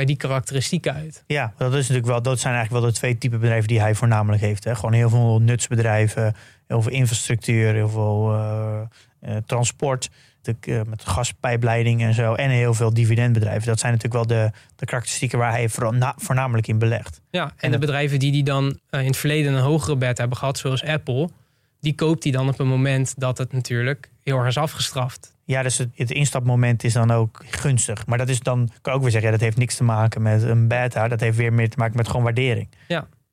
bij 0.00 0.08
die 0.08 0.28
karakteristieken 0.28 0.94
uit. 0.94 1.24
Ja, 1.26 1.52
dat, 1.56 1.70
is 1.72 1.78
natuurlijk 1.78 2.06
wel, 2.06 2.22
dat 2.22 2.40
zijn 2.40 2.54
eigenlijk 2.54 2.82
wel 2.82 2.92
de 2.92 2.98
twee 2.98 3.18
typen 3.18 3.40
bedrijven 3.40 3.68
die 3.68 3.80
hij 3.80 3.94
voornamelijk 3.94 4.42
heeft. 4.42 4.64
Hè. 4.64 4.74
Gewoon 4.74 4.92
heel 4.92 5.08
veel 5.08 5.40
nutsbedrijven, 5.40 6.34
heel 6.66 6.82
veel 6.82 6.92
infrastructuur, 6.92 7.74
heel 7.74 7.88
veel 7.88 8.32
eh, 8.32 8.80
eh, 9.20 9.36
transport. 9.46 10.10
eh, 10.42 10.80
met 10.86 11.04
gaspijpleiding 11.04 12.02
en 12.02 12.14
zo. 12.14 12.34
En 12.34 12.50
heel 12.50 12.74
veel 12.74 12.94
dividendbedrijven. 12.94 13.66
Dat 13.66 13.78
zijn 13.78 13.92
natuurlijk 13.92 14.28
wel 14.28 14.38
de, 14.38 14.50
de 14.76 14.84
karakteristieken 14.86 15.38
waar 15.38 15.50
hij 15.50 15.68
voornamelijk 16.16 16.66
in 16.66 16.78
belegt. 16.78 17.20
Ja, 17.30 17.44
en, 17.44 17.52
En 17.56 17.70
de 17.70 17.78
bedrijven 17.78 18.18
die 18.18 18.32
die 18.32 18.44
dan 18.44 18.78
in 18.90 18.98
het 18.98 19.16
verleden 19.16 19.52
een 19.52 19.62
hogere 19.62 19.96
bed 19.96 20.18
hebben 20.18 20.36
gehad, 20.36 20.58
zoals 20.58 20.84
Apple, 20.84 21.28
die 21.80 21.94
koopt 21.94 22.22
hij 22.22 22.32
dan 22.32 22.48
op 22.48 22.58
een 22.58 22.68
moment 22.68 23.14
dat 23.16 23.38
het 23.38 23.52
natuurlijk 23.52 24.10
heel 24.22 24.38
erg 24.38 24.46
is 24.46 24.56
afgestraft. 24.56 25.34
Ja, 25.50 25.62
dus 25.62 25.78
het, 25.78 25.88
het 25.94 26.10
instapmoment 26.10 26.84
is 26.84 26.92
dan 26.92 27.10
ook 27.10 27.44
gunstig. 27.46 28.06
Maar 28.06 28.18
dat 28.18 28.28
is 28.28 28.40
dan, 28.40 28.70
kan 28.80 28.92
ik 28.92 28.98
ook 28.98 29.02
weer 29.02 29.10
zeggen, 29.10 29.30
ja, 29.30 29.36
dat 29.36 29.44
heeft 29.44 29.56
niks 29.56 29.74
te 29.74 29.84
maken 29.84 30.22
met 30.22 30.42
een 30.42 30.68
beta. 30.68 31.08
Dat 31.08 31.20
heeft 31.20 31.36
weer 31.36 31.52
meer 31.52 31.70
te 31.70 31.78
maken 31.78 31.96
met 31.96 32.06
gewoon 32.06 32.22
waardering. 32.22 32.68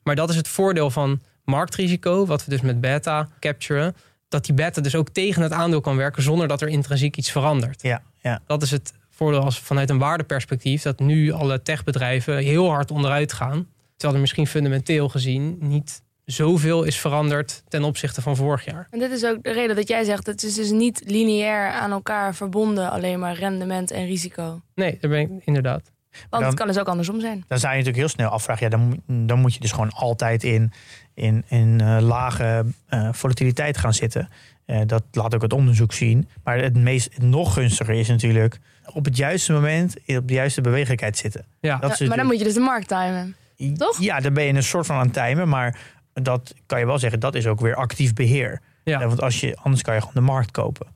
Maar 0.04 0.16
dat 0.16 0.30
is 0.30 0.36
het 0.36 0.48
voordeel 0.48 0.90
van 0.90 1.22
marktrisico, 1.44 2.26
wat 2.26 2.46
we 2.46 2.50
dus 2.50 2.62
met 2.62 2.82
beta 2.82 3.28
capturen. 3.40 3.96
Dat 4.28 4.46
die 4.46 4.54
beta 4.54 4.82
dus 4.82 4.96
ook 4.96 5.10
tegen 5.10 5.42
het 5.42 5.52
aandeel 5.52 5.82
kan 5.82 5.96
werken 5.96 6.24
zonder 6.24 6.48
dat 6.48 6.62
er 6.62 6.68
intrinsiek 6.68 7.18
iets 7.18 7.32
verandert. 7.32 7.82
Ja, 7.82 8.02
ja. 8.22 8.42
Dat 8.46 8.62
is 8.62 8.72
het 8.72 8.94
voordeel 9.10 9.44
als 9.44 9.60
vanuit 9.60 9.90
een 9.90 9.98
waardeperspectief. 9.98 10.82
Dat 10.82 11.00
nu 11.00 11.32
alle 11.32 11.62
techbedrijven 11.62 12.38
heel 12.38 12.70
hard 12.70 12.92
onderuit 12.92 13.34
gaan. 13.34 13.68
Terwijl 13.92 14.14
er 14.14 14.20
misschien 14.20 14.48
fundamenteel 14.48 15.10
gezien 15.10 15.58
niet 15.60 16.02
zoveel 16.32 16.84
is 16.84 17.00
veranderd 17.00 17.64
ten 17.68 17.84
opzichte 17.84 18.22
van 18.22 18.36
vorig 18.36 18.66
jaar. 18.66 18.88
En 18.92 19.00
dit 19.00 19.12
is 19.12 19.26
ook 19.26 19.44
de 19.44 19.52
reden 19.52 19.76
dat 19.76 19.88
jij 19.88 20.04
zegt, 20.04 20.26
het 20.26 20.44
is 20.44 20.54
dus 20.56 20.72
niet 20.72 21.02
lineair 21.06 21.72
aan 21.72 21.92
elkaar 21.92 22.36
verbonden, 22.36 22.90
alleen 22.92 23.20
maar 23.20 23.34
rendement 23.36 23.92
en 23.92 24.06
risico. 24.06 24.62
Nee, 24.76 24.98
daar 25.02 25.10
ben 25.12 25.20
ik 25.20 25.30
inderdaad. 25.46 25.92
Want 26.12 26.30
Dan- 26.30 26.44
het 26.44 26.54
kan 26.54 26.68
dus 26.68 26.78
ook 26.80 26.88
andersom 26.88 27.20
zijn. 27.20 27.44
Dan 27.48 27.58
zou 27.60 27.72
je 27.72 27.78
natuurlijk 27.78 27.98
heel 27.98 28.08
snel 28.16 28.30
afvragen. 28.30 28.64
Ja, 28.64 28.70
dan, 28.70 28.88
moet- 28.88 29.28
dan 29.28 29.40
moet 29.40 29.54
je 29.54 29.60
dus 29.60 29.72
gewoon 29.72 29.92
altijd 29.92 30.44
in, 30.44 30.72
in, 31.14 31.44
in 31.48 31.82
eh, 31.82 31.98
lage 32.02 32.66
eh, 32.88 33.10
volatiliteit 33.14 33.78
gaan 33.78 33.94
zitten. 33.94 34.30
Eh, 34.66 34.82
dat 34.86 35.04
laat 35.12 35.36
ook 35.36 35.42
het 35.42 35.54
onderzoek 35.54 35.94
zien. 35.94 36.28
Maar 36.44 36.58
het, 36.60 36.76
meest, 36.78 37.14
het 37.14 37.24
nog 37.24 37.54
gunstiger 37.54 37.94
is 37.96 38.08
natuurlijk 38.08 38.60
op 38.94 39.06
het 39.06 39.18
juiste 39.18 39.54
moment 39.54 39.96
op 40.08 40.28
de 40.28 40.34
juiste 40.34 40.62
bewegelijkheid 40.62 41.18
zitten. 41.18 41.46
Ja, 41.60 41.78
Dat 41.78 41.98
Ja, 41.98 42.08
maar 42.08 42.18
dan 42.18 42.26
moet 42.26 42.38
je 42.38 42.44
dus 42.44 42.54
de 42.54 42.60
markt 42.60 42.88
timen. 42.88 43.36
Toch? 43.78 44.00
Ja, 44.02 44.20
dan 44.20 44.34
ben 44.34 44.44
je 44.44 44.54
een 44.54 44.64
soort 44.64 44.86
van 44.86 44.96
aan 44.96 45.06
het 45.06 45.14
timen. 45.14 45.50
Maar 45.50 45.80
dat 46.24 46.54
kan 46.66 46.80
je 46.80 46.86
wel 46.86 47.00
zeggen, 47.00 47.20
dat 47.20 47.36
is 47.36 47.48
ook 47.48 47.60
weer 47.60 47.76
actief 47.76 48.14
beheer. 48.14 48.62
Ja. 48.84 49.02
Eh, 49.02 49.08
want 49.08 49.22
als 49.22 49.40
je, 49.40 49.56
anders 49.62 49.82
kan 49.84 49.94
je 49.94 50.00
gewoon 50.00 50.16
de 50.16 50.22
markt 50.22 50.52
kopen. 50.52 50.88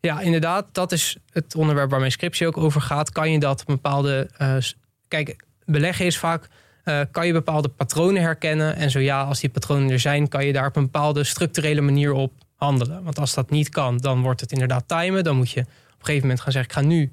Ja, 0.00 0.20
inderdaad. 0.20 0.66
Dat 0.72 0.92
is 0.92 1.16
het 1.32 1.54
onderwerp 1.54 1.90
waar 1.90 1.98
mijn 2.00 2.12
scriptie 2.12 2.46
ook 2.46 2.56
over 2.56 2.80
gaat. 2.80 3.10
Kan 3.10 3.32
je 3.32 3.38
dat 3.38 3.60
op 3.60 3.68
een 3.68 3.74
bepaalde. 3.74 4.30
eh, 4.36 4.56
kijk, 5.08 5.44
beleggen 5.64 6.06
is 6.06 6.18
vaak. 6.18 6.48
eh, 6.84 7.00
kan 7.10 7.26
je 7.26 7.32
bepaalde 7.32 7.68
patronen 7.68 8.22
herkennen? 8.22 8.76
En 8.76 8.90
zo 8.90 8.98
ja, 8.98 9.22
als 9.22 9.40
die 9.40 9.50
patronen 9.50 9.90
er 9.90 10.00
zijn, 10.00 10.28
kan 10.28 10.46
je 10.46 10.52
daar 10.52 10.66
op 10.66 10.76
een 10.76 10.82
bepaalde 10.84 11.24
structurele 11.24 11.80
manier 11.80 12.12
op 12.12 12.32
handelen. 12.56 13.02
Want 13.04 13.18
als 13.18 13.34
dat 13.34 13.50
niet 13.50 13.68
kan, 13.68 13.96
dan 13.98 14.22
wordt 14.22 14.40
het 14.40 14.52
inderdaad 14.52 14.88
timen. 14.88 15.24
Dan 15.24 15.36
moet 15.36 15.50
je 15.50 15.60
op 15.60 15.66
een 15.66 16.04
gegeven 16.04 16.20
moment 16.20 16.40
gaan 16.40 16.52
zeggen: 16.52 16.70
ik 16.70 16.76
ga 16.78 16.84
nu 16.86 17.12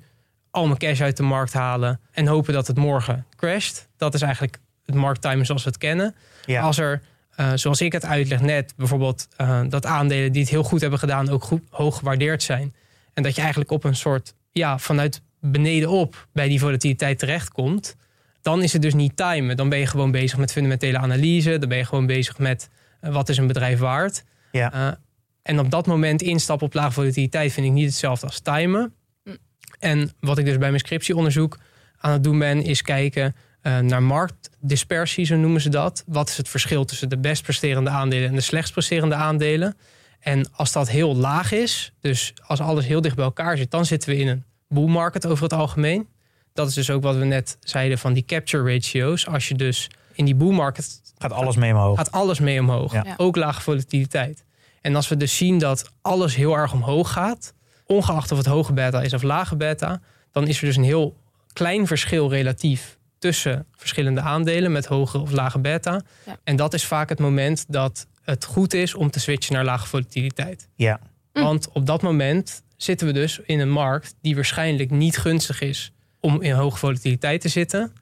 al 0.51 0.65
mijn 0.65 0.77
cash 0.77 1.01
uit 1.01 1.17
de 1.17 1.23
markt 1.23 1.53
halen. 1.53 1.99
En 2.11 2.27
hopen 2.27 2.53
dat 2.53 2.67
het 2.67 2.77
morgen 2.77 3.25
crasht. 3.35 3.87
Dat 3.97 4.13
is 4.13 4.21
eigenlijk 4.21 4.59
het 4.85 4.95
markttimen 4.95 5.45
zoals 5.45 5.63
we 5.63 5.69
het 5.69 5.77
kennen. 5.77 6.15
Ja, 6.45 6.61
Als 6.61 6.77
er, 6.77 7.01
eh, 7.39 7.51
zoals 7.55 7.81
ik 7.81 7.91
het 7.91 8.05
uitleg 8.05 8.41
net, 8.41 8.73
bijvoorbeeld 8.77 9.27
eh, 9.37 9.61
dat 9.69 9.85
aandelen 9.85 10.31
die 10.31 10.41
het 10.41 10.51
heel 10.51 10.63
goed 10.63 10.81
hebben 10.81 10.99
gedaan 10.99 11.29
ook 11.29 11.43
goed, 11.43 11.61
hoog 11.69 11.97
gewaardeerd 11.97 12.43
zijn. 12.43 12.75
En 13.13 13.23
dat 13.23 13.35
je 13.35 13.41
eigenlijk 13.41 13.71
op 13.71 13.83
een 13.83 13.95
soort, 13.95 14.33
ja, 14.51 14.77
vanuit 14.77 15.21
beneden 15.41 15.89
op 15.89 16.27
bij 16.33 16.47
die 16.47 16.59
volatiliteit 16.59 17.19
terechtkomt. 17.19 17.95
Dan 18.41 18.63
is 18.63 18.73
het 18.73 18.81
dus 18.81 18.93
niet 18.93 19.17
timen. 19.17 19.57
Dan 19.57 19.69
ben 19.69 19.79
je 19.79 19.85
gewoon 19.85 20.11
bezig 20.11 20.37
met 20.37 20.51
fundamentele 20.51 20.97
analyse. 20.97 21.57
Dan 21.57 21.69
ben 21.69 21.77
je 21.77 21.85
gewoon 21.85 22.05
bezig 22.05 22.37
met 22.37 22.69
eh, 22.99 23.13
wat 23.13 23.29
is 23.29 23.37
een 23.37 23.47
bedrijf 23.47 23.79
waard. 23.79 24.23
Ja. 24.51 24.73
Eh, 24.73 24.93
en 25.41 25.59
op 25.59 25.69
dat 25.69 25.87
moment 25.87 26.21
instappen 26.21 26.67
op 26.67 26.73
lage 26.73 26.91
volatiliteit 26.91 27.53
vind 27.53 27.65
ik 27.65 27.71
niet 27.71 27.85
hetzelfde 27.85 28.25
als 28.25 28.39
timen. 28.39 28.93
Hm. 29.23 29.35
En 29.79 30.11
wat 30.19 30.37
ik 30.37 30.45
dus 30.45 30.57
bij 30.57 30.69
mijn 30.69 30.79
scriptieonderzoek 30.79 31.57
aan 31.97 32.11
het 32.11 32.23
doen 32.23 32.39
ben, 32.39 32.63
is 32.63 32.81
kijken 32.81 33.35
naar 33.61 34.03
marktdispersie, 34.03 35.25
zo 35.25 35.35
noemen 35.35 35.61
ze 35.61 35.69
dat. 35.69 36.03
Wat 36.07 36.29
is 36.29 36.37
het 36.37 36.49
verschil 36.49 36.85
tussen 36.85 37.09
de 37.09 37.17
best 37.17 37.43
presterende 37.43 37.89
aandelen 37.89 38.29
en 38.29 38.35
de 38.35 38.41
slechtst 38.41 38.71
presterende 38.71 39.15
aandelen? 39.15 39.77
En 40.19 40.49
als 40.51 40.71
dat 40.71 40.89
heel 40.89 41.15
laag 41.15 41.51
is, 41.51 41.93
dus 41.99 42.33
als 42.45 42.59
alles 42.59 42.85
heel 42.85 43.01
dicht 43.01 43.15
bij 43.15 43.25
elkaar 43.25 43.57
zit, 43.57 43.71
dan 43.71 43.85
zitten 43.85 44.09
we 44.09 44.17
in 44.17 44.27
een 44.27 44.43
bull 44.67 44.87
market 44.87 45.25
over 45.25 45.43
het 45.43 45.53
algemeen. 45.53 46.07
Dat 46.53 46.67
is 46.67 46.73
dus 46.73 46.89
ook 46.89 47.03
wat 47.03 47.15
we 47.15 47.25
net 47.25 47.57
zeiden 47.59 47.97
van 47.97 48.13
die 48.13 48.25
capture 48.25 48.73
ratio's. 48.73 49.27
Als 49.27 49.47
je 49.47 49.55
dus 49.55 49.87
in 50.13 50.25
die 50.25 50.35
bull 50.35 50.53
market 50.53 51.01
gaat 51.17 51.31
alles 51.31 51.55
mee 51.55 51.73
omhoog. 51.73 51.97
gaat 51.97 52.11
alles 52.11 52.39
mee 52.39 52.59
omhoog. 52.59 52.93
Ja. 52.93 53.13
Ook 53.17 53.35
lage 53.35 53.61
volatiliteit. 53.61 54.43
En 54.81 54.95
als 54.95 55.07
we 55.07 55.17
dus 55.17 55.37
zien 55.37 55.57
dat 55.57 55.91
alles 56.01 56.35
heel 56.35 56.55
erg 56.55 56.73
omhoog 56.73 57.11
gaat, 57.11 57.53
ongeacht 57.85 58.31
of 58.31 58.37
het 58.37 58.47
hoge 58.47 58.73
beta 58.73 59.01
is 59.01 59.13
of 59.13 59.21
lage 59.21 59.55
beta, 59.55 60.01
dan 60.31 60.47
is 60.47 60.59
er 60.59 60.65
dus 60.65 60.75
een 60.75 60.83
heel 60.83 61.17
klein 61.53 61.87
verschil 61.87 62.29
relatief 62.29 62.97
tussen 63.19 63.65
verschillende 63.75 64.21
aandelen 64.21 64.71
met 64.71 64.85
hoge 64.85 65.17
of 65.17 65.31
lage 65.31 65.59
beta. 65.59 66.01
Ja. 66.25 66.37
En 66.43 66.55
dat 66.55 66.73
is 66.73 66.85
vaak 66.85 67.09
het 67.09 67.19
moment 67.19 67.65
dat 67.67 68.07
het 68.23 68.45
goed 68.45 68.73
is 68.73 68.95
om 68.95 69.09
te 69.09 69.19
switchen 69.19 69.53
naar 69.53 69.63
lage 69.63 69.87
volatiliteit. 69.87 70.67
Ja. 70.75 70.99
Want 71.33 71.69
op 71.71 71.85
dat 71.85 72.01
moment 72.01 72.63
zitten 72.77 73.07
we 73.07 73.13
dus 73.13 73.39
in 73.45 73.59
een 73.59 73.71
markt 73.71 74.15
die 74.21 74.35
waarschijnlijk 74.35 74.91
niet 74.91 75.17
gunstig 75.17 75.61
is 75.61 75.93
om 76.19 76.41
in 76.41 76.53
hoge 76.53 76.77
volatiliteit 76.77 77.41
te 77.41 77.47
zitten. 77.49 77.93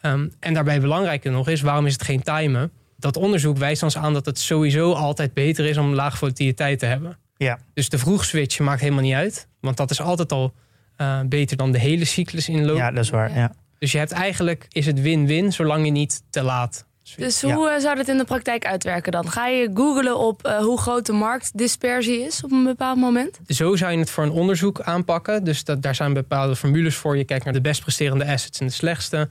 Ehm, 0.00 0.28
en 0.38 0.54
daarbij 0.54 0.80
belangrijker 0.80 1.30
nog 1.30 1.48
is, 1.48 1.60
waarom 1.60 1.86
is 1.86 1.92
het 1.92 2.02
geen 2.02 2.22
timen? 2.22 2.70
Dat 2.96 3.16
onderzoek 3.16 3.56
wijst 3.56 3.82
ons 3.82 3.96
aan 3.96 4.12
dat 4.12 4.26
het 4.26 4.38
sowieso 4.38 4.92
altijd 4.92 5.34
beter 5.34 5.64
is 5.64 5.76
om 5.76 5.94
lage 5.94 6.16
volatiliteit 6.16 6.78
te 6.78 6.86
hebben. 6.86 7.18
Ja. 7.36 7.58
Dus 7.74 7.88
de 7.88 7.98
vroeg 7.98 8.24
switchen 8.24 8.64
maakt 8.64 8.80
helemaal 8.80 9.02
niet 9.02 9.14
uit. 9.14 9.48
Want 9.60 9.76
dat 9.76 9.90
is 9.90 10.00
altijd 10.00 10.32
al 10.32 10.54
eh, 10.96 11.20
beter 11.26 11.56
dan 11.56 11.72
de 11.72 11.78
hele 11.78 12.04
cyclus 12.04 12.48
inlopen. 12.48 12.82
ja, 12.82 12.90
dat 12.90 13.04
is 13.04 13.10
waar. 13.10 13.34
Ja. 13.34 13.52
Dus 13.82 13.92
je 13.92 13.98
hebt 13.98 14.12
eigenlijk, 14.12 14.66
is 14.68 14.86
het 14.86 15.00
win-win, 15.00 15.52
zolang 15.52 15.84
je 15.84 15.90
niet 15.90 16.22
te 16.30 16.42
laat. 16.42 16.86
Dus 17.16 17.42
hoe 17.42 17.70
eh, 17.70 17.80
zou 17.80 17.96
dat 17.96 18.08
in 18.08 18.18
de 18.18 18.24
praktijk 18.24 18.66
uitwerken 18.66 19.12
dan? 19.12 19.30
Ga 19.30 19.46
je 19.46 19.70
googlen 19.74 20.18
op 20.18 20.44
eh, 20.44 20.58
hoe 20.58 20.80
groot 20.80 21.06
de 21.06 21.12
marktdispersie 21.12 22.20
is 22.20 22.44
op 22.44 22.50
een 22.50 22.64
bepaald 22.64 22.98
moment? 22.98 23.40
Zo 23.46 23.76
zou 23.76 23.92
je 23.92 23.98
het 23.98 24.10
voor 24.10 24.24
een 24.24 24.30
onderzoek 24.30 24.80
aanpakken. 24.80 25.44
Dus 25.44 25.64
dat, 25.64 25.82
daar 25.82 25.94
zijn 25.94 26.12
bepaalde 26.12 26.56
formules 26.56 26.94
voor. 26.94 27.16
Je 27.16 27.24
kijkt 27.24 27.44
naar 27.44 27.52
de 27.52 27.60
best 27.60 27.80
presterende 27.80 28.26
assets 28.26 28.60
en 28.60 28.66
de 28.66 28.72
slechtste. 28.72 29.28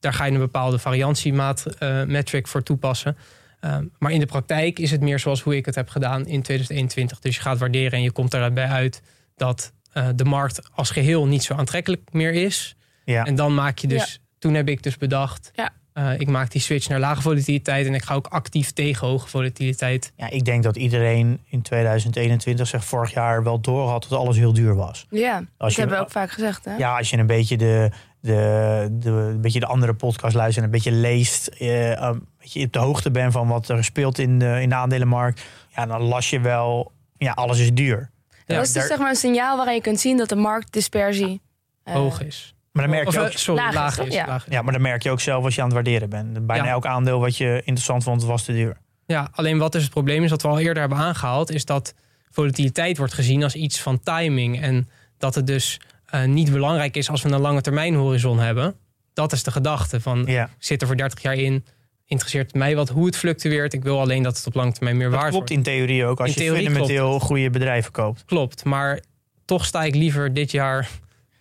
Daar 0.00 0.12
ga 0.12 0.24
je 0.24 0.32
een 0.32 0.38
bepaalde 0.38 0.78
variantiemetric 0.78 2.46
voor 2.46 2.62
toepassen. 2.62 3.16
Um, 3.60 3.92
maar 3.98 4.12
in 4.12 4.20
de 4.20 4.26
praktijk 4.26 4.78
is 4.78 4.90
het 4.90 5.00
meer 5.00 5.18
zoals 5.18 5.42
hoe 5.42 5.56
ik 5.56 5.66
het 5.66 5.74
heb 5.74 5.88
gedaan 5.88 6.20
in 6.20 6.42
2021. 6.42 7.18
Dus 7.18 7.36
je 7.36 7.42
gaat 7.42 7.58
waarderen 7.58 7.92
en 7.92 8.02
je 8.02 8.12
komt 8.12 8.34
erbij 8.34 8.68
uit 8.68 9.02
dat 9.36 9.72
de 10.14 10.24
markt 10.24 10.60
als 10.74 10.90
geheel 10.90 11.26
niet 11.26 11.42
zo 11.42 11.54
aantrekkelijk 11.54 12.12
meer 12.12 12.32
is. 12.32 12.76
Ja. 13.06 13.24
En 13.24 13.34
dan 13.34 13.54
maak 13.54 13.78
je 13.78 13.86
dus, 13.86 14.20
toen 14.38 14.54
heb 14.54 14.68
ik 14.68 14.82
dus 14.82 14.96
bedacht, 14.96 15.50
Ja. 15.54 15.70
uh, 15.94 16.20
ik 16.20 16.28
maak 16.28 16.50
die 16.50 16.60
switch 16.60 16.88
naar 16.88 16.98
lage 17.00 17.22
volatiliteit 17.22 17.86
en 17.86 17.94
ik 17.94 18.02
ga 18.02 18.14
ook 18.14 18.26
actief 18.26 18.72
tegen 18.72 19.06
hoge 19.06 19.28
volatiliteit. 19.28 20.12
ja, 20.16 20.30
ik 20.30 20.44
denk 20.44 20.62
dat 20.62 20.76
iedereen 20.76 21.40
in 21.48 21.62
2021, 21.62 22.66
zeg 22.66 22.84
vorig 22.84 23.12
jaar, 23.12 23.42
wel 23.42 23.60
door 23.60 23.88
had 23.88 24.06
dat 24.08 24.18
alles 24.18 24.36
heel 24.36 24.52
duur 24.52 24.74
was. 24.74 25.06
Ja, 25.10 25.38
dat 25.38 25.48
Als 25.58 25.76
hebben 25.76 25.96
we 25.96 26.02
ook 26.02 26.10
vaak 26.10 26.30
gezegd. 26.30 26.64
Hè? 26.64 26.76
Ja, 26.76 26.96
als 26.98 27.10
je 27.10 27.16
een 27.18 27.26
beetje 27.26 27.56
de, 27.56 27.90
de, 28.20 28.88
de, 28.92 29.10
een 29.10 29.40
beetje 29.40 29.60
de 29.60 29.66
andere 29.66 29.94
podcast 29.94 30.34
luistert 30.34 30.56
en 30.58 30.64
een 30.64 30.70
beetje 30.82 30.92
leest, 30.92 31.46
eh, 31.46 31.90
een 31.90 32.26
beetje 32.38 32.64
op 32.64 32.72
de 32.72 32.78
hoogte 32.78 33.10
bent 33.10 33.32
van 33.32 33.48
wat 33.48 33.68
er 33.68 33.84
speelt 33.84 34.18
in 34.18 34.38
de, 34.38 34.58
in 34.62 34.68
de 34.68 34.74
aandelenmarkt, 34.74 35.42
ja, 35.76 35.86
dan 35.86 36.02
las 36.02 36.30
je 36.30 36.40
wel, 36.40 36.92
ja, 37.18 37.32
alles 37.32 37.58
is 37.58 37.72
duur. 37.72 38.10
Ja, 38.46 38.54
dat 38.54 38.66
is 38.66 38.72
dus 38.72 38.72
daar- 38.72 38.86
zeg 38.90 38.98
maar 38.98 39.08
een 39.10 39.16
signaal 39.16 39.56
waarin 39.56 39.74
je 39.74 39.80
kunt 39.80 40.00
zien 40.00 40.16
dat 40.16 40.28
de 40.28 40.36
marktdispersie 40.36 41.40
eh, 41.82 41.94
hoog 41.94 42.22
is. 42.22 42.54
Maar 42.76 42.86
dan 42.86 42.94
merk 42.94 43.10
je 43.10 43.18
eh, 43.18 43.24
ook, 43.24 43.32
sorry, 43.32 43.62
laag 43.62 43.70
is, 43.72 43.76
laag 43.76 44.06
is. 44.06 44.14
Ja. 44.14 44.26
laag 44.26 44.46
is. 44.46 44.52
ja, 44.52 44.62
maar 44.62 44.72
dan 44.72 44.82
merk 44.82 45.02
je 45.02 45.10
ook 45.10 45.20
zelf 45.20 45.44
als 45.44 45.54
je 45.54 45.60
aan 45.60 45.66
het 45.66 45.74
waarderen 45.74 46.08
bent. 46.10 46.46
Bijna 46.46 46.64
Ja. 46.64 46.70
elk 46.70 46.86
aandeel 46.86 47.20
wat 47.20 47.36
je 47.36 47.60
interessant 47.64 48.02
vond, 48.04 48.24
was 48.24 48.44
te 48.44 48.52
duur. 48.52 48.76
Ja, 49.06 49.28
alleen 49.32 49.58
wat 49.58 49.72
dus 49.72 49.82
het 49.82 49.90
probleem 49.90 50.24
is, 50.24 50.30
wat 50.30 50.42
we 50.42 50.48
al 50.48 50.58
eerder 50.58 50.80
hebben 50.80 50.98
aangehaald, 50.98 51.50
is 51.50 51.64
dat 51.64 51.94
volatiliteit 52.30 52.96
wordt 52.98 53.14
gezien 53.14 53.42
als 53.42 53.54
iets 53.54 53.80
van 53.80 54.00
timing. 54.00 54.60
En 54.62 54.88
dat 55.18 55.34
het 55.34 55.46
dus 55.46 55.80
eh, 56.06 56.24
niet 56.24 56.52
belangrijk 56.52 56.96
is 56.96 57.10
als 57.10 57.22
we 57.22 57.30
een 57.30 57.40
lange 57.40 57.60
termijn 57.60 57.94
horizon 57.94 58.38
hebben. 58.38 58.74
Dat 59.14 59.32
is 59.32 59.42
de 59.42 59.50
gedachte 59.50 60.00
van 60.00 60.24
Ja, 60.26 60.50
zit 60.58 60.80
er 60.80 60.86
voor 60.86 60.96
30 60.96 61.22
jaar 61.22 61.34
in. 61.34 61.64
Interesseert 62.06 62.54
mij 62.54 62.76
wat 62.76 62.88
hoe 62.88 63.06
het 63.06 63.16
fluctueert. 63.16 63.72
Ik 63.72 63.82
wil 63.82 64.00
alleen 64.00 64.22
dat 64.22 64.36
het 64.36 64.46
op 64.46 64.54
lange 64.54 64.72
termijn 64.72 64.96
meer 64.96 65.10
dat 65.10 65.18
waard 65.20 65.30
klopt 65.30 65.48
wordt. 65.48 65.66
in 65.68 65.72
theorie 65.74 66.04
ook 66.04 66.20
als 66.20 66.36
In 66.36 66.44
je 66.44 66.52
fundamenteel 66.54 67.08
klopt 67.08 67.24
goede 67.24 67.50
bedrijven 67.50 67.92
koopt. 67.92 68.24
Klopt, 68.24 68.64
maar 68.64 69.00
toch 69.44 69.64
sta 69.64 69.82
ik 69.84 69.94
liever 69.94 70.34
dit 70.34 70.50
jaar 70.50 70.88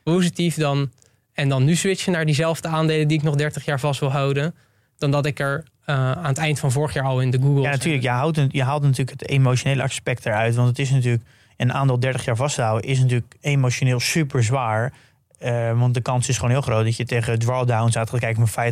positief 0.04 0.56
dan 0.56 0.92
en 1.36 1.50
dan 1.50 1.64
nu 1.64 1.76
switchen 1.76 2.12
naar 2.12 2.26
diezelfde 2.26 2.68
aandelen 2.68 3.08
die 3.08 3.18
ik 3.18 3.24
nog 3.24 3.36
30 3.36 3.66
jaar 3.66 3.80
vast 3.80 4.00
wil 4.00 4.12
houden, 4.12 4.56
dan 4.98 5.12
dat 5.12 5.26
ik 5.26 5.40
er 5.40 5.64
eh, 5.86 6.12
aan 6.12 6.26
het 6.26 6.38
eind 6.38 6.60
van 6.60 6.72
vorig 6.72 6.94
jaar 6.94 7.04
al 7.06 7.22
in 7.22 7.30
de 7.32 7.40
Google. 7.42 7.62
Ja, 7.62 7.70
natuurlijk. 7.70 8.04
Je 8.04 8.10
haalt, 8.10 8.40
je 8.50 8.64
haalt 8.64 8.82
natuurlijk 8.82 9.20
het 9.20 9.30
emotionele 9.30 9.84
aspect 9.84 10.26
eruit. 10.26 10.56
Want 10.56 10.68
het 10.68 10.80
is 10.80 10.90
natuurlijk, 10.90 11.24
een 11.58 11.74
aandeel 11.74 12.00
30 12.00 12.26
jaar 12.26 12.36
vasthouden 12.36 12.90
is 12.90 13.00
natuurlijk 13.00 13.36
emotioneel 13.42 14.00
super 14.00 14.44
zwaar. 14.44 14.94
Eh, 15.38 15.80
want 15.80 15.94
de 15.94 16.02
kans 16.02 16.30
is 16.30 16.36
gewoon 16.36 16.52
heel 16.52 16.62
groot 16.62 16.84
dat 16.84 16.96
je 16.98 17.06
tegen 17.06 17.40
drawdowns 17.40 17.98
uit 17.98 18.10
gaat 18.10 18.20
kijken 18.20 18.48
van 18.48 18.64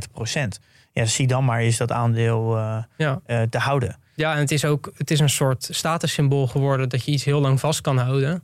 50%. 0.56 0.60
Ja, 0.92 1.06
zie 1.06 1.28
dan 1.28 1.46
maar 1.46 1.64
is 1.64 1.78
dat 1.78 1.92
aandeel 1.92 2.58
eh, 2.58 2.84
Ja. 2.98 3.22
te 3.50 3.58
houden. 3.58 3.98
Ja, 4.16 4.34
en 4.34 4.40
het 4.40 4.52
is 4.52 4.66
ook 4.66 4.92
het 4.98 5.12
is 5.12 5.20
een 5.20 5.30
soort 5.30 5.68
statussymbool 5.72 6.48
geworden 6.48 6.90
dat 6.90 7.06
je 7.06 7.12
iets 7.12 7.24
heel 7.24 7.42
lang 7.42 7.60
vast 7.60 7.82
kan 7.82 7.98
houden. 7.98 8.44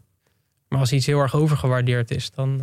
Maar 0.67 0.79
als 0.79 0.91
iets 0.91 1.05
heel 1.05 1.19
erg 1.19 1.35
overgewaardeerd 1.35 2.11
is, 2.11 2.31
dan 2.31 2.61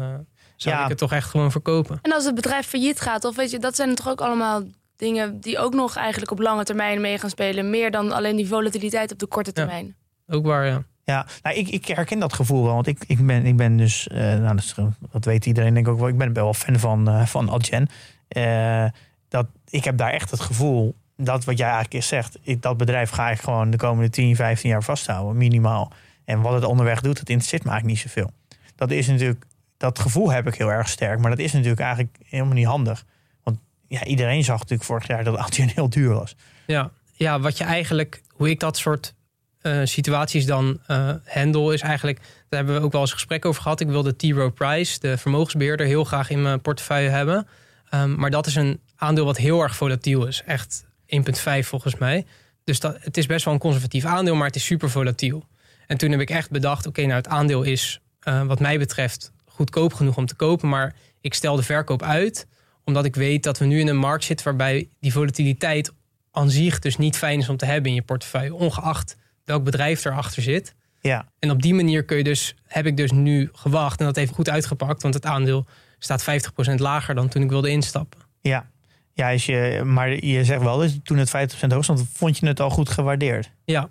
zou 0.56 0.76
Ja. 0.76 0.82
ik 0.82 0.88
het 0.88 0.98
toch 0.98 1.12
echt 1.12 1.30
gewoon 1.30 1.50
verkopen. 1.50 1.98
En 2.02 2.12
als 2.12 2.24
het 2.24 2.34
bedrijf 2.34 2.66
failliet 2.66 3.00
gaat, 3.00 3.24
of 3.24 3.36
weet 3.36 3.50
je, 3.50 3.58
dat 3.58 3.76
zijn 3.76 3.94
toch 3.94 4.08
ook 4.08 4.20
allemaal 4.20 4.62
dingen 4.96 5.40
die 5.40 5.58
ook 5.58 5.74
nog 5.74 5.96
eigenlijk 5.96 6.30
op 6.30 6.38
lange 6.38 6.64
termijn 6.64 7.00
mee 7.00 7.18
gaan 7.18 7.30
spelen. 7.30 7.70
Meer 7.70 7.90
dan 7.90 8.12
alleen 8.12 8.36
die 8.36 8.48
volatiliteit 8.48 9.12
op 9.12 9.18
de 9.18 9.26
korte 9.26 9.50
Ja. 9.54 9.62
termijn. 9.62 9.94
Ook 10.28 10.46
waar, 10.46 10.66
ja. 10.66 10.82
Ja, 11.04 11.26
nou, 11.42 11.56
ik, 11.56 11.68
ik 11.68 11.86
herken 11.86 12.18
dat 12.18 12.32
gevoel 12.32 12.64
wel. 12.64 12.74
Want 12.74 12.86
ik, 12.86 13.04
ik, 13.06 13.26
ben, 13.26 13.46
ik 13.46 13.56
ben 13.56 13.76
dus, 13.76 14.08
eh, 14.08 14.18
nou, 14.18 14.42
dat, 14.54 14.58
is, 14.64 14.74
dat 15.10 15.24
weet 15.24 15.46
iedereen 15.46 15.74
denk 15.74 15.86
ik 15.86 15.92
ook 15.92 15.98
wel. 15.98 16.08
Ik 16.08 16.18
ben 16.18 16.32
wel 16.32 16.54
fan 16.54 16.78
van, 16.78 17.08
eh, 17.08 17.26
van 17.26 17.50
Adyen. 17.50 17.88
Eh, 18.28 18.84
dat, 19.28 19.46
ik 19.68 19.84
heb 19.84 19.96
daar 19.98 20.10
echt 20.10 20.30
het 20.30 20.40
gevoel 20.40 20.94
dat 21.16 21.44
wat 21.44 21.58
jij 21.58 21.70
eigenlijk 21.70 22.04
zegt. 22.04 22.38
Ik, 22.42 22.62
dat 22.62 22.76
bedrijf 22.76 23.10
ga 23.10 23.30
ik 23.30 23.40
gewoon 23.40 23.70
de 23.70 23.76
komende 23.76 24.10
10, 24.10 24.36
15 24.36 24.70
jaar 24.70 24.82
vasthouden, 24.82 25.36
minimaal. 25.36 25.92
En 26.24 26.40
wat 26.40 26.52
het 26.52 26.64
onderweg 26.64 27.00
doet, 27.00 27.16
dat 27.18 27.28
interesseert 27.28 27.64
me 27.64 27.70
eigenlijk 27.70 28.02
niet 28.02 28.12
zoveel. 28.12 28.30
Dat 28.76 28.90
is 28.90 29.06
natuurlijk, 29.06 29.44
dat 29.76 29.98
gevoel 29.98 30.30
heb 30.30 30.46
ik 30.46 30.54
heel 30.54 30.72
erg 30.72 30.88
sterk. 30.88 31.18
Maar 31.18 31.30
dat 31.30 31.38
is 31.38 31.52
natuurlijk 31.52 31.80
eigenlijk 31.80 32.16
helemaal 32.24 32.54
niet 32.54 32.66
handig. 32.66 33.04
Want 33.42 33.58
ja, 33.88 34.04
iedereen 34.04 34.44
zag 34.44 34.58
natuurlijk 34.58 34.88
vorig 34.88 35.06
jaar 35.06 35.24
dat 35.24 35.36
Adyen 35.36 35.68
heel 35.74 35.90
duur 35.90 36.14
was. 36.14 36.36
Ja, 36.66 36.90
ja 37.12 37.40
wat 37.40 37.58
je 37.58 37.64
eigenlijk, 37.64 38.22
hoe 38.28 38.50
ik 38.50 38.60
dat 38.60 38.76
soort 38.76 39.14
eh, 39.60 39.80
situaties 39.84 40.46
dan 40.46 40.80
eh 40.86 41.10
handle, 41.24 41.74
is 41.74 41.80
eigenlijk, 41.80 42.18
daar 42.18 42.58
hebben 42.58 42.74
we 42.74 42.86
ook 42.86 42.92
wel 42.92 43.00
eens 43.00 43.12
gesprek 43.12 43.44
over 43.44 43.62
gehad. 43.62 43.80
Ik 43.80 43.88
wilde 43.88 44.16
T. 44.16 44.22
Rowe 44.22 44.50
Price, 44.50 45.00
de 45.00 45.18
vermogensbeheerder, 45.18 45.86
heel 45.86 46.04
graag 46.04 46.30
in 46.30 46.42
mijn 46.42 46.60
portefeuille 46.60 47.08
hebben. 47.08 47.46
Ehm, 47.90 48.14
maar 48.14 48.30
dat 48.30 48.46
is 48.46 48.54
een 48.54 48.80
aandeel 48.96 49.24
wat 49.24 49.36
heel 49.36 49.62
erg 49.62 49.76
volatiel 49.76 50.26
is. 50.26 50.42
Echt 50.46 50.84
1,5 51.06 51.66
volgens 51.68 51.96
mij. 51.96 52.26
Dus 52.64 52.80
dat, 52.80 52.96
het 53.00 53.16
is 53.16 53.26
best 53.26 53.44
wel 53.44 53.54
een 53.54 53.60
conservatief 53.60 54.04
aandeel, 54.04 54.34
maar 54.34 54.46
het 54.46 54.56
is 54.56 54.64
super 54.64 54.90
volatiel. 54.90 55.46
En 55.86 55.98
toen 55.98 56.10
heb 56.10 56.20
ik 56.20 56.30
echt 56.30 56.50
bedacht, 56.50 56.86
oké, 56.86 57.00
nou 57.00 57.12
het 57.12 57.28
aandeel 57.28 57.62
is 57.62 58.00
eh, 58.20 58.42
wat 58.42 58.60
mij 58.60 58.78
betreft 58.78 59.32
goedkoop 59.56 59.94
genoeg 59.94 60.16
om 60.16 60.26
te 60.26 60.34
kopen. 60.34 60.68
Maar 60.68 60.94
ik 61.20 61.34
stel 61.34 61.56
de 61.56 61.62
verkoop 61.62 62.02
uit, 62.02 62.46
omdat 62.84 63.04
ik 63.04 63.14
weet 63.14 63.42
dat 63.42 63.58
we 63.58 63.64
nu 63.64 63.80
in 63.80 63.88
een 63.88 63.96
markt 63.96 64.24
zitten 64.24 64.46
waarbij 64.46 64.88
die 65.00 65.12
volatiliteit 65.12 65.92
aan 66.32 66.50
zich 66.50 66.78
dus 66.78 66.96
niet 66.96 67.16
fijn 67.16 67.38
is 67.38 67.48
om 67.48 67.56
te 67.56 67.64
hebben 67.66 67.88
in 67.90 67.94
je 67.94 68.02
portefeuille, 68.02 68.54
ongeacht 68.54 69.16
welk 69.44 69.64
bedrijf 69.64 70.04
erachter 70.04 70.42
zit. 70.42 70.74
Ja, 71.00 71.28
En 71.38 71.50
op 71.50 71.62
die 71.62 71.74
manier 71.74 72.04
kun 72.04 72.16
je 72.16 72.24
dus, 72.24 72.54
heb 72.66 72.86
ik 72.86 72.96
dus 72.96 73.10
nu 73.10 73.48
gewacht 73.52 74.00
en 74.00 74.06
dat 74.06 74.16
heeft 74.16 74.32
goed 74.32 74.50
uitgepakt, 74.50 75.02
want 75.02 75.14
het 75.14 75.26
aandeel 75.26 75.66
staat 75.98 76.24
50% 76.70 76.74
lager 76.74 77.14
dan 77.14 77.28
toen 77.28 77.42
ik 77.42 77.48
wilde 77.50 77.70
instappen. 77.70 78.20
ja. 78.40 78.66
Ja, 79.12 79.28
is 79.28 79.46
je, 79.46 79.82
maar 79.84 80.24
je 80.24 80.44
zegt 80.44 80.62
wel, 80.62 80.76
dus 80.76 80.98
toen 81.02 81.16
het 81.18 81.54
50% 81.54 81.66
hoog 81.68 81.84
stond, 81.84 82.08
vond 82.12 82.38
je 82.38 82.46
het 82.46 82.60
al 82.60 82.70
goed 82.70 82.88
gewaardeerd? 82.88 83.50
Ja, 83.64 83.88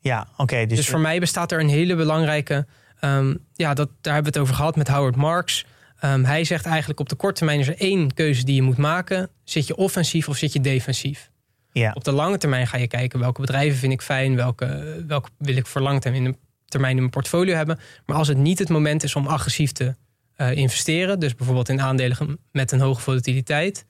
Ja, 0.00 0.28
oké. 0.36 0.66
dus 0.66 0.76
dus, 0.76 0.88
voor 0.88 1.00
mij 1.00 1.20
bestaat 1.20 1.52
er 1.52 1.60
een 1.60 1.68
hele 1.68 1.96
belangrijke, 1.96 2.66
ehm, 3.00 3.34
ja, 3.54 3.74
dat, 3.74 3.88
daar 4.00 4.14
hebben 4.14 4.32
we 4.32 4.38
het 4.38 4.48
over 4.48 4.54
gehad 4.54 4.76
met 4.76 4.88
Howard 4.88 5.16
Marks. 5.16 5.64
Ehm, 6.00 6.24
hij 6.24 6.44
zegt 6.44 6.66
eigenlijk 6.66 7.00
op 7.00 7.08
de 7.08 7.14
korte 7.14 7.36
termijn 7.36 7.60
is 7.60 7.68
er 7.68 7.80
één 7.80 8.14
keuze 8.14 8.44
die 8.44 8.54
je 8.54 8.62
moet 8.62 8.76
maken. 8.76 9.28
Zit 9.44 9.66
je 9.66 9.76
offensief 9.76 10.28
of 10.28 10.36
zit 10.36 10.52
je 10.52 10.60
defensief? 10.60 11.30
ja, 11.80 11.92
Op 11.94 12.04
de 12.04 12.12
lange 12.12 12.38
termijn 12.38 12.66
ga 12.66 12.76
je 12.76 12.86
kijken 12.86 13.18
welke 13.18 13.40
bedrijven 13.40 13.78
vind 13.78 13.92
ik 13.92 14.02
fijn, 14.02 14.36
welke, 14.36 15.04
welke 15.06 15.28
wil 15.38 15.56
ik 15.56 15.66
voor 15.66 15.80
lange 15.80 15.98
termijn 15.98 16.24
in, 16.24 16.30
de, 16.30 16.38
termijn 16.68 16.92
in 16.92 16.98
mijn 16.98 17.10
portfolio 17.10 17.54
hebben. 17.54 17.78
Maar 18.06 18.16
als 18.16 18.28
het 18.28 18.36
niet 18.36 18.58
het 18.58 18.68
moment 18.68 19.02
is 19.02 19.16
om 19.16 19.26
agressief 19.26 19.72
te 19.72 19.94
eh, 20.34 20.52
investeren, 20.52 21.20
dus 21.20 21.34
bijvoorbeeld 21.34 21.68
in 21.68 21.80
aandelen 21.80 22.38
met 22.52 22.72
een 22.72 22.80
hoge 22.80 23.00
volatiliteit, 23.00 23.85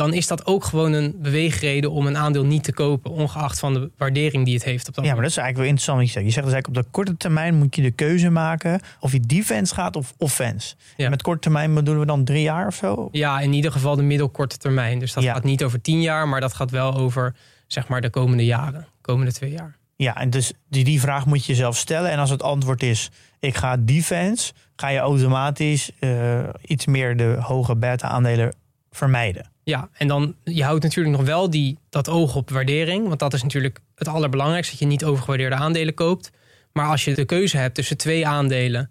dan 0.00 0.12
is 0.12 0.26
dat 0.26 0.46
ook 0.46 0.64
gewoon 0.64 0.92
een 0.92 1.14
beweegreden 1.18 1.90
om 1.90 2.06
een 2.06 2.16
aandeel 2.16 2.44
niet 2.44 2.64
te 2.64 2.72
kopen, 2.72 3.10
ongeacht 3.10 3.58
van 3.58 3.74
de 3.74 3.90
waardering 3.96 4.44
die 4.44 4.54
het 4.54 4.64
heeft 4.64 4.88
op 4.88 4.94
dat 4.94 5.04
ja, 5.04 5.12
maar 5.12 5.22
dat 5.22 5.30
is 5.30 5.36
eigenlijk 5.36 5.56
wel 5.56 5.66
interessant 5.66 5.98
wat 5.98 6.06
je 6.06 6.12
zegt. 6.12 6.26
Je 6.26 6.32
zegt 6.32 6.44
dus 6.46 6.54
eigenlijk 6.54 6.78
op 6.78 6.84
de 6.84 6.90
korte 6.98 7.16
termijn 7.16 7.54
moet 7.54 7.76
je 7.76 7.82
de 7.82 7.90
keuze 7.90 8.30
maken 8.30 8.80
of 9.00 9.12
je 9.12 9.20
defense 9.20 9.74
gaat 9.74 9.96
of 9.96 10.14
offense. 10.18 10.74
Ja. 10.96 11.04
En 11.04 11.10
met 11.10 11.22
korte 11.22 11.40
termijn 11.40 11.74
bedoelen 11.74 12.00
we 12.02 12.08
dan 12.08 12.24
drie 12.24 12.42
jaar 12.42 12.66
of 12.66 12.74
zo? 12.74 13.08
Ja, 13.12 13.40
in 13.40 13.52
ieder 13.52 13.72
geval 13.72 13.96
de 13.96 14.02
middelkorte 14.02 14.56
termijn. 14.56 14.98
Dus 14.98 15.12
dat 15.12 15.22
Ja. 15.22 15.32
gaat 15.34 15.44
niet 15.44 15.64
over 15.64 15.80
tien 15.80 16.00
jaar, 16.00 16.28
maar 16.28 16.40
dat 16.40 16.54
gaat 16.54 16.70
wel 16.70 16.94
over 16.94 17.34
zeg 17.66 17.88
maar 17.88 18.00
de 18.00 18.10
komende 18.10 18.44
jaren, 18.44 18.86
komende 19.00 19.32
twee 19.32 19.50
jaar. 19.50 19.76
Ja, 19.96 20.16
en 20.16 20.30
dus 20.30 20.52
die, 20.68 20.84
die 20.84 21.00
vraag 21.00 21.26
moet 21.26 21.44
je 21.44 21.52
jezelf 21.52 21.76
stellen. 21.76 22.10
En 22.10 22.18
als 22.18 22.30
het 22.30 22.42
antwoord 22.42 22.82
is, 22.82 23.10
ik 23.40 23.56
ga 23.56 23.76
defense, 23.76 24.52
ga 24.76 24.88
je 24.88 24.98
automatisch 24.98 25.90
eh, 25.98 26.38
iets 26.62 26.86
meer 26.86 27.16
de 27.16 27.36
hoge 27.40 27.76
beta 27.76 28.08
aandelen 28.08 28.54
vermijden. 28.90 29.50
Ja, 29.70 29.88
en 29.92 30.08
dan 30.08 30.34
je 30.44 30.64
houdt 30.64 30.82
natuurlijk 30.82 31.16
nog 31.16 31.26
wel 31.26 31.50
die, 31.50 31.78
dat 31.88 32.08
oog 32.08 32.36
op 32.36 32.50
waardering. 32.50 33.06
Want 33.06 33.18
dat 33.18 33.32
is 33.32 33.42
natuurlijk 33.42 33.80
het 33.94 34.08
allerbelangrijkste. 34.08 34.70
Dat 34.72 34.80
je 34.80 34.86
niet 34.86 35.04
overgewaardeerde 35.04 35.56
aandelen 35.56 35.94
koopt. 35.94 36.30
Maar 36.72 36.86
als 36.86 37.04
je 37.04 37.14
de 37.14 37.24
keuze 37.24 37.56
hebt 37.56 37.74
tussen 37.74 37.96
twee 37.96 38.26
aandelen. 38.26 38.90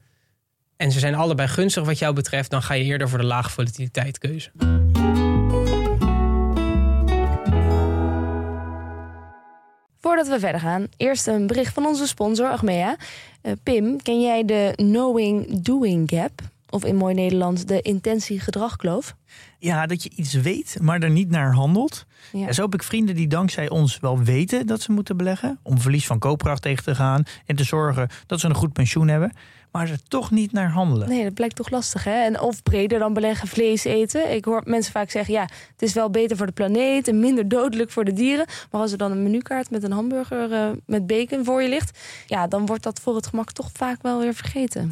en 0.77 0.91
ze 0.91 0.99
zijn 0.99 1.15
allebei 1.15 1.47
gunstig 1.47 1.83
wat 1.85 1.99
jou 1.99 2.13
betreft. 2.13 2.49
dan 2.49 2.61
ga 2.61 2.73
je 2.73 2.83
eerder 2.83 3.09
voor 3.09 3.17
de 3.17 3.25
lage 3.25 3.49
volatiliteit 3.49 4.17
keuze. 4.17 4.51
Voordat 9.99 10.27
we 10.27 10.39
verder 10.39 10.61
gaan, 10.61 10.87
eerst 10.97 11.27
een 11.27 11.47
bericht 11.47 11.73
van 11.73 11.85
onze 11.85 12.07
sponsor 12.07 12.49
Achmea. 12.49 12.95
Uh, 13.43 13.51
Pim, 13.63 14.01
ken 14.01 14.21
jij 14.21 14.45
de 14.45 14.73
knowing-doing 14.75 16.09
gap? 16.09 16.41
Of 16.69 16.85
in 16.85 16.95
mooi 16.95 17.13
Nederlands 17.13 17.65
de 17.65 17.81
intentie-gedragkloof? 17.81 19.15
Ja, 19.59 19.85
dat 19.85 20.03
je 20.03 20.11
iets 20.15 20.33
weet, 20.33 20.77
maar 20.81 20.99
er 20.99 21.09
niet 21.09 21.29
naar 21.29 21.53
handelt. 21.53 22.05
Ja. 22.31 22.39
Ja, 22.39 22.51
zo 22.51 22.61
heb 22.61 22.73
ik 22.73 22.83
vrienden 22.83 23.15
die 23.15 23.27
dankzij 23.27 23.69
ons 23.69 23.99
wel 23.99 24.19
weten 24.19 24.67
dat 24.67 24.81
ze 24.81 24.91
moeten 24.91 25.17
beleggen. 25.17 25.59
Om 25.63 25.79
verlies 25.79 26.05
van 26.05 26.19
koopkracht 26.19 26.61
tegen 26.61 26.83
te 26.83 26.95
gaan. 26.95 27.23
En 27.45 27.55
te 27.55 27.63
zorgen 27.63 28.09
dat 28.25 28.39
ze 28.39 28.47
een 28.47 28.55
goed 28.55 28.73
pensioen 28.73 29.07
hebben 29.07 29.31
maar 29.71 29.89
er 29.89 30.03
toch 30.07 30.31
niet 30.31 30.51
naar 30.51 30.69
handelen. 30.69 31.09
Nee, 31.09 31.23
dat 31.23 31.33
blijkt 31.33 31.55
toch 31.55 31.69
lastig, 31.69 32.03
hè? 32.03 32.23
En 32.23 32.39
of 32.39 32.63
breder 32.63 32.99
dan 32.99 33.13
beleggen 33.13 33.47
vlees 33.47 33.83
eten. 33.83 34.35
Ik 34.35 34.45
hoor 34.45 34.61
mensen 34.65 34.91
vaak 34.91 35.09
zeggen, 35.09 35.33
ja, 35.33 35.41
het 35.41 35.81
is 35.81 35.93
wel 35.93 36.09
beter 36.09 36.37
voor 36.37 36.45
de 36.45 36.51
planeet... 36.51 37.07
en 37.07 37.19
minder 37.19 37.47
dodelijk 37.47 37.91
voor 37.91 38.05
de 38.05 38.13
dieren. 38.13 38.45
Maar 38.71 38.81
als 38.81 38.91
er 38.91 38.97
dan 38.97 39.11
een 39.11 39.23
menukaart 39.23 39.69
met 39.69 39.83
een 39.83 39.91
hamburger 39.91 40.51
uh, 40.51 40.69
met 40.85 41.07
bacon 41.07 41.45
voor 41.45 41.61
je 41.61 41.69
ligt... 41.69 41.99
ja, 42.25 42.47
dan 42.47 42.65
wordt 42.65 42.83
dat 42.83 42.99
voor 42.99 43.15
het 43.15 43.27
gemak 43.27 43.51
toch 43.51 43.69
vaak 43.73 44.01
wel 44.01 44.19
weer 44.19 44.33
vergeten. 44.33 44.91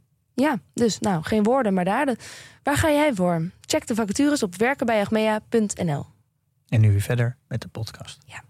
Ja, 0.41 0.59
dus 0.73 0.99
nou, 0.99 1.23
geen 1.23 1.43
woorden, 1.43 1.73
maar 1.73 1.85
daden. 1.85 2.17
Waar 2.63 2.77
ga 2.77 2.89
jij 2.89 3.13
voor? 3.13 3.49
Check 3.61 3.87
de 3.87 3.95
vacatures 3.95 4.43
op 4.43 4.55
werkenbijagmea.nl. 4.55 6.05
En 6.67 6.81
nu 6.81 6.91
weer 6.91 7.01
verder 7.01 7.37
met 7.47 7.61
de 7.61 7.67
podcast. 7.67 8.21
Ja. 8.25 8.43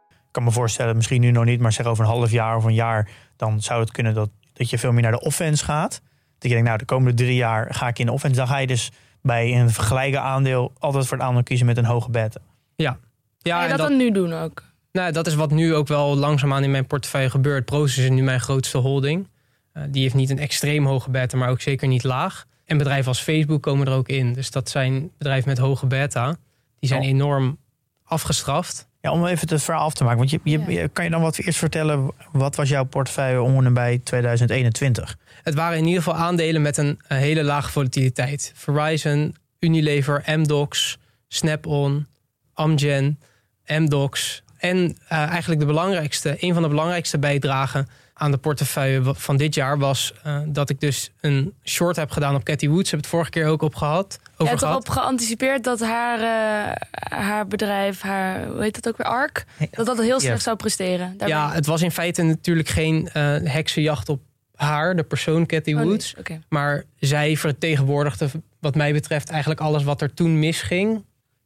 Ik 0.00 0.38
kan 0.38 0.44
me 0.44 0.50
voorstellen, 0.50 0.96
misschien 0.96 1.20
nu 1.20 1.30
nog 1.30 1.44
niet, 1.44 1.60
maar 1.60 1.72
zeg 1.72 1.86
over 1.86 2.04
een 2.04 2.10
half 2.10 2.30
jaar 2.30 2.56
of 2.56 2.64
een 2.64 2.74
jaar, 2.74 3.10
dan 3.36 3.60
zou 3.60 3.80
het 3.80 3.90
kunnen 3.90 4.14
dat 4.14 4.30
dat 4.52 4.70
je 4.70 4.78
veel 4.78 4.92
meer 4.92 5.02
naar 5.02 5.12
de 5.12 5.20
offense 5.20 5.64
gaat. 5.64 6.00
Dat 6.38 6.42
je 6.42 6.48
denkt, 6.48 6.66
nou, 6.66 6.78
de 6.78 6.84
komende 6.84 7.14
drie 7.22 7.34
jaar 7.34 7.74
ga 7.74 7.88
ik 7.88 7.98
in 7.98 8.06
de 8.06 8.12
offense. 8.12 8.36
Dan 8.36 8.46
ga 8.46 8.58
je 8.58 8.66
dus 8.66 8.90
bij 9.22 9.60
een 9.60 9.70
vergelijkbaar 9.70 10.22
aandeel 10.22 10.72
altijd 10.78 11.06
voor 11.06 11.16
het 11.16 11.26
aandeel 11.26 11.42
kiezen 11.42 11.66
met 11.66 11.76
een 11.76 11.84
hoge 11.84 12.10
beta. 12.10 12.40
Ja. 12.76 12.98
ja 13.38 13.62
en 13.62 13.68
dat, 13.68 13.78
dat 13.78 13.88
dan 13.88 13.96
nu 13.96 14.10
doen 14.10 14.32
ook? 14.32 14.71
Nou, 14.92 15.12
dat 15.12 15.26
is 15.26 15.34
wat 15.34 15.50
nu 15.50 15.74
ook 15.74 15.88
wel 15.88 16.16
langzaamaan 16.16 16.64
in 16.64 16.70
mijn 16.70 16.86
portefeuille 16.86 17.30
gebeurt. 17.30 17.64
Proces 17.64 18.04
is 18.04 18.10
nu 18.10 18.22
mijn 18.22 18.40
grootste 18.40 18.78
holding. 18.78 19.28
Uh, 19.74 19.82
die 19.88 20.02
heeft 20.02 20.14
niet 20.14 20.30
een 20.30 20.38
extreem 20.38 20.86
hoge 20.86 21.10
beta, 21.10 21.36
maar 21.36 21.48
ook 21.48 21.60
zeker 21.60 21.88
niet 21.88 22.04
laag. 22.04 22.46
En 22.64 22.78
bedrijven 22.78 23.08
als 23.08 23.20
Facebook 23.20 23.62
komen 23.62 23.86
er 23.86 23.92
ook 23.92 24.08
in. 24.08 24.32
Dus 24.32 24.50
dat 24.50 24.70
zijn 24.70 25.10
bedrijven 25.18 25.48
met 25.48 25.58
hoge 25.58 25.86
beta. 25.86 26.36
Die 26.78 26.88
zijn 26.88 27.02
oh. 27.02 27.08
enorm 27.08 27.58
afgestraft. 28.04 28.88
Ja, 29.00 29.12
om 29.12 29.26
even 29.26 29.48
het 29.48 29.62
verhaal 29.62 29.84
af 29.84 29.94
te 29.94 30.04
maken. 30.04 30.18
Want 30.18 30.30
je, 30.30 30.40
je, 30.44 30.88
kan 30.88 31.04
je 31.04 31.10
dan 31.10 31.20
wat 31.20 31.36
eerst 31.36 31.58
vertellen, 31.58 32.10
wat 32.32 32.56
was 32.56 32.68
jouw 32.68 32.84
portefeuille 32.84 33.42
om 33.42 33.66
en 33.66 33.74
bij 33.74 34.00
2021? 34.04 35.16
Het 35.42 35.54
waren 35.54 35.78
in 35.78 35.86
ieder 35.86 36.02
geval 36.02 36.18
aandelen 36.18 36.62
met 36.62 36.76
een, 36.76 37.00
hele 37.08 37.42
lage 37.42 37.70
volatiliteit. 37.70 38.52
Verizon, 38.54 39.36
Unilever, 39.58 40.22
Amdocs, 40.26 40.98
Snap-on, 41.28 42.06
Amgen, 42.52 43.18
Amdocs. 43.66 44.42
En 44.62 44.78
uh, 44.78 44.94
eigenlijk 45.08 45.60
de 45.60 45.66
belangrijkste, 45.66 46.36
een 46.38 46.54
van 46.54 46.62
de 46.62 46.68
belangrijkste 46.68 47.18
bijdragen 47.18 47.88
aan 48.14 48.30
de 48.30 48.36
portefeuille 48.36 49.14
van 49.14 49.36
dit 49.36 49.54
jaar 49.54 49.78
was 49.78 50.14
uh, 50.26 50.40
dat 50.46 50.70
ik 50.70 50.80
dus 50.80 51.10
een 51.20 51.54
short 51.64 51.96
heb 51.96 52.10
gedaan 52.10 52.34
op 52.34 52.44
Cathy 52.44 52.68
Woods. 52.68 52.90
Heb 52.90 53.00
het 53.00 53.08
vorige 53.08 53.30
keer 53.30 53.46
ook 53.46 53.62
op 53.62 53.74
gehad. 53.74 54.18
Over 54.32 54.44
je 54.44 54.48
hebt 54.48 54.62
erop 54.62 54.88
geanticipeerd 54.88 55.64
dat 55.64 55.80
haar, 55.80 56.18
uh, 56.18 56.72
haar 57.18 57.46
bedrijf, 57.46 58.00
haar, 58.00 58.46
hoe 58.46 58.62
heet 58.62 58.74
dat 58.74 58.88
ook 58.88 58.96
weer, 58.96 59.06
ARK, 59.06 59.44
dat 59.70 59.86
dat 59.86 60.00
heel 60.00 60.20
slecht 60.20 60.42
zou 60.42 60.56
presteren. 60.56 61.06
Daarbij. 61.06 61.28
Ja, 61.28 61.52
het 61.52 61.66
was 61.66 61.82
in 61.82 61.90
feite 61.90 62.22
natuurlijk 62.22 62.68
geen 62.68 63.08
uh, 63.16 63.36
heksenjacht 63.44 64.08
op 64.08 64.20
haar, 64.54 64.96
de 64.96 65.02
persoon 65.02 65.46
Cathy 65.46 65.74
oh, 65.74 65.82
Woods. 65.82 66.14
Okay. 66.18 66.40
Maar 66.48 66.84
zij 66.98 67.36
vertegenwoordigde 67.36 68.28
wat 68.60 68.74
mij 68.74 68.92
betreft 68.92 69.30
eigenlijk 69.30 69.60
alles 69.60 69.82
wat 69.82 70.00
er 70.00 70.14
toen 70.14 70.38
misging 70.38 71.04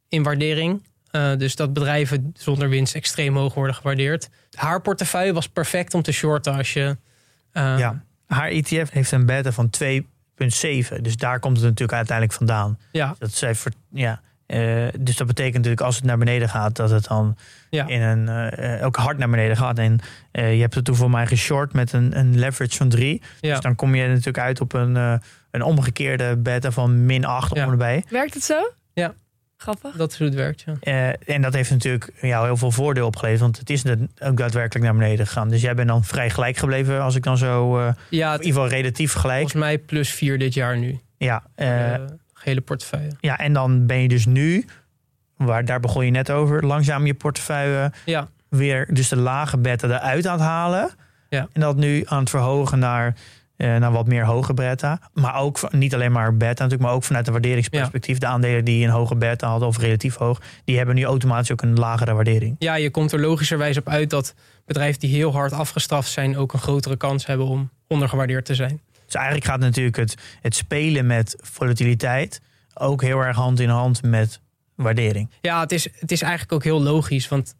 in 0.09 0.23
waardering. 0.23 0.81
Uh, 1.17 1.37
dus 1.37 1.55
dat 1.55 1.73
bedrijven 1.73 2.31
zonder 2.33 2.69
winst 2.69 2.95
extreem 2.95 3.35
hoog 3.37 3.53
worden 3.53 3.75
gewaardeerd. 3.75 4.29
Haar 4.51 4.81
portefeuille 4.81 5.33
was 5.33 5.49
perfect 5.49 5.93
om 5.93 6.01
te 6.01 6.11
shorten 6.11 6.53
als 6.53 6.73
je. 6.73 6.97
Uh... 7.53 7.79
Ja, 7.79 8.03
haar 8.27 8.49
ETF 8.49 8.91
heeft 8.91 9.11
een 9.11 9.25
beta 9.25 9.51
van 9.51 9.69
2,7. 9.83 11.01
Dus 11.01 11.17
daar 11.17 11.39
komt 11.39 11.57
het 11.57 11.65
natuurlijk 11.65 11.97
uiteindelijk 11.97 12.37
vandaan. 12.37 12.79
Ja. 12.91 13.15
Dat 13.19 13.33
zij 13.33 13.55
ver, 13.55 13.71
ja. 13.91 14.21
Uh, 14.47 14.87
dus 14.99 15.15
dat 15.15 15.27
betekent 15.27 15.55
natuurlijk 15.55 15.81
als 15.81 15.95
het 15.95 16.03
naar 16.03 16.17
beneden 16.17 16.49
gaat, 16.49 16.75
dat 16.75 16.89
het 16.89 17.07
dan 17.07 17.37
ja. 17.69 17.87
in 17.87 18.01
een, 18.01 18.53
uh, 18.59 18.85
ook 18.85 18.95
hard 18.95 19.17
naar 19.17 19.29
beneden 19.29 19.57
gaat. 19.57 19.77
En 19.79 19.99
uh, 20.31 20.53
je 20.53 20.61
hebt 20.61 20.75
het 20.75 20.85
toen 20.85 20.95
voor 20.95 21.09
mij 21.09 21.27
geshort 21.27 21.73
met 21.73 21.93
een, 21.93 22.17
een 22.17 22.39
leverage 22.39 22.77
van 22.77 22.89
3. 22.89 23.21
Ja. 23.39 23.51
Dus 23.53 23.61
dan 23.63 23.75
kom 23.75 23.95
je 23.95 24.07
natuurlijk 24.07 24.39
uit 24.39 24.61
op 24.61 24.73
een, 24.73 24.95
een 25.51 25.61
omgekeerde 25.61 26.37
beta 26.37 26.71
van 26.71 27.05
min 27.05 27.25
8 27.25 27.55
ja. 27.55 27.67
erbij. 27.67 28.03
Werkt 28.09 28.33
het 28.33 28.43
zo? 28.43 28.71
Ja. 28.93 29.13
Grappig. 29.57 29.95
Dat 29.95 30.11
is 30.11 30.17
hoe 30.17 30.27
het 30.27 30.35
werkt, 30.35 30.63
ja. 30.65 30.73
Uh, 30.81 31.35
en 31.35 31.41
dat 31.41 31.53
heeft 31.53 31.69
natuurlijk 31.69 32.11
jou 32.21 32.45
heel 32.45 32.57
veel 32.57 32.71
voordeel 32.71 33.05
opgeleverd. 33.05 33.41
Want 33.41 33.57
het 33.59 33.69
is 33.69 33.83
ook 34.19 34.37
daadwerkelijk 34.37 34.85
naar 34.85 34.95
beneden 34.95 35.27
gegaan. 35.27 35.49
Dus 35.49 35.61
jij 35.61 35.75
bent 35.75 35.87
dan 35.87 36.03
vrij 36.03 36.29
gelijk 36.29 36.57
gebleven 36.57 37.01
als 37.01 37.15
ik 37.15 37.23
dan 37.23 37.37
zo... 37.37 37.79
Uh, 37.79 37.89
ja, 38.09 38.33
in 38.33 38.37
ieder 38.39 38.53
geval 38.53 38.67
relatief 38.67 39.13
gelijk. 39.13 39.39
Volgens 39.39 39.61
mij 39.61 39.77
plus 39.77 40.11
4 40.11 40.39
dit 40.39 40.53
jaar 40.53 40.77
nu. 40.77 40.99
Ja. 41.17 41.43
Uh, 41.55 41.93
gele 42.33 42.61
portefeuille. 42.61 43.11
Ja, 43.19 43.37
en 43.37 43.53
dan 43.53 43.85
ben 43.85 44.01
je 44.01 44.07
dus 44.07 44.25
nu... 44.25 44.65
Waar, 45.37 45.65
daar 45.65 45.79
begon 45.79 46.05
je 46.05 46.11
net 46.11 46.31
over. 46.31 46.65
Langzaam 46.65 47.05
je 47.05 47.13
portefeuille 47.13 47.91
ja. 48.05 48.27
weer... 48.49 48.93
Dus 48.93 49.09
de 49.09 49.17
lage 49.17 49.57
betten 49.57 49.91
eruit 49.91 50.27
aan 50.27 50.37
het 50.37 50.47
halen. 50.47 50.89
Ja. 51.29 51.47
En 51.53 51.61
dat 51.61 51.75
nu 51.75 52.03
aan 52.05 52.19
het 52.19 52.29
verhogen 52.29 52.79
naar 52.79 53.15
naar 53.57 53.91
wat 53.91 54.07
meer 54.07 54.25
hoge 54.25 54.53
beta. 54.53 54.99
Maar 55.13 55.35
ook 55.35 55.71
niet 55.71 55.93
alleen 55.93 56.11
maar 56.11 56.37
beta 56.37 56.63
natuurlijk, 56.63 56.81
maar 56.81 56.91
ook 56.91 57.03
vanuit 57.03 57.27
een 57.27 57.33
waarderingsperspectief. 57.33 58.17
De 58.17 58.25
aandelen 58.25 58.65
die 58.65 58.83
een 58.85 58.91
hoge 58.91 59.15
beta 59.15 59.49
hadden 59.49 59.67
of 59.67 59.77
relatief 59.77 60.15
hoog, 60.15 60.41
die 60.63 60.77
hebben 60.77 60.95
nu 60.95 61.03
automatisch 61.03 61.51
ook 61.51 61.61
een 61.61 61.75
lagere 61.79 62.13
waardering. 62.13 62.55
Ja, 62.59 62.75
je 62.75 62.89
komt 62.89 63.11
er 63.11 63.19
logischerwijs 63.19 63.77
op 63.77 63.89
uit 63.89 64.09
dat 64.09 64.33
bedrijven 64.65 64.99
die 64.99 65.15
heel 65.15 65.31
hard 65.31 65.53
afgestraft 65.53 66.11
zijn 66.11 66.37
ook 66.37 66.53
een 66.53 66.59
grotere 66.59 66.97
kans 66.97 67.25
hebben 67.25 67.45
om 67.45 67.69
ondergewaardeerd 67.87 68.45
te 68.45 68.55
zijn. 68.55 68.81
Dus 69.05 69.15
eigenlijk 69.15 69.45
gaat 69.45 69.59
natuurlijk 69.59 69.95
het, 69.95 70.15
het 70.41 70.55
spelen 70.55 71.05
met 71.05 71.35
volatiliteit 71.39 72.41
ook 72.73 73.01
heel 73.01 73.19
erg 73.19 73.35
hand 73.35 73.59
in 73.59 73.69
hand 73.69 74.03
met 74.03 74.41
waardering. 74.75 75.29
Ja, 75.41 75.59
het 75.59 75.71
is, 75.71 75.87
het 75.99 76.11
is 76.11 76.21
eigenlijk 76.21 76.53
ook 76.53 76.63
heel 76.63 76.81
logisch, 76.81 77.27
want 77.27 77.55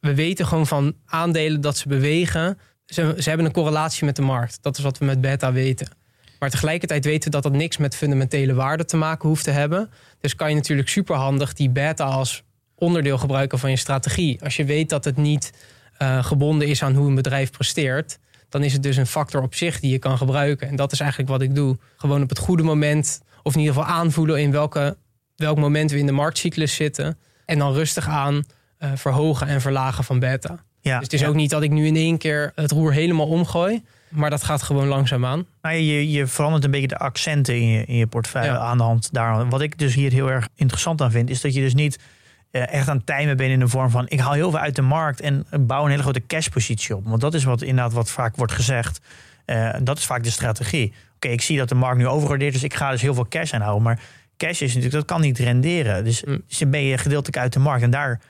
we 0.00 0.14
weten 0.14 0.46
gewoon 0.46 0.66
van 0.66 0.94
aandelen 1.06 1.60
dat 1.60 1.76
ze 1.76 1.88
bewegen 1.88 2.58
ze, 2.90 3.14
ze 3.18 3.28
hebben 3.28 3.46
een 3.46 3.52
correlatie 3.52 4.04
met 4.04 4.16
de 4.16 4.22
markt. 4.22 4.58
Dat 4.62 4.78
is 4.78 4.84
wat 4.84 4.98
we 4.98 5.04
met 5.04 5.20
beta 5.20 5.52
weten. 5.52 5.88
Maar 6.38 6.50
tegelijkertijd 6.50 7.04
weten 7.04 7.24
we 7.24 7.30
dat 7.30 7.42
dat 7.42 7.52
niks 7.52 7.76
met 7.76 7.96
fundamentele 7.96 8.54
waarde 8.54 8.84
te 8.84 8.96
maken 8.96 9.28
hoeft 9.28 9.44
te 9.44 9.50
hebben. 9.50 9.90
Dus 10.20 10.34
kan 10.34 10.48
je 10.48 10.54
natuurlijk 10.54 10.88
superhandig 10.88 11.52
die 11.52 11.70
beta 11.70 12.04
als 12.04 12.42
onderdeel 12.74 13.18
gebruiken 13.18 13.58
van 13.58 13.70
je 13.70 13.76
strategie. 13.76 14.42
Als 14.42 14.56
je 14.56 14.64
weet 14.64 14.88
dat 14.88 15.04
het 15.04 15.16
niet 15.16 15.52
uh, 16.02 16.24
gebonden 16.24 16.68
is 16.68 16.82
aan 16.82 16.94
hoe 16.94 17.08
een 17.08 17.14
bedrijf 17.14 17.50
presteert, 17.50 18.18
dan 18.48 18.62
is 18.62 18.72
het 18.72 18.82
dus 18.82 18.96
een 18.96 19.06
factor 19.06 19.42
op 19.42 19.54
zich 19.54 19.80
die 19.80 19.90
je 19.90 19.98
kan 19.98 20.16
gebruiken. 20.16 20.68
En 20.68 20.76
dat 20.76 20.92
is 20.92 21.00
eigenlijk 21.00 21.30
wat 21.30 21.42
ik 21.42 21.54
doe. 21.54 21.78
Gewoon 21.96 22.22
op 22.22 22.28
het 22.28 22.38
goede 22.38 22.62
moment, 22.62 23.20
of 23.42 23.54
in 23.54 23.60
ieder 23.60 23.74
geval 23.74 23.90
aanvoelen 23.90 24.40
in 24.40 24.50
welke, 24.50 24.96
welk 25.36 25.58
moment 25.58 25.90
we 25.90 25.98
in 25.98 26.06
de 26.06 26.12
marktcyclus 26.12 26.74
zitten. 26.74 27.18
En 27.44 27.58
dan 27.58 27.72
rustig 27.72 28.08
aan 28.08 28.34
uh, 28.34 28.90
verhogen 28.94 29.46
en 29.46 29.60
verlagen 29.60 30.04
van 30.04 30.18
beta. 30.18 30.64
Ja, 30.80 30.94
dus 30.94 31.04
het 31.04 31.12
is 31.12 31.24
ook 31.24 31.34
niet 31.34 31.50
dat 31.50 31.62
ik 31.62 31.70
nu 31.70 31.86
in 31.86 31.96
één 31.96 32.18
keer 32.18 32.52
het 32.54 32.70
roer 32.70 32.92
helemaal 32.92 33.26
omgooi. 33.26 33.82
Maar 34.08 34.30
dat 34.30 34.42
gaat 34.42 34.62
gewoon 34.62 34.86
langzaamaan. 34.86 35.46
Nou, 35.62 35.76
je, 35.76 36.10
je 36.10 36.26
verandert 36.26 36.64
een 36.64 36.70
beetje 36.70 36.86
de 36.86 36.96
accenten 36.96 37.54
in 37.54 37.68
je, 37.68 37.84
in 37.84 37.96
je 37.96 38.06
portefeuille 38.06 38.58
aan 38.58 38.76
de 38.76 38.82
hand 38.82 39.12
daar. 39.12 39.48
Wat 39.48 39.60
ik 39.60 39.78
dus 39.78 39.94
hier 39.94 40.12
heel 40.12 40.30
erg 40.30 40.48
interessant 40.54 41.00
aan 41.00 41.10
vind, 41.10 41.30
is 41.30 41.40
dat 41.40 41.54
je 41.54 41.60
dus 41.60 41.74
niet 41.74 41.98
uh, 42.52 42.72
echt 42.72 42.88
aan 42.88 42.96
het 42.96 43.06
timen 43.06 43.36
bent 43.36 43.50
in 43.50 43.58
de 43.58 43.68
vorm 43.68 43.90
van 43.90 44.08
ik 44.08 44.20
haal 44.20 44.32
heel 44.32 44.50
veel 44.50 44.58
uit 44.58 44.76
de 44.76 44.82
markt 44.82 45.20
en 45.20 45.46
bouw 45.60 45.84
een 45.84 45.90
hele 45.90 46.02
grote 46.02 46.26
cashpositie 46.26 46.96
op. 46.96 47.04
Want 47.04 47.20
dat 47.20 47.34
is 47.34 47.44
wat 47.44 47.62
inderdaad 47.62 47.92
wat 47.92 48.10
vaak 48.10 48.36
wordt 48.36 48.52
gezegd. 48.52 49.00
Uh, 49.46 49.74
dat 49.82 49.98
is 49.98 50.04
vaak 50.04 50.22
de 50.22 50.30
strategie. 50.30 50.92
Oké, 51.14 51.28
ik 51.28 51.40
zie 51.40 51.58
dat 51.58 51.68
de 51.68 51.74
markt 51.74 51.98
nu 51.98 52.06
overgewaardeerd 52.06 52.54
is, 52.54 52.60
dus 52.60 52.70
ik 52.70 52.76
ga 52.76 52.90
dus 52.90 53.02
heel 53.02 53.14
veel 53.14 53.28
cash 53.28 53.52
aanhouden. 53.52 53.82
Maar 53.82 54.00
cash 54.36 54.60
is 54.60 54.68
natuurlijk, 54.74 54.94
dat 54.94 55.04
kan 55.04 55.20
niet 55.20 55.38
renderen. 55.38 56.04
Dus, 56.04 56.24
mm. 56.24 56.42
dus 56.48 56.62
ben 56.68 56.82
je 56.82 56.98
gedeeltelijk 56.98 57.36
uit 57.36 57.52
de 57.52 57.58
markt. 57.58 57.82
En 57.82 57.90
daar 57.90 58.20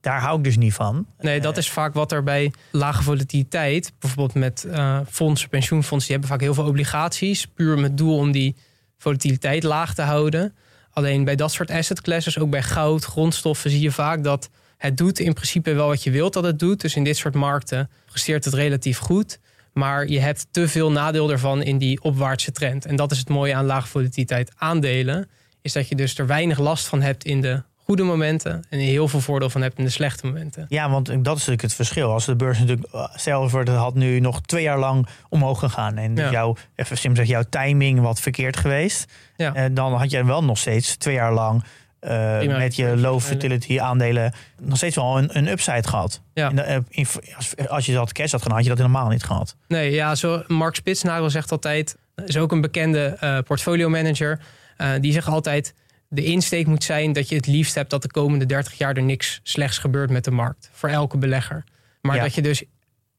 daar 0.00 0.20
hou 0.20 0.38
ik 0.38 0.44
dus 0.44 0.56
niet 0.56 0.74
van. 0.74 1.06
Nee, 1.20 1.40
dat 1.40 1.56
is 1.56 1.70
vaak 1.70 1.94
wat 1.94 2.12
er 2.12 2.22
bij 2.22 2.52
lage 2.70 3.02
volatiliteit, 3.02 3.92
bijvoorbeeld 3.98 4.34
met 4.34 4.64
uh, 4.66 5.00
fondsen, 5.10 5.48
pensioenfondsen, 5.48 6.08
die 6.08 6.18
hebben 6.18 6.28
vaak 6.28 6.40
heel 6.40 6.54
veel 6.54 6.66
obligaties, 6.72 7.46
puur 7.46 7.78
met 7.78 7.96
doel 7.96 8.16
om 8.16 8.32
die 8.32 8.56
volatiliteit 8.98 9.62
laag 9.62 9.94
te 9.94 10.02
houden. 10.02 10.54
Alleen 10.90 11.24
bij 11.24 11.36
dat 11.36 11.52
soort 11.52 11.70
asset 11.70 12.00
classes, 12.00 12.38
ook 12.38 12.50
bij 12.50 12.62
goud, 12.62 13.04
grondstoffen, 13.04 13.70
zie 13.70 13.80
je 13.80 13.90
vaak 13.90 14.24
dat 14.24 14.50
Het 14.78 14.96
doet 14.96 15.18
in 15.18 15.32
principe 15.32 15.72
wel 15.72 15.86
wat 15.86 16.02
je 16.02 16.10
wilt 16.10 16.32
dat 16.32 16.44
het 16.44 16.58
doet. 16.58 16.80
Dus 16.80 16.96
in 16.96 17.04
dit 17.04 17.16
soort 17.16 17.34
markten 17.34 17.90
presteert 18.06 18.44
het 18.44 18.54
relatief 18.54 18.98
goed. 18.98 19.38
Maar 19.72 20.06
je 20.06 20.20
hebt 20.20 20.46
te 20.50 20.68
veel 20.68 20.92
nadeel 20.92 21.30
ervan 21.30 21.62
in 21.62 21.78
die 21.78 22.02
opwaartse 22.02 22.52
trend. 22.52 22.86
En 22.86 22.96
dat 22.96 23.10
is 23.10 23.18
het 23.18 23.28
mooie 23.28 23.54
aan 23.54 23.64
lage 23.64 23.88
volatiliteit 23.88 24.52
aandelen. 24.56 25.28
Is 25.62 25.72
dat 25.72 25.88
je 25.88 25.94
dus 25.94 26.18
er 26.18 26.26
weinig 26.26 26.58
last 26.58 26.86
van 26.86 27.02
hebt 27.02 27.24
in 27.24 27.40
de 27.40 27.62
goede 27.88 28.02
momenten. 28.02 28.64
En 28.70 28.78
heel 28.78 29.08
veel 29.08 29.20
voordeel 29.20 29.50
van 29.50 29.62
hebt 29.62 29.78
in 29.78 29.84
de 29.84 29.90
slechte 29.90 30.26
momenten. 30.26 30.66
Ja, 30.68 30.90
want 30.90 31.06
dat 31.06 31.16
is 31.18 31.24
natuurlijk 31.24 31.62
het 31.62 31.74
verschil. 31.74 32.12
Als 32.12 32.24
de 32.24 32.36
beurs 32.36 32.58
natuurlijk, 32.58 32.92
eh, 32.92 33.08
stel 33.14 33.48
voor, 33.48 33.64
dat 33.64 33.76
had 33.76 33.94
nu 33.94 34.20
nog 34.20 34.40
twee 34.40 34.62
jaar 34.62 34.78
lang 34.78 35.06
omhoog 35.28 35.58
gegaan. 35.58 35.96
En 35.96 36.16
Ja. 36.16 36.30
jouw, 36.30 36.56
even 36.74 36.98
sim 36.98 37.16
zeg, 37.16 37.26
jouw 37.26 37.42
timing 37.50 38.00
wat 38.00 38.20
verkeerd 38.20 38.56
geweest. 38.56 39.12
Ja. 39.36 39.54
Eh, 39.54 39.64
dan 39.72 39.92
had 39.94 40.10
je 40.10 40.24
wel 40.24 40.44
nog 40.44 40.58
steeds 40.58 40.96
twee 40.96 41.14
jaar 41.14 41.32
lang 41.32 41.64
eh, 42.00 42.38
Prima. 42.38 42.58
met 42.58 42.76
je 42.76 42.96
low 42.96 43.20
fertility 43.20 43.80
aandelen 43.80 44.32
nog 44.62 44.76
steeds 44.76 44.96
wel 44.96 45.18
een, 45.18 45.36
een 45.38 45.48
upside 45.48 45.88
gehad. 45.88 46.22
Ja. 46.34 46.50
En, 46.50 46.64
eh, 46.66 46.76
in- 46.88 47.06
als, 47.36 47.56
als 47.68 47.86
je 47.86 47.92
dat 47.92 48.12
cash 48.12 48.30
had 48.32 48.40
gedaan, 48.42 48.54
had 48.56 48.64
je 48.64 48.70
dat 48.70 48.78
helemaal 48.78 49.08
niet 49.08 49.22
gehad. 49.24 49.56
Nee, 49.68 49.90
ja, 49.92 50.14
zo 50.14 50.42
Mark 50.46 50.74
Spitsnagel 50.74 51.30
zegt 51.30 51.52
altijd, 51.52 51.96
is 52.26 52.36
ook 52.36 52.52
een 52.52 52.60
bekende 52.60 53.16
eh 53.20 53.38
portfolio 53.38 53.88
manager. 53.88 54.40
eh, 54.76 54.90
die 55.00 55.12
zegt 55.12 55.26
altijd, 55.28 55.74
de 56.08 56.24
insteek 56.24 56.66
moet 56.66 56.84
zijn 56.84 57.12
dat 57.12 57.28
je 57.28 57.34
het 57.36 57.46
liefst 57.46 57.74
hebt 57.74 57.90
dat 57.90 58.02
de 58.02 58.10
komende 58.10 58.46
30 58.46 58.78
jaar 58.78 58.96
er 58.96 59.02
niks 59.02 59.40
slechts 59.42 59.78
gebeurt 59.78 60.10
met 60.10 60.24
de 60.24 60.30
markt. 60.30 60.70
Voor 60.72 60.88
elke 60.88 61.18
belegger. 61.18 61.64
Maar 62.00 62.16
Ja. 62.16 62.22
dat 62.22 62.34
je 62.34 62.42
dus 62.42 62.64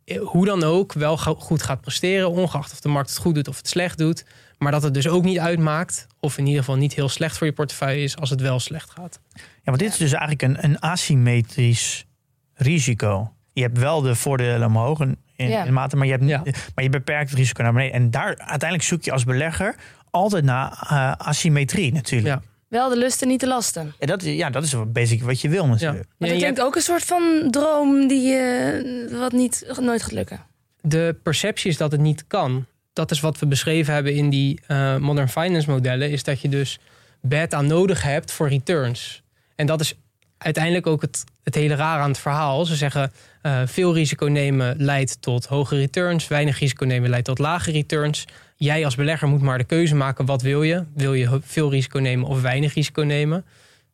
eh, 0.05 0.19
hoe 0.21 0.45
dan 0.45 0.63
ook 0.63 0.93
wel 0.93 1.17
goed 1.17 1.63
gaat 1.63 1.81
presteren, 1.81 2.29
ongeacht 2.31 2.71
of 2.71 2.79
de 2.79 2.89
markt 2.89 3.09
het 3.09 3.17
goed 3.19 3.35
doet 3.35 3.47
of 3.47 3.57
het 3.57 3.67
slecht 3.67 3.97
doet. 3.97 4.25
Maar 4.57 4.71
dat 4.71 4.83
het 4.83 4.93
dus 4.93 5.07
ook 5.07 5.23
niet 5.23 5.39
uitmaakt, 5.39 6.07
of 6.19 6.37
in 6.37 6.45
ieder 6.45 6.59
geval 6.59 6.77
niet 6.77 6.93
heel 6.93 7.09
slecht 7.09 7.37
voor 7.37 7.47
je 7.47 7.53
portefeuille 7.53 8.03
is 8.03 8.17
als 8.17 8.29
het 8.29 8.41
wel 8.41 8.59
slecht 8.59 8.89
gaat. 8.89 9.19
Ja, 9.35 9.41
want 9.63 9.79
dit 9.79 9.91
is 9.91 9.97
dus 9.97 10.11
eigenlijk 10.13 10.41
een, 10.41 10.63
een 10.63 10.79
asymmetrisch 10.79 12.05
risico. 12.53 13.33
Je 13.53 13.61
hebt 13.61 13.77
wel 13.77 14.01
de 14.01 14.15
voordelen 14.15 14.67
omhoog 14.67 14.99
in, 14.99 15.17
in, 15.35 15.49
Ja. 15.49 15.63
in 15.63 15.73
mate, 15.73 15.95
maar 15.95 16.05
je, 16.05 16.11
hebt, 16.11 16.25
Ja. 16.27 16.41
maar 16.75 16.83
je 16.83 16.89
beperkt 16.89 17.29
het 17.29 17.39
risico 17.39 17.63
naar 17.63 17.73
beneden. 17.73 17.93
En 17.93 18.11
daar 18.11 18.37
uiteindelijk 18.37 18.83
zoek 18.83 19.03
je 19.03 19.11
als 19.11 19.23
belegger 19.23 19.75
altijd 20.09 20.43
naar 20.43 20.71
eh, 20.89 21.11
asymmetrie 21.27 21.93
natuurlijk. 21.93 22.41
Ja. 22.43 22.48
Wel 22.69 22.89
de 22.89 22.97
lusten, 22.97 23.27
niet 23.27 23.39
de 23.39 23.47
lasten. 23.47 23.93
Ja, 23.99 24.05
dat, 24.05 24.23
is- 24.23 24.35
ja, 24.35 24.49
dat 24.49 24.63
is 24.63 24.73
wat 24.73 24.93
basic 24.93 25.23
wat 25.23 25.41
je 25.41 25.49
wil 25.49 25.63
Ja. 25.63 25.69
natuurlijk. 25.69 26.07
Maar 26.17 26.27
Ja, 26.27 26.33
dat 26.33 26.35
je 26.35 26.41
klinkt 26.41 26.61
ook 26.61 26.75
een 26.75 26.81
soort 26.81 27.03
van 27.03 27.47
droom 27.51 28.07
die 28.07 28.35
eh, 28.35 29.17
wat 29.19 29.31
niet, 29.31 29.71
nooit 29.81 30.01
gaat 30.03 30.11
lukken. 30.11 30.39
de 30.81 31.15
perceptie 31.23 31.69
is 31.69 31.77
dat 31.77 31.91
het 31.91 32.01
niet 32.01 32.27
kan. 32.27 32.65
Dat 32.93 33.11
is 33.11 33.19
wat 33.19 33.39
we 33.39 33.45
beschreven 33.45 33.93
hebben 33.93 34.15
in 34.15 34.29
die 34.29 34.59
eh, 34.67 34.97
modern 34.97 35.29
finance 35.29 35.69
modellen. 35.69 36.11
Is 36.11 36.23
dat 36.23 36.41
je 36.41 36.49
dus 36.49 36.79
beta 37.21 37.61
nodig 37.61 38.01
hebt 38.03 38.31
voor 38.31 38.49
returns. 38.49 39.21
En 39.55 39.65
dat 39.65 39.81
is 39.81 39.93
uiteindelijk 40.37 40.87
ook 40.87 41.01
het, 41.01 41.23
het 41.43 41.55
hele 41.55 41.75
raar 41.75 41.99
aan 41.99 42.09
het 42.09 42.19
verhaal. 42.19 42.65
Ze 42.65 42.75
zeggen 42.75 43.11
eh, 43.41 43.61
veel 43.65 43.93
risico 43.93 44.25
nemen 44.25 44.75
leidt 44.77 45.21
tot 45.21 45.45
hoge 45.45 45.75
returns. 45.75 46.27
Weinig 46.27 46.59
risico 46.59 46.85
nemen 46.85 47.09
leidt 47.09 47.25
tot 47.25 47.39
lage 47.39 47.71
returns. 47.71 48.25
Jij 48.61 48.85
als 48.85 48.95
belegger 48.95 49.27
moet 49.27 49.41
maar 49.41 49.57
de 49.57 49.63
keuze 49.63 49.95
maken. 49.95 50.25
Wat 50.25 50.41
wil 50.41 50.63
je? 50.63 50.85
Wil 50.93 51.13
je 51.13 51.39
veel 51.43 51.71
risico 51.71 51.99
nemen 51.99 52.27
of 52.27 52.41
weinig 52.41 52.73
risico 52.73 53.01
nemen? 53.01 53.45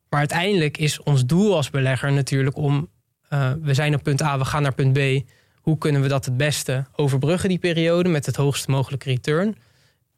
Maar 0.08 0.18
uiteindelijk 0.18 0.78
is 0.78 1.02
ons 1.02 1.26
doel 1.26 1.56
als 1.56 1.70
belegger 1.70 2.12
natuurlijk 2.12 2.56
om... 2.56 2.88
eh, 3.28 3.52
we 3.62 3.74
zijn 3.74 3.94
op 3.94 4.02
punt 4.02 4.22
A, 4.22 4.38
we 4.38 4.44
gaan 4.44 4.62
naar 4.62 4.74
punt 4.74 4.92
B 4.92 4.98
hoe 5.60 5.78
kunnen 5.78 6.02
we 6.02 6.08
dat 6.08 6.24
het 6.24 6.36
beste 6.36 6.84
overbruggen, 6.96 7.48
die 7.48 7.58
periode, 7.58 8.08
met 8.08 8.26
het 8.26 8.36
hoogst 8.36 8.68
mogelijke 8.68 9.08
return. 9.08 9.56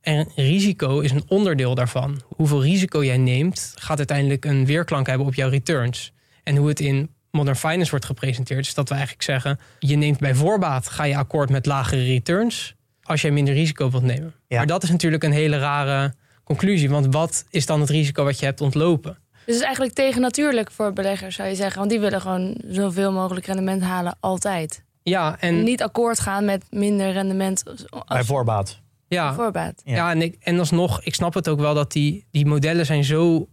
En 0.01 0.29
risico 0.35 1.01
is 1.01 1.11
een 1.11 1.25
onderdeel 1.27 1.75
daarvan. 1.75 2.21
Hoeveel 2.25 2.63
risico 2.63 3.05
jij 3.05 3.19
neemt, 3.19 3.73
gaat 3.75 3.99
uiteindelijk 3.99 4.45
een 4.45 4.67
weerklank 4.67 5.07
hebben 5.07 5.27
op 5.27 5.35
jouw 5.35 5.49
returns. 5.49 6.13
En 6.43 6.57
hoe 6.57 6.69
het 6.69 6.81
in 6.81 7.11
Modern 7.31 7.57
Finance 7.57 7.91
wordt 7.91 8.05
gepresenteerd, 8.05 8.67
is 8.67 8.75
dat 8.75 8.89
we 8.89 8.95
eigenlijk 8.95 9.25
zeggen: 9.25 9.59
je 9.79 9.97
neemt 9.97 10.19
bij 10.19 10.35
voorbaat, 10.35 10.89
ga 10.89 11.05
je 11.05 11.17
akkoord 11.17 11.51
met 11.51 11.67
lagere 11.67 12.05
returns 12.05 12.77
als 13.09 13.21
jij 13.21 13.31
minder 13.31 13.55
risico 13.55 13.91
wilt 13.91 14.03
nemen. 14.03 14.35
Ja. 14.47 14.57
Maar 14.57 14.67
dat 14.67 14.83
is 14.83 14.91
natuurlijk 14.91 15.23
een 15.23 15.33
hele 15.33 15.59
rare 15.59 16.15
conclusie, 16.45 16.91
want 16.91 17.15
wat 17.15 17.45
is 17.51 17.67
dan 17.67 17.81
het 17.81 17.91
risico 17.91 18.25
wat 18.25 18.39
je 18.39 18.45
hebt 18.45 18.61
ontlopen? 18.61 19.19
Dus 19.33 19.41
het 19.45 19.55
is 19.55 19.61
eigenlijk 19.63 19.95
tegennatuurlijk 19.95 20.71
voor 20.71 20.93
beleggers, 20.93 21.37
zou 21.37 21.49
je 21.49 21.55
zeggen. 21.55 21.79
Want 21.79 21.91
die 21.91 22.01
willen 22.01 22.21
gewoon 22.21 22.61
zoveel 22.71 23.13
mogelijk 23.13 23.47
rendement 23.47 23.83
halen, 23.83 24.17
altijd. 24.21 24.83
Ja, 25.03 25.37
en 25.41 25.63
Niet 25.63 25.83
akkoord 25.83 26.21
gaan 26.21 26.45
met 26.45 26.65
minder 26.71 27.13
rendement 27.13 27.63
als 27.67 27.85
Bij 28.07 28.25
voorbaat. 28.25 28.81
ja, 29.09 29.35
voorbaat. 29.35 29.83
Ja. 29.85 29.95
Ja, 29.95 30.11
en, 30.11 30.23
ik, 30.23 30.37
en 30.41 30.59
alsnog, 30.59 31.03
ik 31.03 31.15
snap 31.15 31.35
het 31.35 31.49
ook 31.49 31.61
wel 31.61 31.75
dat 31.75 31.93
die, 31.93 32.27
die 32.31 32.47
modellen 32.47 32.87
zijn 32.87 33.05
zo... 33.05 33.49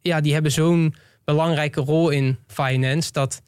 Ja, 0.00 0.20
die 0.20 0.32
hebben 0.32 0.52
zo'n 0.52 0.94
belangrijke 1.24 1.80
rol 1.80 2.10
in 2.10 2.38
finance... 2.46 3.12
dat 3.12 3.40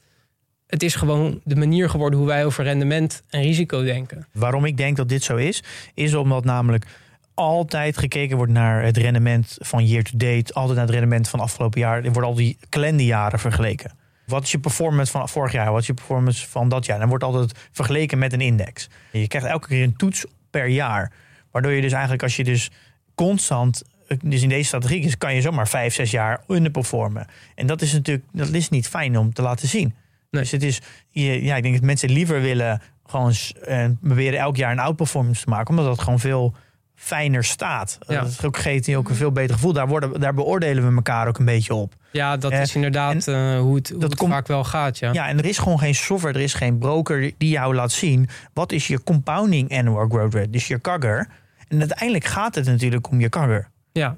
het 0.71 0.83
is 0.83 0.95
gewoon 0.95 1.41
de 1.45 1.57
manier 1.57 1.91
geworden 1.91 2.18
hoe 2.18 2.29
wij 2.29 2.45
over 2.45 2.64
rendement 2.64 3.23
en 3.29 3.43
risico 3.43 3.83
denken. 3.83 4.27
Waarom 4.33 4.64
ik 4.64 4.77
denk 4.77 4.97
dat 4.97 5.09
dit 5.09 5.23
zo 5.23 5.37
is, 5.37 5.62
is 5.95 6.14
omdat 6.14 6.45
namelijk 6.45 6.87
altijd 7.35 7.99
gekeken 7.99 8.37
wordt 8.37 8.53
naar 8.53 8.83
het 8.83 8.97
rendement 8.97 9.57
van 9.59 9.87
year 9.87 10.03
to 10.03 10.16
date, 10.16 10.55
altijd 10.55 10.77
naar 10.77 10.87
het 10.87 10.95
rendement 10.95 11.29
van 11.29 11.41
afgelopen 11.41 11.81
jaar. 11.81 12.05
Er 12.05 12.12
worden 12.12 12.31
al 12.31 12.37
die 12.37 12.59
kalenderjaren 12.68 13.39
vergeleken. 13.39 13.93
Wat 14.27 14.43
is 14.43 14.51
je 14.51 14.59
performance 14.59 15.12
van 15.12 15.29
vorig 15.29 15.53
jaar? 15.53 15.73
Wat 15.73 15.81
is 15.81 15.87
je 15.87 15.95
performance 15.95 16.49
van 16.49 16.68
dat 16.68 16.87
jaar? 16.87 16.99
Dan 16.99 17.09
wordt 17.09 17.25
altijd 17.25 17.68
vergeleken 17.73 18.18
met 18.18 18.33
een 18.33 18.41
index. 18.41 18.89
Je 19.12 19.29
krijgt 19.29 19.49
elke 19.49 19.68
keer 19.68 19.83
een 19.83 19.97
toets 19.97 20.25
per 20.51 20.66
jaar. 20.66 21.12
Waardoor 21.51 21.73
je 21.73 21.81
dus 21.81 21.93
eigenlijk 21.93 22.23
als 22.23 22.37
je 22.37 22.45
dus 22.45 22.71
constant, 23.14 23.83
dus 24.23 24.43
in 24.43 24.49
deze 24.49 24.64
strategie 24.64 25.16
kan 25.16 25.35
je 25.35 25.41
zomaar 25.41 25.68
vijf, 25.68 25.95
zes 25.95 26.11
jaar 26.11 26.45
underperformen. 26.49 27.27
En 27.55 27.66
dat 27.66 27.83
is 27.83 27.93
natuurlijk, 27.93 28.27
dat 28.33 28.49
is 28.49 28.68
niet 28.68 28.89
fijn 28.89 29.18
om 29.18 29.33
te 29.33 29.43
laten 29.43 29.68
zien. 29.68 29.95
Nee. 30.31 30.43
Dus 30.43 30.51
het 30.51 30.62
is, 30.62 30.81
ja, 31.11 31.57
ik 31.57 31.62
denk 31.62 31.74
dat 31.74 31.85
mensen 31.85 32.11
liever 32.11 32.41
willen 32.41 32.83
gewoon 33.07 33.33
eh, 33.64 33.85
proberen 34.03 34.39
elk 34.39 34.57
jaar 34.57 34.72
een 34.72 34.78
outperformance 34.78 35.45
te 35.45 35.51
maken, 35.51 35.68
omdat 35.70 35.85
dat 35.85 36.01
gewoon 36.01 36.18
veel 36.20 36.55
fijner 36.95 37.45
staat. 37.45 37.99
Ja. 38.09 38.20
Dat 38.20 38.45
ook 38.45 38.57
geeft 38.57 38.87
je 38.87 38.97
ook 38.97 39.09
een 39.09 39.14
veel 39.14 39.33
beter 39.33 39.55
gevoel. 39.55 39.72
Daar, 39.72 39.89
worden, 39.89 40.20
daar 40.20 40.35
beoordelen 40.35 40.89
we 40.89 40.95
elkaar 40.95 41.28
ook 41.28 41.39
een 41.39 41.45
beetje 41.45 41.74
op. 41.74 41.95
Ja, 42.12 42.37
dat 42.37 42.53
Eh, 42.53 42.61
is 42.61 42.74
inderdaad 42.74 43.28
eh, 43.28 43.59
hoe 43.59 43.74
het, 43.76 43.89
hoe 43.91 43.99
dat 44.01 44.11
het 44.11 44.28
vaak 44.28 44.47
wel 44.47 44.64
gaat, 44.64 44.99
ja. 44.99 45.12
Ja, 45.12 45.28
en 45.28 45.39
er 45.39 45.45
is 45.45 45.59
gewoon 45.59 45.78
geen 45.78 45.95
software, 45.95 46.35
er 46.35 46.45
is 46.45 46.55
geen 46.55 46.78
broker 46.78 47.33
die 47.39 47.49
jou 47.51 47.74
laat 47.74 47.93
zien 47.93 48.28
wat 48.53 48.72
is 48.72 48.87
je 48.87 49.03
compounding 49.03 49.76
annual 49.78 50.09
growth 50.09 50.35
rate, 50.35 50.51
dus 50.51 50.66
je 50.68 50.81
CAGR. 50.81 51.26
En 51.68 51.78
uiteindelijk 51.78 52.24
gaat 52.24 52.55
het 52.55 52.66
natuurlijk 52.66 53.11
om 53.11 53.20
je 53.20 53.28
CAGR. 53.28 53.68
Ja, 53.93 54.16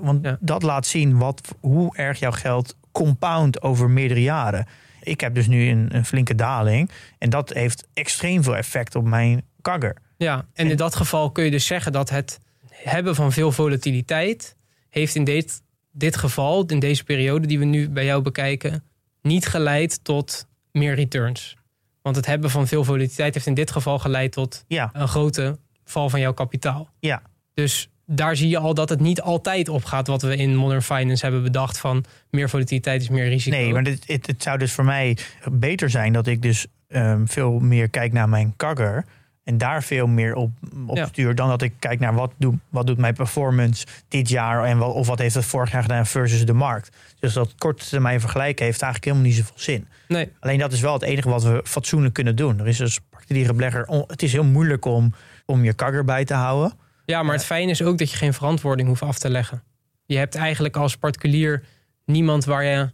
want 0.00 0.24
Ja. 0.24 0.36
dat 0.40 0.62
laat 0.62 0.86
zien 0.86 1.18
wat, 1.18 1.54
hoe 1.60 1.96
erg 1.96 2.18
jouw 2.18 2.30
geld 2.32 2.76
compound 2.92 3.62
over 3.62 3.90
meerdere 3.90 4.22
jaren. 4.22 4.66
Ik 5.02 5.20
heb 5.20 5.34
dus 5.34 5.46
nu 5.46 5.68
een, 5.68 5.88
een 5.96 6.04
flinke 6.04 6.34
daling. 6.34 6.90
En 7.18 7.30
dat 7.30 7.52
heeft 7.52 7.86
extreem 7.94 8.42
veel 8.42 8.56
effect 8.56 8.94
op 8.94 9.04
mijn 9.04 9.42
CAGR. 9.62 9.96
ja. 10.16 10.46
En 10.52 10.70
in 10.70 10.76
dat 10.76 10.94
geval 10.94 11.30
kun 11.30 11.44
je 11.44 11.50
dus 11.50 11.66
zeggen 11.66 11.92
dat 11.92 12.10
het 12.10 12.40
hebben 12.68 13.14
van 13.14 13.32
veel 13.32 13.52
volatiliteit... 13.52 14.56
heeft 14.88 15.14
in 15.14 15.24
dit, 15.24 15.62
dit 15.92 16.16
geval, 16.16 16.64
in 16.66 16.78
deze 16.78 17.04
periode 17.04 17.46
die 17.46 17.58
we 17.58 17.64
nu 17.64 17.88
bij 17.90 18.04
jou 18.04 18.22
bekijken... 18.22 18.84
niet 19.22 19.46
geleid 19.46 20.04
tot 20.04 20.46
meer 20.72 20.94
returns. 20.94 21.56
Want 22.02 22.16
het 22.16 22.26
hebben 22.26 22.50
van 22.50 22.66
veel 22.66 22.84
volatiliteit 22.84 23.34
heeft 23.34 23.46
in 23.46 23.54
dit 23.54 23.70
geval 23.70 23.98
geleid 23.98 24.32
tot 24.32 24.64
Ja, 24.68 24.90
een 24.92 25.08
grote 25.08 25.58
val 25.84 26.08
van 26.10 26.20
jouw 26.20 26.32
kapitaal. 26.32 26.88
ja. 26.98 27.22
Dus 27.54 27.90
daar 28.14 28.36
zie 28.36 28.48
je 28.48 28.58
al 28.58 28.74
dat 28.74 28.88
het 28.88 29.00
niet 29.00 29.20
altijd 29.20 29.68
opgaat 29.68 30.06
wat 30.06 30.22
we 30.22 30.36
in 30.36 30.56
Modern 30.56 30.82
Finance 30.82 31.24
hebben 31.24 31.42
bedacht 31.42 31.78
van 31.78 32.04
meer 32.30 32.48
volatiliteit 32.48 33.02
is 33.02 33.08
meer 33.08 33.28
risico. 33.28 33.56
Nee, 33.56 33.72
maar 33.72 33.82
dit, 33.82 34.04
het, 34.06 34.26
het 34.26 34.42
zou 34.42 34.58
dus 34.58 34.72
voor 34.72 34.84
mij 34.84 35.16
beter 35.52 35.90
zijn 35.90 36.12
dat 36.12 36.26
ik 36.26 36.42
dus 36.42 36.66
ehm, 36.88 37.26
veel 37.26 37.58
meer 37.58 37.88
kijk 37.88 38.12
naar 38.12 38.28
mijn 38.28 38.54
CAGR. 38.56 39.04
En 39.44 39.58
daar 39.58 39.82
veel 39.82 40.06
meer 40.06 40.34
op, 40.34 40.50
op 40.86 40.96
Ja. 40.96 41.06
stuur 41.06 41.34
dan 41.34 41.48
dat 41.48 41.62
ik 41.62 41.72
kijk 41.78 42.00
naar 42.00 42.14
wat, 42.14 42.32
doe, 42.36 42.58
wat 42.68 42.86
doet 42.86 42.98
mijn 42.98 43.14
performance 43.14 43.86
dit 44.08 44.28
jaar 44.28 44.64
en 44.64 44.78
wat, 44.78 44.94
of 44.94 45.06
wat 45.06 45.18
heeft 45.18 45.34
het 45.34 45.44
vorig 45.44 45.72
jaar 45.72 45.82
gedaan 45.82 46.06
versus 46.06 46.46
de 46.46 46.52
markt. 46.52 46.96
Dus 47.20 47.32
dat 47.32 47.54
korte 47.58 47.88
termijn 47.88 48.20
vergelijken 48.20 48.64
heeft 48.64 48.82
eigenlijk 48.82 49.04
helemaal 49.12 49.26
niet 49.36 49.44
zoveel 49.46 49.58
zin. 49.62 49.86
nee, 50.08 50.28
Alleen 50.40 50.58
dat 50.58 50.72
is 50.72 50.80
wel 50.80 50.92
het 50.92 51.02
enige 51.02 51.28
wat 51.28 51.42
we 51.42 51.60
fatsoenlijk 51.64 52.14
kunnen 52.14 52.36
doen. 52.36 52.58
Er 52.58 52.68
is 52.68 52.80
als 52.80 53.00
particuliere 53.10 53.52
belegger, 53.52 53.88
het 54.06 54.22
is 54.22 54.32
heel 54.32 54.44
moeilijk 54.44 54.84
om, 54.84 55.14
om 55.46 55.64
je 55.64 55.74
CAGR 55.74 56.04
bij 56.04 56.24
te 56.24 56.34
houden. 56.34 56.72
Ja, 57.04 57.22
maar 57.22 57.34
het 57.34 57.44
fijne 57.44 57.70
is 57.70 57.82
ook 57.82 57.98
dat 57.98 58.10
je 58.10 58.16
geen 58.16 58.34
verantwoording 58.34 58.88
hoeft 58.88 59.02
af 59.02 59.18
te 59.18 59.30
leggen. 59.30 59.62
Je 60.06 60.16
hebt 60.18 60.34
eigenlijk 60.34 60.76
als 60.76 60.96
particulier 60.96 61.62
niemand 62.04 62.44
waar 62.44 62.64
je 62.64 62.90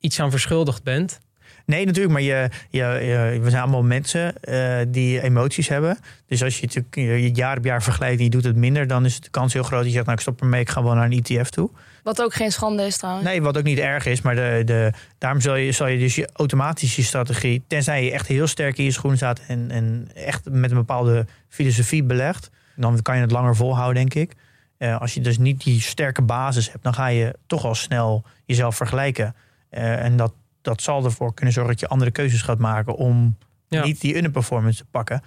iets 0.00 0.20
aan 0.20 0.30
verschuldigd 0.30 0.82
bent. 0.82 1.18
Nee, 1.66 1.86
natuurlijk, 1.86 2.12
maar 2.12 2.22
je, 2.22 2.48
je, 2.70 2.78
je- 2.78 3.38
we 3.42 3.50
zijn 3.50 3.62
allemaal 3.62 3.82
mensen 3.82 4.42
eh, 4.42 4.78
die 4.88 5.22
emoties 5.22 5.68
hebben. 5.68 5.98
Dus 6.26 6.42
als 6.42 6.58
je 6.60 6.66
natuurlijk 6.66 6.94
je, 6.94 7.30
jaar 7.34 7.56
op 7.56 7.64
jaar 7.64 7.82
vergelijkt 7.82 8.18
en 8.18 8.24
je 8.24 8.30
doet 8.30 8.44
het 8.44 8.56
minder, 8.56 8.86
dan 8.86 9.04
is 9.04 9.14
het 9.14 9.24
de 9.24 9.30
kans 9.30 9.52
heel 9.52 9.62
groot 9.62 9.78
dat 9.78 9.86
je 9.88 9.92
zegt, 9.92 10.04
nou 10.04 10.16
ik 10.16 10.22
stop 10.22 10.40
ermee, 10.40 10.60
ik 10.60 10.68
ga 10.68 10.82
wel 10.82 10.94
naar 10.94 11.04
een 11.10 11.22
ETF 11.22 11.50
toe. 11.50 11.70
Wat 12.02 12.22
ook 12.22 12.34
geen 12.34 12.52
schande 12.52 12.82
is 12.86 12.96
trouwens. 12.96 13.26
Nee, 13.26 13.42
wat 13.42 13.58
ook 13.58 13.64
niet 13.64 13.78
erg 13.78 14.06
is, 14.06 14.20
maar 14.22 14.34
de, 14.34 14.62
de, 14.64 14.92
daarom 15.18 15.40
zal 15.40 15.54
je, 15.56 15.72
zal 15.72 15.86
je 15.86 15.98
dus 15.98 16.14
je 16.14 16.28
automatisch 16.32 16.96
je 16.96 17.02
strategie, 17.02 17.62
tenzij 17.66 18.04
je 18.04 18.10
echt 18.12 18.26
heel 18.26 18.46
sterk 18.46 18.78
in 18.78 18.84
je 18.84 18.90
schoen 18.90 19.16
staat 19.16 19.40
en, 19.48 19.70
en 19.70 20.08
echt 20.14 20.50
met 20.50 20.70
een 20.70 20.76
bepaalde 20.76 21.26
filosofie 21.48 22.02
belegt, 22.04 22.50
dan 22.76 23.02
kan 23.02 23.14
je 23.16 23.20
het 23.22 23.30
langer 23.30 23.56
volhouden, 23.56 23.94
denk 23.94 24.14
ik. 24.14 24.36
Eh, 24.78 25.00
als 25.00 25.14
je 25.14 25.20
dus 25.20 25.38
niet 25.38 25.64
die 25.64 25.80
sterke 25.80 26.22
basis 26.22 26.70
hebt, 26.72 26.82
dan 26.84 26.94
ga 26.94 27.06
je 27.06 27.34
toch 27.46 27.64
al 27.64 27.74
snel 27.74 28.24
jezelf 28.44 28.76
vergelijken. 28.76 29.34
Eh, 29.68 30.04
en 30.04 30.16
dat, 30.16 30.32
dat 30.62 30.82
zal 30.82 31.04
ervoor 31.04 31.34
kunnen 31.34 31.54
zorgen 31.54 31.72
dat 31.72 31.80
je 31.80 31.88
andere 31.88 32.10
keuzes 32.10 32.42
gaat 32.42 32.58
maken 32.58 32.96
om 32.96 33.36
Ja. 33.68 33.84
niet 33.84 34.00
die 34.00 34.16
underperformance 34.16 34.78
te 34.78 34.84
pakken. 34.90 35.22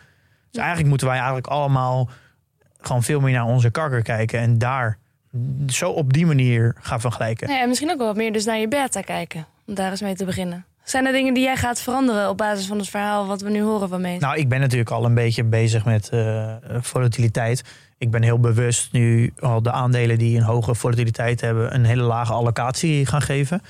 Dus 0.49 0.59
eigenlijk 0.59 0.89
moeten 0.89 1.07
wij 1.07 1.15
eigenlijk 1.15 1.47
allemaal 1.47 2.09
gewoon 2.81 3.03
veel 3.03 3.19
meer 3.19 3.33
naar 3.33 3.45
onze 3.45 3.69
kakker 3.69 4.01
kijken 4.01 4.39
en 4.39 4.57
daar 4.57 4.97
zo 5.67 5.89
op 5.91 6.13
die 6.13 6.25
manier 6.25 6.75
gaan 6.79 7.01
vergelijken. 7.01 7.47
Nou 7.47 7.59
ja, 7.59 7.65
misschien 7.67 7.91
ook 7.91 7.97
wel 7.97 8.07
wat 8.07 8.15
meer 8.15 8.31
dus 8.33 8.45
naar 8.45 8.57
je 8.57 8.67
beta 8.67 9.01
kijken. 9.01 9.45
Om 9.65 9.73
daar 9.73 9.91
eens 9.91 10.01
mee 10.01 10.15
te 10.15 10.25
beginnen. 10.25 10.65
Zijn 10.83 11.05
er 11.05 11.11
dingen 11.11 11.33
die 11.33 11.43
jij 11.43 11.55
gaat 11.55 11.81
veranderen 11.81 12.29
op 12.29 12.37
basis 12.37 12.65
van 12.67 12.77
het 12.77 12.89
verhaal 12.89 13.27
wat 13.27 13.41
we 13.41 13.49
nu 13.49 13.61
horen 13.61 13.89
van 13.89 14.01
Mees? 14.01 14.19
Nou, 14.19 14.37
ik 14.37 14.49
ben 14.49 14.59
natuurlijk 14.59 14.91
al 14.91 15.05
een 15.05 15.13
beetje 15.13 15.43
bezig 15.43 15.85
met 15.85 16.09
eh, 16.09 16.53
volatiliteit. 16.79 17.63
Ik 17.97 18.11
ben 18.11 18.23
heel 18.23 18.39
bewust 18.39 18.91
nu 18.91 19.33
al 19.39 19.61
de 19.61 19.71
aandelen 19.71 20.17
die 20.17 20.37
een 20.37 20.43
hoge 20.43 20.75
volatiliteit 20.75 21.41
hebben, 21.41 21.73
een 21.75 21.85
hele 21.85 22.01
lage 22.03 22.33
allocatie 22.33 23.05
gaan 23.05 23.21
geven. 23.21 23.61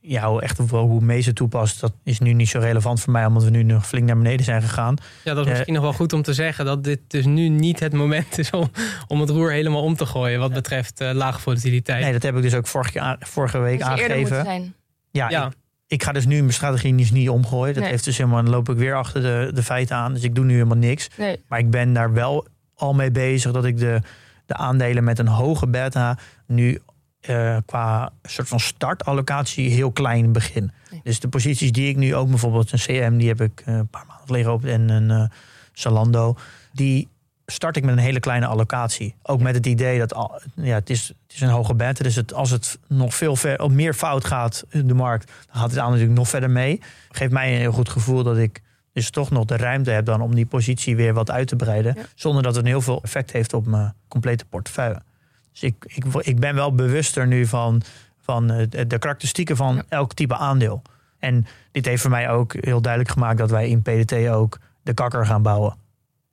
Ja, 0.00 0.38
echt 0.38 0.70
wel 0.70 0.86
hoe 0.86 1.00
Mees 1.00 1.26
het 1.26 1.36
toepast, 1.36 1.80
dat 1.80 1.92
is 2.04 2.18
nu 2.18 2.32
niet 2.32 2.48
zo 2.48 2.58
relevant 2.58 3.00
voor 3.00 3.12
mij, 3.12 3.26
omdat 3.26 3.44
we 3.44 3.50
nu 3.50 3.62
nog 3.62 3.86
flink 3.86 4.06
naar 4.06 4.16
beneden 4.16 4.44
zijn 4.44 4.62
gegaan. 4.62 4.96
Ja, 5.24 5.34
dat 5.34 5.38
is 5.38 5.44
Eh, 5.44 5.50
misschien 5.52 5.74
nog 5.74 5.82
wel 5.82 5.92
goed 5.92 6.12
om 6.12 6.22
te 6.22 6.32
zeggen 6.34 6.64
dat 6.64 6.84
dit 6.84 7.00
dus 7.08 7.24
nu 7.24 7.48
niet 7.48 7.80
het 7.80 7.92
moment 7.92 8.38
is 8.38 8.50
om, 8.50 8.70
om 9.08 9.20
het 9.20 9.30
roer 9.30 9.50
helemaal 9.52 9.82
om 9.82 9.96
te 9.96 10.06
gooien 10.06 10.38
wat 10.40 10.52
betreft 10.52 11.00
eh, 11.00 11.10
lage 11.12 11.40
volatiliteit. 11.40 12.02
Nee, 12.02 12.12
dat 12.12 12.22
heb 12.22 12.36
ik 12.36 12.42
dus 12.42 12.54
ook 12.54 12.66
vorige, 12.66 13.16
vorige 13.20 13.58
week 13.58 13.82
aangegeven. 13.82 14.44
zijn. 14.44 14.74
Ja, 15.10 15.28
Ja. 15.30 15.46
Ik, 15.46 15.52
ik 15.86 16.02
ga 16.02 16.12
dus 16.12 16.26
nu 16.26 16.40
mijn 16.40 16.52
strategie 16.52 16.92
niet, 16.92 17.28
omgooien. 17.28 17.74
Dat 17.74 17.82
Nee. 17.82 17.92
heeft 17.92 18.04
dus 18.04 18.16
helemaal, 18.18 18.42
dan 18.42 18.50
loop 18.52 18.68
ik 18.68 18.76
weer 18.76 18.94
achter 18.94 19.22
de, 19.22 19.50
de 19.54 19.62
feiten 19.62 19.96
aan. 19.96 20.12
Dus 20.12 20.22
ik 20.22 20.34
doe 20.34 20.44
nu 20.44 20.52
helemaal 20.52 20.76
niks. 20.76 21.08
Nee. 21.18 21.42
Maar 21.48 21.58
ik 21.58 21.70
ben 21.70 21.92
daar 21.92 22.12
wel 22.12 22.46
al 22.74 22.94
mee 22.94 23.10
bezig 23.10 23.52
dat 23.52 23.64
ik 23.64 23.78
de, 23.78 24.00
de 24.46 24.54
aandelen 24.54 25.04
met 25.04 25.18
een 25.18 25.26
hoge 25.28 25.66
beta 25.66 26.18
nu 26.46 26.78
eh, 27.20 27.56
qua 27.66 28.12
soort 28.22 28.48
van 28.48 28.60
startallocatie 28.60 29.70
heel 29.70 29.92
klein 29.92 30.32
begin. 30.32 30.72
Nee. 30.90 31.00
Dus 31.04 31.20
de 31.20 31.28
posities 31.28 31.72
die 31.72 31.88
ik 31.88 31.96
nu 31.96 32.14
ook 32.14 32.28
bijvoorbeeld 32.28 32.72
een 32.72 32.78
CM, 32.78 33.16
die 33.16 33.28
heb 33.28 33.40
ik 33.40 33.62
eh, 33.64 33.74
een 33.74 33.88
paar 33.88 34.04
maanden 34.08 34.26
geleden 34.26 34.52
op 34.52 34.64
en 34.64 34.88
een 34.88 35.10
eh 35.10 35.24
Zalando, 35.72 36.36
die 36.72 37.08
start 37.46 37.76
ik 37.76 37.84
met 37.84 37.96
een 37.96 38.02
hele 38.02 38.20
kleine 38.20 38.46
allocatie. 38.46 39.14
Ook 39.22 39.40
met 39.40 39.54
het 39.54 39.66
idee 39.66 39.98
dat 39.98 40.40
ja, 40.54 40.74
het, 40.74 40.90
is, 40.90 41.08
het 41.08 41.34
is 41.34 41.40
een 41.40 41.48
hoge 41.48 41.74
beta, 41.74 42.02
dus 42.02 42.14
het, 42.14 42.34
als 42.34 42.50
het 42.50 42.78
nog 42.88 43.14
veel 43.14 43.36
ver, 43.36 43.70
meer 43.70 43.94
fout 43.94 44.24
gaat 44.24 44.64
in 44.68 44.86
de 44.86 44.94
markt, 44.94 45.26
dan 45.26 45.60
gaat 45.60 45.70
het 45.70 45.78
aan 45.78 45.90
natuurlijk 45.90 46.18
nog 46.18 46.28
verder 46.28 46.50
mee. 46.50 46.80
Geeft 47.10 47.32
mij 47.32 47.52
een 47.52 47.58
heel 47.58 47.72
goed 47.72 47.88
gevoel 47.88 48.22
dat 48.22 48.36
ik 48.36 48.62
dus 48.92 49.10
toch 49.10 49.30
nog 49.30 49.44
de 49.44 49.56
ruimte 49.56 49.90
heb 49.90 50.04
dan 50.04 50.20
om 50.20 50.34
die 50.34 50.46
positie 50.46 50.96
weer 50.96 51.14
wat 51.14 51.30
uit 51.30 51.48
te 51.48 51.56
breiden. 51.56 51.94
Ja. 51.96 52.02
Zonder 52.14 52.42
dat 52.42 52.54
het 52.54 52.64
een 52.64 52.70
heel 52.70 52.80
veel 52.80 53.02
effect 53.02 53.32
heeft 53.32 53.52
op 53.52 53.66
mijn 53.66 53.94
complete 54.08 54.44
portefeuille. 54.44 55.02
Dus 55.52 55.62
ik, 55.62 55.74
ik, 55.86 56.04
ik 56.20 56.40
ben 56.40 56.54
wel 56.54 56.74
bewuster 56.74 57.26
nu 57.26 57.46
van, 57.46 57.82
van 58.20 58.50
eh, 58.50 58.66
de 58.68 58.86
de 58.86 58.98
karakteristieken 58.98 59.56
van 59.56 59.74
Ja. 59.74 59.82
elk 59.88 60.14
type 60.14 60.36
aandeel. 60.36 60.82
En 61.18 61.46
dit 61.72 61.84
heeft 61.84 62.02
voor 62.02 62.10
mij 62.10 62.30
ook 62.30 62.54
heel 62.60 62.80
duidelijk 62.80 63.12
gemaakt 63.12 63.38
dat 63.38 63.50
wij 63.50 63.68
in 63.68 63.82
PDT 63.82 64.28
ook 64.28 64.58
de 64.82 64.94
kakker 64.94 65.26
gaan 65.26 65.42
bouwen. 65.42 65.76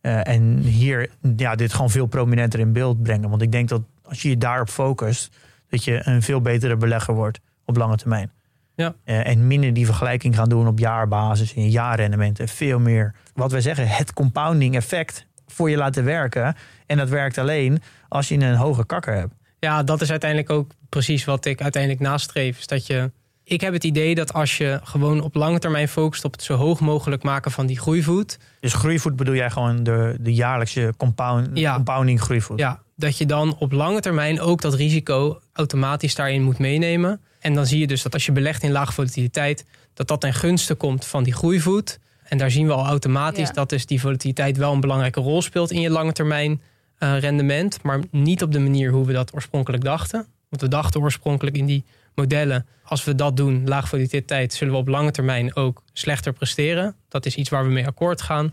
Eh, 0.01 0.27
en 0.27 0.57
hier 0.57 1.09
ja, 1.35 1.55
dit 1.55 1.73
gewoon 1.73 1.89
veel 1.89 2.05
prominenter 2.05 2.59
in 2.59 2.73
beeld 2.73 3.03
brengen. 3.03 3.29
Want 3.29 3.41
ik 3.41 3.51
denk 3.51 3.69
dat 3.69 3.81
als 4.03 4.21
je 4.21 4.29
je 4.29 4.37
daarop 4.37 4.69
focust, 4.69 5.35
dat 5.69 5.83
je 5.83 6.01
een 6.03 6.21
veel 6.21 6.41
betere 6.41 6.77
belegger 6.77 7.13
wordt 7.13 7.39
op 7.65 7.77
lange 7.77 7.97
termijn. 7.97 8.31
Ja. 8.75 8.95
Eh, 9.03 9.27
en 9.27 9.47
minder 9.47 9.73
die 9.73 9.85
vergelijking 9.85 10.35
gaan 10.35 10.49
doen 10.49 10.67
op 10.67 10.79
jaarbasis 10.79 11.53
en 11.53 11.69
jaarrendementen. 11.69 12.47
Veel 12.47 12.79
meer, 12.79 13.15
wat 13.33 13.51
wij 13.51 13.61
zeggen, 13.61 13.87
het 13.87 14.13
compounding 14.13 14.75
effect 14.75 15.25
voor 15.47 15.69
je 15.69 15.77
laten 15.77 16.03
werken. 16.03 16.55
En 16.85 16.97
dat 16.97 17.09
werkt 17.09 17.37
alleen 17.37 17.81
als 18.07 18.27
je 18.27 18.35
een 18.35 18.55
hoge 18.55 18.85
kakker 18.85 19.13
hebt. 19.13 19.33
Ja, 19.59 19.83
dat 19.83 20.01
is 20.01 20.09
uiteindelijk 20.09 20.49
ook 20.49 20.71
precies 20.89 21.25
wat 21.25 21.45
ik 21.45 21.61
uiteindelijk 21.61 22.01
nastreef. 22.01 22.57
Is 22.57 22.67
dat 22.67 22.87
je, 22.87 23.11
ik 23.51 23.61
heb 23.61 23.73
het 23.73 23.83
idee 23.83 24.15
dat 24.15 24.33
als 24.33 24.57
je 24.57 24.79
gewoon 24.83 25.21
op 25.21 25.35
lange 25.35 25.59
termijn 25.59 25.87
focust 25.87 26.25
op 26.25 26.31
het 26.31 26.43
zo 26.43 26.55
hoog 26.55 26.79
mogelijk 26.79 27.23
maken 27.23 27.51
van 27.51 27.65
die 27.65 27.79
groeivoet. 27.79 28.37
Dus 28.59 28.73
groeivoet 28.73 29.15
bedoel 29.15 29.35
jij 29.35 29.49
gewoon 29.49 29.83
de, 29.83 30.17
de 30.19 30.33
jaarlijkse 30.33 30.93
compound, 30.97 31.47
Ja. 31.53 31.75
compounding 31.75 32.21
groeivoet? 32.21 32.59
Ja, 32.59 32.81
dat 32.95 33.17
je 33.17 33.25
dan 33.25 33.55
op 33.57 33.71
lange 33.71 33.99
termijn 33.99 34.41
ook 34.41 34.61
dat 34.61 34.73
risico 34.73 35.39
automatisch 35.53 36.15
daarin 36.15 36.43
moet 36.43 36.57
meenemen. 36.59 37.21
En 37.39 37.53
dan 37.53 37.65
zie 37.65 37.79
je 37.79 37.87
dus 37.87 38.01
dat 38.01 38.13
als 38.13 38.25
je 38.25 38.31
belegt 38.31 38.63
in 38.63 38.71
lage 38.71 38.91
volatiliteit, 38.91 39.65
dat 39.93 40.07
dat 40.07 40.21
ten 40.21 40.33
gunste 40.33 40.75
komt 40.75 41.05
van 41.05 41.23
die 41.23 41.33
groeivoet. 41.33 41.99
En 42.23 42.37
daar 42.37 42.51
zien 42.51 42.67
we 42.67 42.73
al 42.73 42.85
automatisch 42.85 43.47
Ja. 43.47 43.53
dat 43.53 43.69
dus 43.69 43.85
die 43.85 44.01
volatiliteit 44.01 44.57
wel 44.57 44.73
een 44.73 44.79
belangrijke 44.79 45.19
rol 45.19 45.41
speelt 45.41 45.71
in 45.71 45.81
je 45.81 45.89
lange 45.89 46.11
termijn 46.11 46.61
eh, 46.97 47.17
rendement. 47.19 47.83
Maar 47.83 47.99
niet 48.11 48.43
op 48.43 48.51
de 48.51 48.59
manier 48.59 48.91
hoe 48.91 49.05
we 49.05 49.13
dat 49.13 49.33
oorspronkelijk 49.33 49.83
dachten. 49.83 50.25
Want 50.49 50.61
we 50.61 50.67
dachten 50.67 51.01
oorspronkelijk 51.01 51.57
in 51.57 51.65
die 51.65 51.83
modellen, 52.15 52.67
als 52.83 53.03
we 53.03 53.15
dat 53.15 53.37
doen, 53.37 53.67
lage 53.67 53.87
volatiliteit, 53.87 54.53
zullen 54.53 54.73
we 54.73 54.79
op 54.79 54.87
lange 54.87 55.11
termijn 55.11 55.55
ook 55.55 55.83
slechter 55.93 56.33
presteren. 56.33 56.95
Dat 57.07 57.25
is 57.25 57.35
iets 57.35 57.49
waar 57.49 57.63
we 57.63 57.71
mee 57.71 57.87
akkoord 57.87 58.21
gaan. 58.21 58.45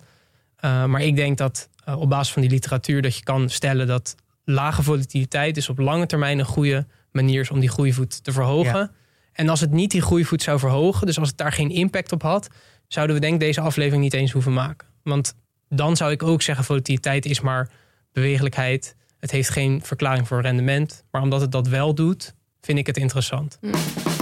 Uh, 0.65 0.85
maar 0.85 1.03
ik 1.03 1.17
denk 1.17 1.39
dat 1.39 1.69
uh, 1.89 2.01
op 2.01 2.09
basis 2.09 2.33
van 2.33 2.43
die 2.43 2.51
literatuur 2.51 3.03
dat 3.03 3.17
je 3.17 3.23
kan 3.23 3.49
stellen 3.49 3.87
dat 3.87 4.15
lage 4.45 4.83
volatiliteit 4.83 5.55
dus 5.55 5.69
op 5.69 5.79
lange 5.79 6.07
termijn 6.07 6.39
een 6.39 6.45
goede 6.45 6.87
manier 7.13 7.41
is 7.41 7.51
om 7.51 7.61
die 7.61 7.69
groeivoet 7.69 8.25
te 8.25 8.33
verhogen. 8.33 8.79
Ja. 8.79 8.91
En 9.33 9.49
als 9.49 9.61
het 9.61 9.71
niet 9.71 9.91
die 9.91 10.03
groeivoet 10.03 10.43
zou 10.43 10.59
verhogen, 10.59 11.07
dus 11.07 11.19
als 11.19 11.29
het 11.29 11.37
daar 11.37 11.53
geen 11.53 11.71
impact 11.71 12.13
op 12.13 12.23
had, 12.23 12.49
zouden 12.89 13.17
we 13.17 13.23
denk 13.23 13.35
ik 13.35 13.41
deze 13.41 13.61
aflevering 13.61 14.03
niet 14.03 14.15
eens 14.15 14.33
hoeven 14.33 14.53
maken. 14.53 14.89
Want 15.03 15.35
dan 15.69 15.97
zou 15.97 16.11
ik 16.11 16.23
ook 16.23 16.43
zeggen 16.43 16.65
volatiliteit 16.65 17.27
is 17.27 17.41
maar 17.41 17.71
bewegelijkheid. 18.13 18.97
Het 19.19 19.31
heeft 19.31 19.49
geen 19.49 19.81
verklaring 19.83 20.29
voor 20.29 20.41
rendement. 20.41 21.05
Maar 21.11 21.23
omdat 21.23 21.41
het 21.41 21.53
dat 21.53 21.69
wel 21.69 21.95
doet, 21.95 22.35
vind 22.69 22.81
ik 22.81 22.87
het 22.87 22.97
interessant. 22.97 23.59
Mm. 23.61 24.18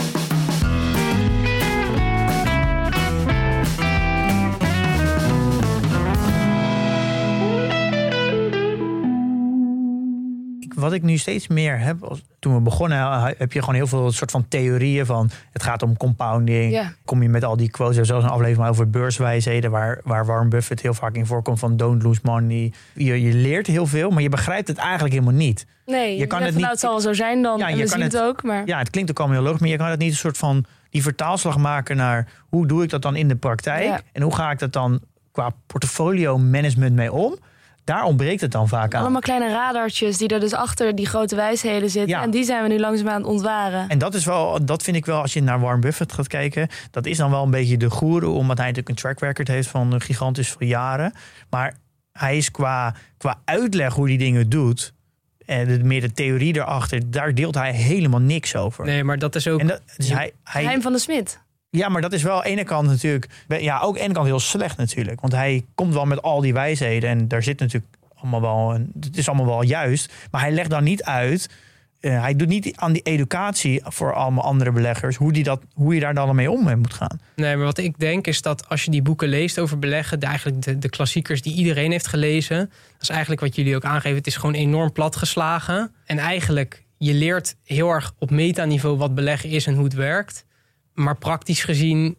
Wat 10.76 10.92
ik 10.92 11.02
nu 11.02 11.16
steeds 11.16 11.48
meer 11.48 11.78
heb, 11.78 12.02
als, 12.02 12.22
toen 12.38 12.54
we 12.54 12.60
begonnen, 12.60 13.22
heb 13.38 13.52
je 13.52 13.60
gewoon 13.60 13.74
heel 13.74 13.86
veel 13.86 14.12
soort 14.12 14.30
van 14.30 14.48
theorieën 14.48 15.06
van 15.06 15.30
het 15.52 15.62
gaat 15.62 15.82
om 15.82 15.96
compounding. 15.96 16.90
Kom 17.04 17.22
je 17.22 17.28
met 17.28 17.44
al 17.44 17.56
die 17.56 17.70
quotes, 17.70 17.96
hebben 17.96 18.14
zelfs 18.14 18.24
een 18.24 18.30
aflevering 18.38 18.68
over 18.70 18.90
beurswijsheden, 18.90 19.70
waar, 19.70 20.00
waar 20.04 20.26
Warren 20.26 20.48
Buffett 20.48 20.80
heel 20.80 20.94
vaak 20.94 21.14
in 21.14 21.26
voorkomt 21.26 21.58
van 21.58 21.76
don't 21.76 22.02
lose 22.02 22.20
money. 22.22 22.72
Je, 22.94 23.22
je 23.22 23.32
leert 23.34 23.66
heel 23.66 23.86
veel, 23.86 24.10
maar 24.10 24.22
je 24.22 24.28
begrijpt 24.28 24.68
het 24.68 24.76
eigenlijk 24.78 25.12
helemaal 25.14 25.34
niet. 25.34 25.66
Nee, 25.86 26.16
Je 26.18 26.26
kan 26.26 26.42
het 26.42 26.54
niet- 26.54 26.66
het 26.66 26.78
zal 26.80 27.00
zo 27.00 27.12
zijn 27.12 27.42
dan. 27.42 27.58
Ja, 27.58 27.64
en 27.68 27.76
je 27.76 27.82
we 27.82 27.88
kan 27.88 27.92
zien 27.98 28.02
het, 28.02 28.12
het- 28.12 28.22
ook, 28.22 28.42
maar... 28.42 28.66
Ja, 28.66 28.78
het 28.78 28.90
klinkt 28.90 29.10
ook 29.10 29.18
allemaal 29.18 29.36
heel 29.36 29.44
logisch, 29.46 29.60
maar 29.60 29.70
je 29.70 29.76
kan 29.76 29.86
het 29.90 29.98
niet 29.98 30.10
een 30.10 30.16
soort 30.16 30.38
van 30.38 30.64
die 30.90 31.02
vertaalslag 31.02 31.58
maken 31.58 31.96
naar 31.96 32.28
hoe 32.48 32.66
doe 32.66 32.82
ik 32.82 32.90
dat 32.90 33.02
dan 33.02 33.16
in 33.16 33.28
de 33.28 33.36
praktijk 33.36 33.84
Ja. 33.84 34.00
en 34.12 34.22
hoe 34.22 34.34
ga 34.34 34.50
ik 34.50 34.58
dat 34.58 34.72
dan 34.72 35.00
qua 35.32 35.50
portfolio 35.66 36.38
management 36.38 36.94
mee 36.94 37.12
om. 37.12 37.36
Daar 37.86 38.04
ontbreekt 38.04 38.40
het 38.40 38.50
dan 38.52 38.68
vaak 38.68 38.94
aan. 38.94 39.00
Allemaal 39.00 39.20
kleine 39.20 39.48
radartjes 39.48 40.18
die 40.18 40.28
er 40.28 40.40
dus 40.40 40.52
achter 40.52 40.94
die 40.94 41.06
grote 41.06 41.36
wijsheden 41.36 41.90
zitten. 41.90 42.16
Ja. 42.16 42.22
En 42.22 42.30
die 42.30 42.44
zijn 42.44 42.62
we 42.62 42.68
nu 42.68 42.78
langzaam 42.78 43.08
aan 43.08 43.20
het 43.20 43.26
ontwaren. 43.26 43.88
En 43.88 43.98
dat 43.98 44.14
is 44.14 44.24
wel, 44.24 44.64
dat 44.64 44.82
vind 44.82 44.96
ik 44.96 45.06
wel, 45.06 45.20
als 45.20 45.32
je 45.32 45.42
naar 45.42 45.60
Warren 45.60 45.80
Buffett 45.80 46.12
gaat 46.12 46.26
kijken, 46.26 46.68
dat 46.90 47.06
is 47.06 47.16
dan 47.16 47.30
wel 47.30 47.42
een 47.42 47.50
beetje 47.50 47.76
de 47.76 47.90
goeroe, 47.90 48.34
omdat 48.34 48.56
hij 48.56 48.66
natuurlijk 48.66 48.88
een 48.88 49.02
track 49.02 49.20
record 49.20 49.48
heeft 49.48 49.68
van 49.68 50.00
gigantisch 50.00 50.48
veel 50.48 50.66
jaren. 50.66 51.12
Maar 51.50 51.76
hij 52.12 52.36
is 52.36 52.50
qua, 52.50 52.94
qua 53.18 53.40
uitleg 53.44 53.94
hoe 53.94 54.06
die 54.06 54.18
dingen 54.18 54.48
doet, 54.48 54.94
en 55.44 55.66
de, 55.66 55.84
meer 55.84 56.00
de 56.00 56.12
theorie 56.12 56.56
erachter, 56.56 57.10
daar 57.10 57.34
deelt 57.34 57.54
hij 57.54 57.72
helemaal 57.72 58.20
niks 58.20 58.56
over. 58.56 58.84
Nee, 58.84 59.04
maar 59.04 59.18
dat 59.18 59.34
is 59.34 59.48
ook. 59.48 59.60
En 59.60 59.66
dat, 59.66 59.80
dus 59.96 60.08
hij, 60.08 60.32
hij, 60.44 60.62
Geheim 60.62 60.82
van 60.82 60.92
de 60.92 60.98
Smit. 60.98 61.44
Ja, 61.70 61.88
maar 61.88 62.02
dat 62.02 62.12
is 62.12 62.22
wel 62.22 62.42
de 62.42 62.48
ene 62.48 62.64
kant 62.64 62.88
natuurlijk, 62.88 63.28
ja, 63.48 63.80
ook 63.80 63.96
ene 63.96 64.14
kant 64.14 64.26
heel 64.26 64.40
slecht 64.40 64.76
natuurlijk. 64.76 65.20
Want 65.20 65.32
hij 65.32 65.64
komt 65.74 65.94
wel 65.94 66.04
met 66.04 66.22
al 66.22 66.40
die 66.40 66.52
wijsheden 66.52 67.10
en 67.10 67.28
daar 67.28 67.42
zit 67.42 67.60
natuurlijk 67.60 67.96
allemaal 68.14 68.40
wel, 68.40 68.74
een, 68.74 68.92
het 69.00 69.16
is 69.16 69.28
allemaal 69.28 69.46
wel 69.46 69.62
juist. 69.62 70.12
Maar 70.30 70.40
hij 70.40 70.52
legt 70.52 70.70
dan 70.70 70.84
niet 70.84 71.02
uit, 71.02 71.48
eh, 72.00 72.20
hij 72.20 72.36
doet 72.36 72.48
niet 72.48 72.76
aan 72.76 72.92
die 72.92 73.02
educatie 73.02 73.80
voor 73.84 74.14
allemaal 74.14 74.44
andere 74.44 74.72
beleggers, 74.72 75.16
hoe, 75.16 75.32
die 75.32 75.42
dat, 75.42 75.62
hoe 75.74 75.94
je 75.94 76.00
daar 76.00 76.14
dan 76.14 76.34
mee 76.34 76.50
om 76.50 76.78
moet 76.78 76.94
gaan. 76.94 77.20
Nee, 77.36 77.56
maar 77.56 77.64
wat 77.64 77.78
ik 77.78 77.98
denk 77.98 78.26
is 78.26 78.42
dat 78.42 78.68
als 78.68 78.84
je 78.84 78.90
die 78.90 79.02
boeken 79.02 79.28
leest 79.28 79.58
over 79.58 79.78
beleggen, 79.78 80.20
de, 80.20 80.26
eigenlijk 80.26 80.62
de, 80.62 80.78
de 80.78 80.88
klassiekers 80.88 81.42
die 81.42 81.54
iedereen 81.54 81.90
heeft 81.90 82.06
gelezen, 82.06 82.58
dat 82.58 83.02
is 83.02 83.08
eigenlijk 83.08 83.40
wat 83.40 83.54
jullie 83.54 83.76
ook 83.76 83.84
aangeven. 83.84 84.16
Het 84.16 84.26
is 84.26 84.36
gewoon 84.36 84.54
enorm 84.54 84.92
platgeslagen. 84.92 85.92
En 86.04 86.18
eigenlijk, 86.18 86.84
je 86.96 87.14
leert 87.14 87.56
heel 87.64 87.90
erg 87.90 88.12
op 88.18 88.30
metaniveau 88.30 88.96
wat 88.96 89.14
beleggen 89.14 89.50
is 89.50 89.66
en 89.66 89.74
hoe 89.74 89.84
het 89.84 89.94
werkt. 89.94 90.45
Maar 90.96 91.16
praktisch 91.16 91.64
gezien 91.64 92.16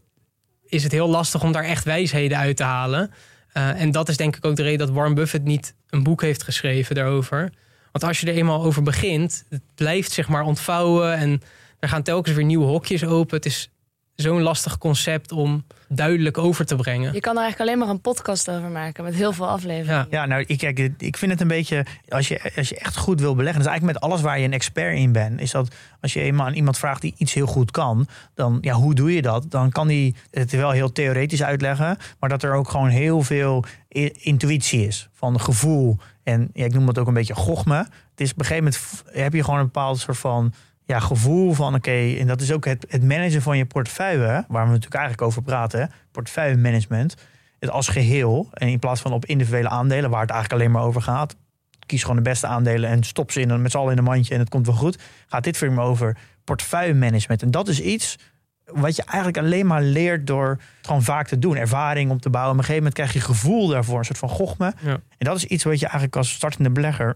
is 0.65 0.83
het 0.83 0.91
heel 0.91 1.09
lastig 1.09 1.43
om 1.43 1.51
daar 1.51 1.63
echt 1.63 1.83
wijsheden 1.83 2.37
uit 2.37 2.57
te 2.57 2.63
halen. 2.63 3.11
Uh, 3.53 3.81
en 3.81 3.91
dat 3.91 4.09
is 4.09 4.17
denk 4.17 4.35
ik 4.35 4.45
ook 4.45 4.55
de 4.55 4.63
reden 4.63 4.87
dat 4.87 4.95
Warren 4.95 5.13
Buffett 5.13 5.43
niet 5.43 5.73
een 5.89 6.03
boek 6.03 6.21
heeft 6.21 6.43
geschreven 6.43 6.95
daarover. 6.95 7.53
Want 7.91 8.03
als 8.03 8.19
je 8.19 8.27
er 8.27 8.37
eenmaal 8.37 8.63
over 8.63 8.83
begint, 8.83 9.45
het 9.49 9.61
blijft 9.75 10.11
zich 10.11 10.27
maar 10.27 10.43
ontvouwen 10.43 11.13
en 11.13 11.41
er 11.79 11.89
gaan 11.89 12.03
telkens 12.03 12.35
weer 12.35 12.45
nieuwe 12.45 12.65
hokjes 12.65 13.03
open. 13.03 13.35
Het 13.35 13.45
is, 13.45 13.69
zo'n 14.17 14.41
lastig 14.41 14.77
concept 14.77 15.31
om 15.31 15.65
duidelijk 15.87 16.37
over 16.37 16.65
te 16.65 16.75
brengen. 16.75 17.13
Je 17.13 17.19
kan 17.19 17.35
er 17.35 17.41
eigenlijk 17.41 17.69
alleen 17.69 17.85
maar 17.85 17.95
een 17.95 18.01
podcast 18.01 18.49
over 18.49 18.69
maken 18.69 19.03
met 19.03 19.15
heel 19.15 19.33
veel 19.33 19.47
afleveringen. 19.47 20.07
Ja. 20.09 20.19
Ja, 20.19 20.25
nou, 20.25 20.43
ik, 20.47 20.57
kijk, 20.57 20.79
ik 20.97 21.17
vind 21.17 21.31
het 21.31 21.41
een 21.41 21.47
beetje. 21.47 21.85
Als 22.07 22.27
je, 22.27 22.51
als 22.55 22.69
je 22.69 22.79
echt 22.79 22.97
goed 22.97 23.19
wil 23.19 23.35
beleggen, 23.35 23.63
dat 23.63 23.71
is 23.71 23.77
eigenlijk 23.77 23.99
met 23.99 24.11
alles 24.11 24.21
waar 24.21 24.39
je 24.39 24.45
een 24.45 24.53
expert 24.53 24.97
in 24.97 25.11
bent. 25.11 25.41
Is 25.41 25.51
dat 25.51 25.75
als 26.01 26.13
je 26.13 26.19
eenmaal 26.19 26.45
aan 26.45 26.53
iemand 26.53 26.77
vraagt 26.77 27.01
die 27.01 27.13
iets 27.17 27.33
heel 27.33 27.45
goed 27.45 27.71
kan, 27.71 28.07
dan 28.33 28.57
ja, 28.61 28.73
hoe 28.73 28.95
doe 28.95 29.13
je 29.13 29.21
dat? 29.21 29.45
Dan 29.49 29.71
kan 29.71 29.87
die 29.87 30.15
het 30.31 30.51
wel 30.51 30.71
heel 30.71 30.91
theoretisch 30.91 31.43
uitleggen, 31.43 31.97
maar 32.19 32.29
dat 32.29 32.43
er 32.43 32.53
ook 32.53 32.69
gewoon 32.69 32.89
heel 32.89 33.21
veel 33.21 33.65
intuïtie 34.19 34.87
is 34.87 35.09
van 35.13 35.39
gevoel. 35.39 35.97
En 36.23 36.49
ja, 36.53 36.65
ik 36.65 36.73
noem 36.73 36.85
dat 36.85 36.97
ook 36.97 37.07
een 37.07 37.13
beetje 37.13 37.35
gochme. 37.35 37.77
Het 37.77 38.21
is 38.25 38.31
op 38.31 38.39
een 38.39 38.45
gegeven 38.45 38.63
moment 38.63 39.03
heb 39.23 39.33
je 39.33 39.43
gewoon 39.43 39.59
een 39.59 39.65
bepaald 39.65 39.99
soort 39.99 40.17
van 40.17 40.53
ja, 40.87 40.99
gevoel 40.99 41.53
van 41.53 41.75
oké, 41.75 42.15
en 42.19 42.27
dat 42.27 42.41
is 42.41 42.51
ook 42.51 42.65
het, 42.65 42.85
het 42.89 43.03
managen 43.03 43.41
van 43.41 43.57
je 43.57 43.65
portefeuille, 43.65 44.45
waar 44.47 44.65
we 44.65 44.71
natuurlijk 44.71 44.93
eigenlijk 44.93 45.21
over 45.21 45.41
praten, 45.41 45.91
portefeuille 46.11 46.57
management 46.57 47.15
het 47.59 47.69
als 47.69 47.87
geheel. 47.87 48.49
En 48.53 48.67
in 48.67 48.79
plaats 48.79 49.01
van 49.01 49.13
op 49.13 49.25
individuele 49.25 49.69
aandelen, 49.69 50.09
waar 50.09 50.21
het 50.21 50.29
eigenlijk 50.29 50.61
alleen 50.61 50.73
maar 50.73 50.83
over 50.83 51.01
gaat. 51.01 51.35
Kies 51.85 52.01
gewoon 52.01 52.15
de 52.15 52.21
beste 52.21 52.47
aandelen 52.47 52.89
en 52.89 53.03
stop 53.03 53.31
ze 53.31 53.41
in, 53.41 53.61
met 53.61 53.71
z'n 53.71 53.77
allen 53.77 53.91
in 53.91 53.97
een 53.97 54.03
mandje 54.03 54.33
en 54.33 54.39
het 54.39 54.49
komt 54.49 54.65
wel 54.65 54.75
goed. 54.75 54.99
Gaat 55.27 55.43
dit 55.43 55.61
me 55.61 55.81
over 55.81 56.17
portefeuille 56.43 56.93
management. 56.93 57.41
En 57.41 57.51
dat 57.51 57.67
is 57.67 57.81
iets 57.81 58.17
wat 58.65 58.95
je 58.95 59.03
eigenlijk 59.03 59.37
alleen 59.37 59.65
maar 59.65 59.81
leert 59.81 60.27
door 60.27 60.49
het 60.49 60.85
gewoon 60.85 61.03
vaak 61.03 61.27
te 61.27 61.39
doen. 61.39 61.55
Ervaring 61.55 62.11
om 62.11 62.19
te 62.19 62.29
bouwen. 62.29 62.53
Op 62.53 62.57
een 62.59 62.65
gegeven 62.65 62.83
moment 62.83 63.01
krijg 63.07 63.13
je 63.13 63.33
gevoel 63.33 63.67
daarvoor, 63.67 63.99
een 63.99 64.05
soort 64.05 64.17
van 64.17 64.29
gochme. 64.29 64.73
Ja. 64.81 64.91
En 64.91 65.25
dat 65.25 65.35
is 65.35 65.45
iets 65.45 65.63
wat 65.63 65.79
je 65.79 65.85
eigenlijk 65.85 66.15
als 66.15 66.31
startende 66.31 66.69
belegger, 66.69 67.15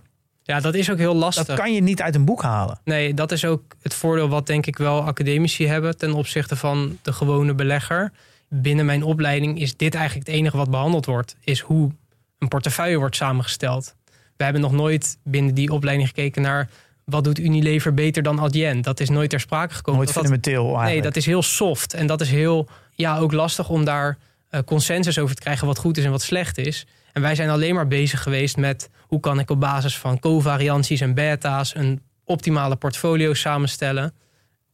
ja, 0.52 0.60
dat 0.60 0.74
is 0.74 0.89
ook 0.91 0.97
heel 0.97 1.16
lastig. 1.16 1.45
dat 1.45 1.58
kan 1.58 1.74
je 1.74 1.82
niet 1.82 2.02
uit 2.02 2.16
een 2.16 2.26
boek 2.26 2.41
halen. 2.41 2.80
Nee, 2.84 3.14
dat 3.14 3.32
is 3.32 3.45
ook 3.45 3.62
het 3.82 3.93
voordeel 3.93 4.30
wat 4.30 4.47
denk 4.47 4.66
ik 4.66 4.78
wel 4.78 5.02
academici 5.04 5.68
hebben 5.68 5.97
ten 5.97 6.14
opzichte 6.14 6.56
van 6.56 6.97
de 7.02 7.14
gewone 7.14 7.54
belegger. 7.54 8.12
Binnen 8.49 8.86
mijn 8.86 9.04
opleiding 9.04 9.60
is 9.60 9.78
dit 9.78 9.95
eigenlijk 9.95 10.28
het 10.28 10.36
enige 10.36 10.58
wat 10.58 10.70
behandeld 10.72 11.06
wordt, 11.06 11.36
is 11.43 11.60
hoe 11.60 11.91
een 12.39 12.47
portefeuille 12.47 12.97
wordt 12.97 13.16
samengesteld. 13.16 13.95
We 14.38 14.43
hebben 14.43 14.62
nog 14.62 14.72
nooit 14.72 15.18
binnen 15.24 15.54
die 15.54 15.72
opleiding 15.72 16.08
gekeken 16.08 16.41
naar 16.41 16.70
wat 17.06 17.24
doet 17.24 17.39
Unilever 17.39 17.93
beter 17.93 18.24
dan 18.24 18.39
Adyen. 18.39 18.82
Dat 18.82 18.99
is 18.99 19.10
nooit 19.10 19.30
ter 19.30 19.39
sprake 19.39 19.74
gekomen. 19.74 20.02
Nooit 20.02 20.14
Dat 20.14 20.24
dat- 20.24 20.32
fundamenteel 20.34 20.64
eigenlijk. 20.66 20.93
Nee, 20.93 21.02
dat 21.02 21.16
is 21.16 21.26
heel 21.26 21.41
soft. 21.43 21.93
En 21.93 22.08
dat 22.08 22.22
is 22.22 22.30
heel, 22.30 22.68
ja, 22.93 23.18
ook 23.18 23.32
lastig 23.32 23.70
om 23.70 23.86
daar 23.86 24.18
eh, 24.49 24.60
consensus 24.66 25.20
over 25.20 25.36
te 25.36 25.41
krijgen 25.41 25.68
wat 25.68 25.78
goed 25.78 25.97
is 25.97 26.04
en 26.06 26.12
wat 26.12 26.22
slecht 26.22 26.58
is. 26.58 26.86
En 27.14 27.22
wij 27.22 27.36
zijn 27.36 27.49
alleen 27.49 27.76
maar 27.76 27.88
bezig 27.88 28.24
geweest 28.24 28.57
met 28.57 28.89
hoe 29.07 29.20
kan 29.20 29.39
ik 29.39 29.49
op 29.49 29.59
basis 29.59 29.97
van 29.97 30.20
covarianties 30.20 31.01
en 31.01 31.14
beta's 31.14 31.76
een 31.76 32.01
optimale 32.24 32.76
portfolio 32.76 33.34
samenstellen. 33.34 34.14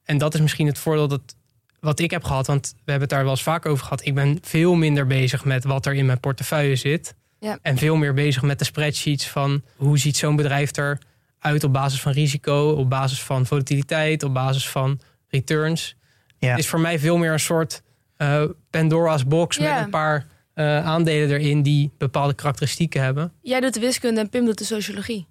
En 0.04 0.18
dat 0.18 0.34
is 0.34 0.42
misschien 0.42 0.68
het 0.68 0.80
voordeel 0.80 1.08
dat 1.08 1.36
wat 1.80 2.00
ik 2.00 2.12
heb 2.12 2.24
gehad, 2.24 2.48
want 2.48 2.68
we 2.68 2.92
hebben 2.92 3.02
het 3.02 3.10
daar 3.10 3.22
wel 3.24 3.32
eens 3.32 3.44
vaak 3.44 3.66
over 3.66 3.84
gehad. 3.84 4.06
Ik 4.06 4.16
ben 4.16 4.38
veel 4.42 4.76
minder 4.76 5.08
bezig 5.08 5.46
met 5.46 5.64
wat 5.64 5.86
er 5.86 5.94
in 5.94 6.06
mijn 6.06 6.20
portefeuille 6.20 6.76
zit. 6.76 7.16
Ja. 7.40 7.60
En 7.62 7.78
veel 7.78 7.96
meer 7.96 8.14
bezig 8.14 8.42
met 8.42 8.60
de 8.60 8.66
spreadsheets 8.66 9.28
van 9.28 9.62
hoe 9.76 9.98
ziet 10.00 10.18
zo'n 10.18 10.36
bedrijf 10.36 10.72
eruit 10.78 11.64
op 11.64 11.74
basis 11.74 12.02
van 12.02 12.12
risico, 12.12 12.70
op 12.72 12.90
basis 12.90 13.22
van 13.24 13.46
volatiliteit, 13.46 14.24
op 14.24 14.34
basis 14.34 14.70
van 14.70 15.00
returns. 15.28 15.96
Ja. 16.38 16.50
Het 16.50 16.60
is 16.60 16.68
voor 16.68 16.80
mij 16.80 17.00
veel 17.00 17.18
meer 17.18 17.32
een 17.32 17.40
soort 17.40 17.82
eh, 18.18 18.44
Pandora's 18.70 19.26
box 19.28 19.58
Ja. 19.58 19.74
met 19.76 19.84
een 19.84 19.90
paar 19.90 20.26
eh, 20.58 20.86
aandelen 20.86 21.30
erin 21.30 21.62
die 21.62 21.92
bepaalde 21.98 22.34
karakteristieken 22.34 23.02
hebben. 23.02 23.32
Jij 23.42 23.60
doet 23.60 23.74
de 23.74 23.80
wiskunde 23.80 24.20
en 24.22 24.30
Pim 24.30 24.46
doet 24.46 24.58
de 24.58 24.64
sociologie. 24.64 25.28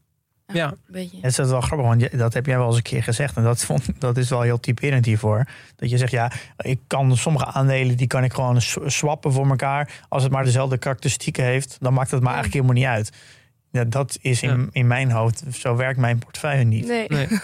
Ja. 0.47 0.67
Een 0.71 0.77
beetje. 0.87 1.17
Het 1.21 1.39
is 1.39 1.49
wel 1.51 1.61
grappig, 1.61 1.87
want 1.87 2.19
dat 2.19 2.35
heb 2.35 2.47
jij 2.47 2.57
wel 2.59 2.67
eens 2.67 2.77
een 2.77 2.83
keer 2.83 3.03
gezegd. 3.03 3.37
En 3.37 3.43
dat, 3.43 3.65
vond, 3.65 3.85
dat 3.99 4.17
is 4.17 4.29
wel 4.31 4.41
heel 4.41 4.61
typerend 4.61 5.05
hiervoor. 5.05 5.45
Dat 5.77 5.91
je 5.91 5.97
zegt, 5.99 6.11
ja, 6.11 6.33
ik 6.57 6.81
kan 6.87 7.17
sommige 7.17 7.45
aandelen... 7.45 7.97
die 7.97 8.07
kan 8.07 8.25
ik 8.25 8.33
gewoon 8.33 8.61
swappen 8.87 9.33
voor 9.33 9.49
elkaar. 9.49 10.05
Als 10.09 10.23
het 10.23 10.33
maar 10.33 10.45
dezelfde 10.45 10.79
karakteristieken 10.79 11.45
heeft... 11.45 11.77
dan 11.81 11.93
maakt 11.93 12.11
het 12.11 12.23
maar 12.23 12.33
Ja. 12.35 12.39
eigenlijk 12.41 12.65
helemaal 12.65 12.83
niet 12.83 12.99
uit. 12.99 13.17
Ja, 13.71 13.85
dat 13.85 14.19
is 14.21 14.43
in, 14.43 14.61
Ja. 14.61 14.67
in 14.73 14.87
mijn 14.87 15.11
hoofd. 15.11 15.43
Zo 15.51 15.77
werkt 15.77 15.99
mijn 15.99 16.19
portefeuille 16.19 16.65
niet. 16.65 16.87
Nee. 16.87 17.07
Nee. 17.09 17.29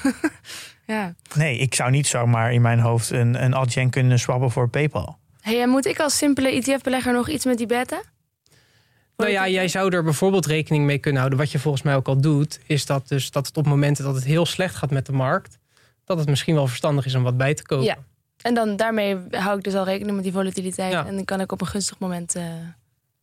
ja. 0.97 1.14
Nee, 1.35 1.59
ik 1.59 1.74
zou 1.74 1.91
niet 1.91 2.07
zomaar 2.07 2.53
in 2.53 2.62
mijn 2.62 2.78
hoofd... 2.78 3.11
een, 3.11 3.45
een 3.45 3.55
adyen 3.55 3.91
kunnen 3.91 4.18
swappen 4.18 4.51
voor 4.51 4.68
PayPal. 4.68 5.18
Hey, 5.43 5.62
en 5.62 5.68
moet 5.68 5.86
ik 5.86 5.99
als 6.01 6.16
simpele 6.16 6.49
ETF-belegger 6.51 7.12
nog 7.12 7.28
iets 7.28 7.45
met 7.45 7.59
die 7.59 7.66
beta? 7.66 8.03
Nou 9.16 9.30
ja, 9.30 9.49
jij 9.49 9.68
zou 9.68 9.95
er 9.95 10.03
bijvoorbeeld 10.05 10.47
rekening 10.47 10.84
mee 10.84 10.99
kunnen 10.99 11.18
houden. 11.20 11.40
Wat 11.40 11.53
je 11.53 11.59
volgens 11.59 11.82
mij 11.82 11.95
ook 11.97 12.09
al 12.09 12.20
doet, 12.20 12.61
is 12.66 12.86
dat, 12.86 13.09
dus 13.09 13.30
dat 13.30 13.47
het 13.47 13.57
op 13.57 13.66
momenten 13.66 14.05
dat 14.05 14.14
het 14.14 14.24
heel 14.24 14.47
slecht 14.47 14.74
gaat 14.74 14.90
met 14.90 15.07
de 15.07 15.12
markt, 15.12 15.59
dat 16.05 16.18
het 16.18 16.28
misschien 16.28 16.55
wel 16.55 16.66
verstandig 16.66 17.07
is 17.07 17.14
om 17.14 17.22
wat 17.22 17.36
bij 17.36 17.55
te 17.55 17.62
kopen. 17.62 17.84
Ja. 17.84 17.99
En 18.43 18.55
dan 18.55 18.76
daarmee 18.76 19.16
hou 19.30 19.59
ik 19.59 19.64
dus 19.64 19.74
al 19.74 19.84
rekening 19.84 20.14
met 20.14 20.24
die 20.24 20.32
volatiliteit. 20.32 20.93
Ja. 20.93 21.07
En 21.07 21.14
dan 21.14 21.24
kan 21.24 21.40
ik 21.40 21.53
op 21.53 21.61
een 21.61 21.66
gunstig 21.66 21.99
moment. 21.99 22.34
eh, 22.34 22.45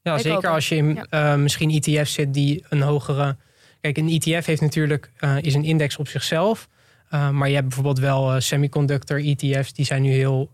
Ja, 0.01 0.17
zeker 0.17 0.49
als 0.49 0.69
je 0.69 0.75
in 0.75 0.93
ja. 0.95 1.05
eh, 1.33 1.35
misschien 1.35 1.69
ETF's 1.71 2.13
zit 2.13 2.33
die 2.33 2.65
een 2.69 2.81
hogere. 2.81 3.35
Kijk, 3.81 3.97
een 3.97 4.09
ETF 4.09 4.45
heeft 4.45 4.61
natuurlijk 4.61 5.11
eh, 5.17 5.35
is 5.41 5.53
een 5.53 5.63
index 5.63 5.97
op 5.97 6.07
zichzelf. 6.07 6.67
Maar 7.09 7.47
je 7.47 7.53
hebt 7.55 7.67
bijvoorbeeld 7.67 7.99
wel 7.99 8.41
semiconductor 8.41 9.23
ETF's, 9.25 9.73
die 9.73 9.85
zijn 9.85 10.01
nu 10.01 10.11
heel. 10.11 10.51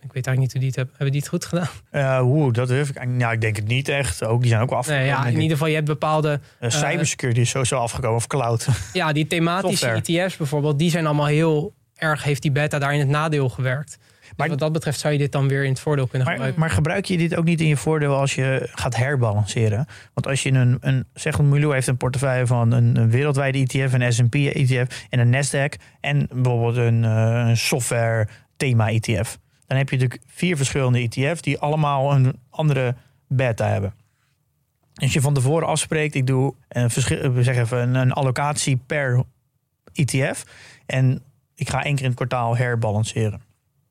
Eh, 0.00 0.06
ik 0.06 0.12
weet 0.12 0.26
eigenlijk 0.26 0.38
niet 0.38 0.52
hoe 0.52 0.60
die 0.60 0.68
het 0.68 0.76
hebben. 0.76 0.94
Hebben 0.96 1.12
die 1.12 1.20
het 1.20 1.30
goed 1.30 1.44
gedaan? 1.44 1.68
Eh 1.90 2.26
Oeh, 2.26 2.52
dat 2.52 2.68
durf 2.68 2.88
ik 2.88 3.06
Nou, 3.06 3.32
ik 3.32 3.40
denk 3.40 3.56
het 3.56 3.66
niet 3.66 3.88
echt. 3.88 4.24
Ook, 4.24 4.40
die 4.40 4.50
zijn 4.50 4.62
ook 4.62 4.70
wel 4.70 4.78
Nee, 4.86 4.96
afgekomen. 4.98 5.24
ja, 5.26 5.34
in 5.34 5.34
ieder 5.40 5.50
geval, 5.50 5.66
je 5.68 5.74
hebt 5.74 5.86
bepaalde. 5.86 6.40
Eh, 6.58 6.70
cybersecurity 6.70 7.40
is 7.40 7.50
sowieso 7.50 7.76
afgekomen. 7.76 8.16
Of 8.16 8.26
cloud. 8.26 8.68
Ja, 8.92 9.12
die 9.12 9.26
thematische 9.26 9.76
Software. 9.86 10.22
ETF's 10.24 10.36
bijvoorbeeld, 10.36 10.78
die 10.78 10.90
zijn 10.90 11.06
allemaal 11.06 11.26
heel 11.26 11.74
erg. 11.96 12.22
Heeft 12.24 12.42
die 12.42 12.50
beta 12.52 12.78
daar 12.78 12.92
in 12.92 12.98
het 13.00 13.08
nadeel 13.08 13.48
gewerkt. 13.48 13.96
Maar 14.00 14.48
Maar- 14.48 14.48
wat 14.48 14.58
dat 14.58 14.72
betreft 14.72 15.00
zou 15.00 15.12
je 15.12 15.18
dit 15.18 15.32
dan 15.32 15.48
weer 15.48 15.64
in 15.64 15.70
het 15.70 15.80
voordeel 15.80 16.06
kunnen 16.06 16.22
Maar, 16.26 16.34
gebruiken. 16.36 16.60
maar 16.62 16.70
gebruik 16.70 17.04
je 17.04 17.16
dit 17.16 17.36
ook 17.36 17.44
niet 17.44 17.60
in 17.60 17.66
je 17.66 17.76
voordeel 17.76 18.14
als 18.16 18.34
je 18.34 18.68
gaat 18.72 18.96
herbalanceren? 18.96 19.86
Want 20.14 20.26
als 20.26 20.42
je 20.42 20.50
een, 20.52 20.76
een 20.80 21.04
zeg 21.14 21.38
een 21.38 21.48
Milou 21.48 21.74
heeft 21.74 21.86
een 21.86 21.96
portefeuille 21.96 22.46
van 22.46 22.72
een, 22.72 22.96
een 22.96 23.10
wereldwijde 23.10 23.58
ETF, 23.58 23.92
een 23.92 24.12
S&P 24.12 24.34
ETF 24.34 25.06
en 25.10 25.18
een 25.18 25.30
Nasdaq 25.34 25.80
en 26.00 26.28
bijvoorbeeld 26.32 26.76
een, 26.76 27.04
eh, 27.04 27.44
een 27.48 27.56
software 27.56 28.28
thema 28.56 28.88
ETF. 28.90 29.38
Dan 29.70 29.78
heb 29.78 29.88
je 29.90 29.96
natuurlijk 29.96 30.22
vier 30.26 30.56
verschillende 30.56 30.98
ETF's 30.98 31.42
die 31.42 31.58
allemaal 31.58 32.12
een 32.12 32.38
andere 32.50 32.94
beta 33.28 33.66
hebben. 33.66 33.94
Als 34.94 35.12
je 35.12 35.20
van 35.20 35.34
tevoren 35.34 35.68
afspreekt, 35.68 36.14
ik 36.14 36.26
doe 36.26 36.54
een, 36.68 36.88
we 37.34 37.42
zeggen 37.42 37.62
even 37.62 37.78
een, 37.78 37.94
een 37.94 38.12
allocatie 38.12 38.76
per 38.86 39.22
ETF 39.92 40.44
en 40.86 41.22
ik 41.54 41.68
ga 41.68 41.84
één 41.84 41.94
keer 41.94 42.02
in 42.02 42.08
het 42.08 42.16
kwartaal 42.16 42.56
herbalanceren. 42.56 43.40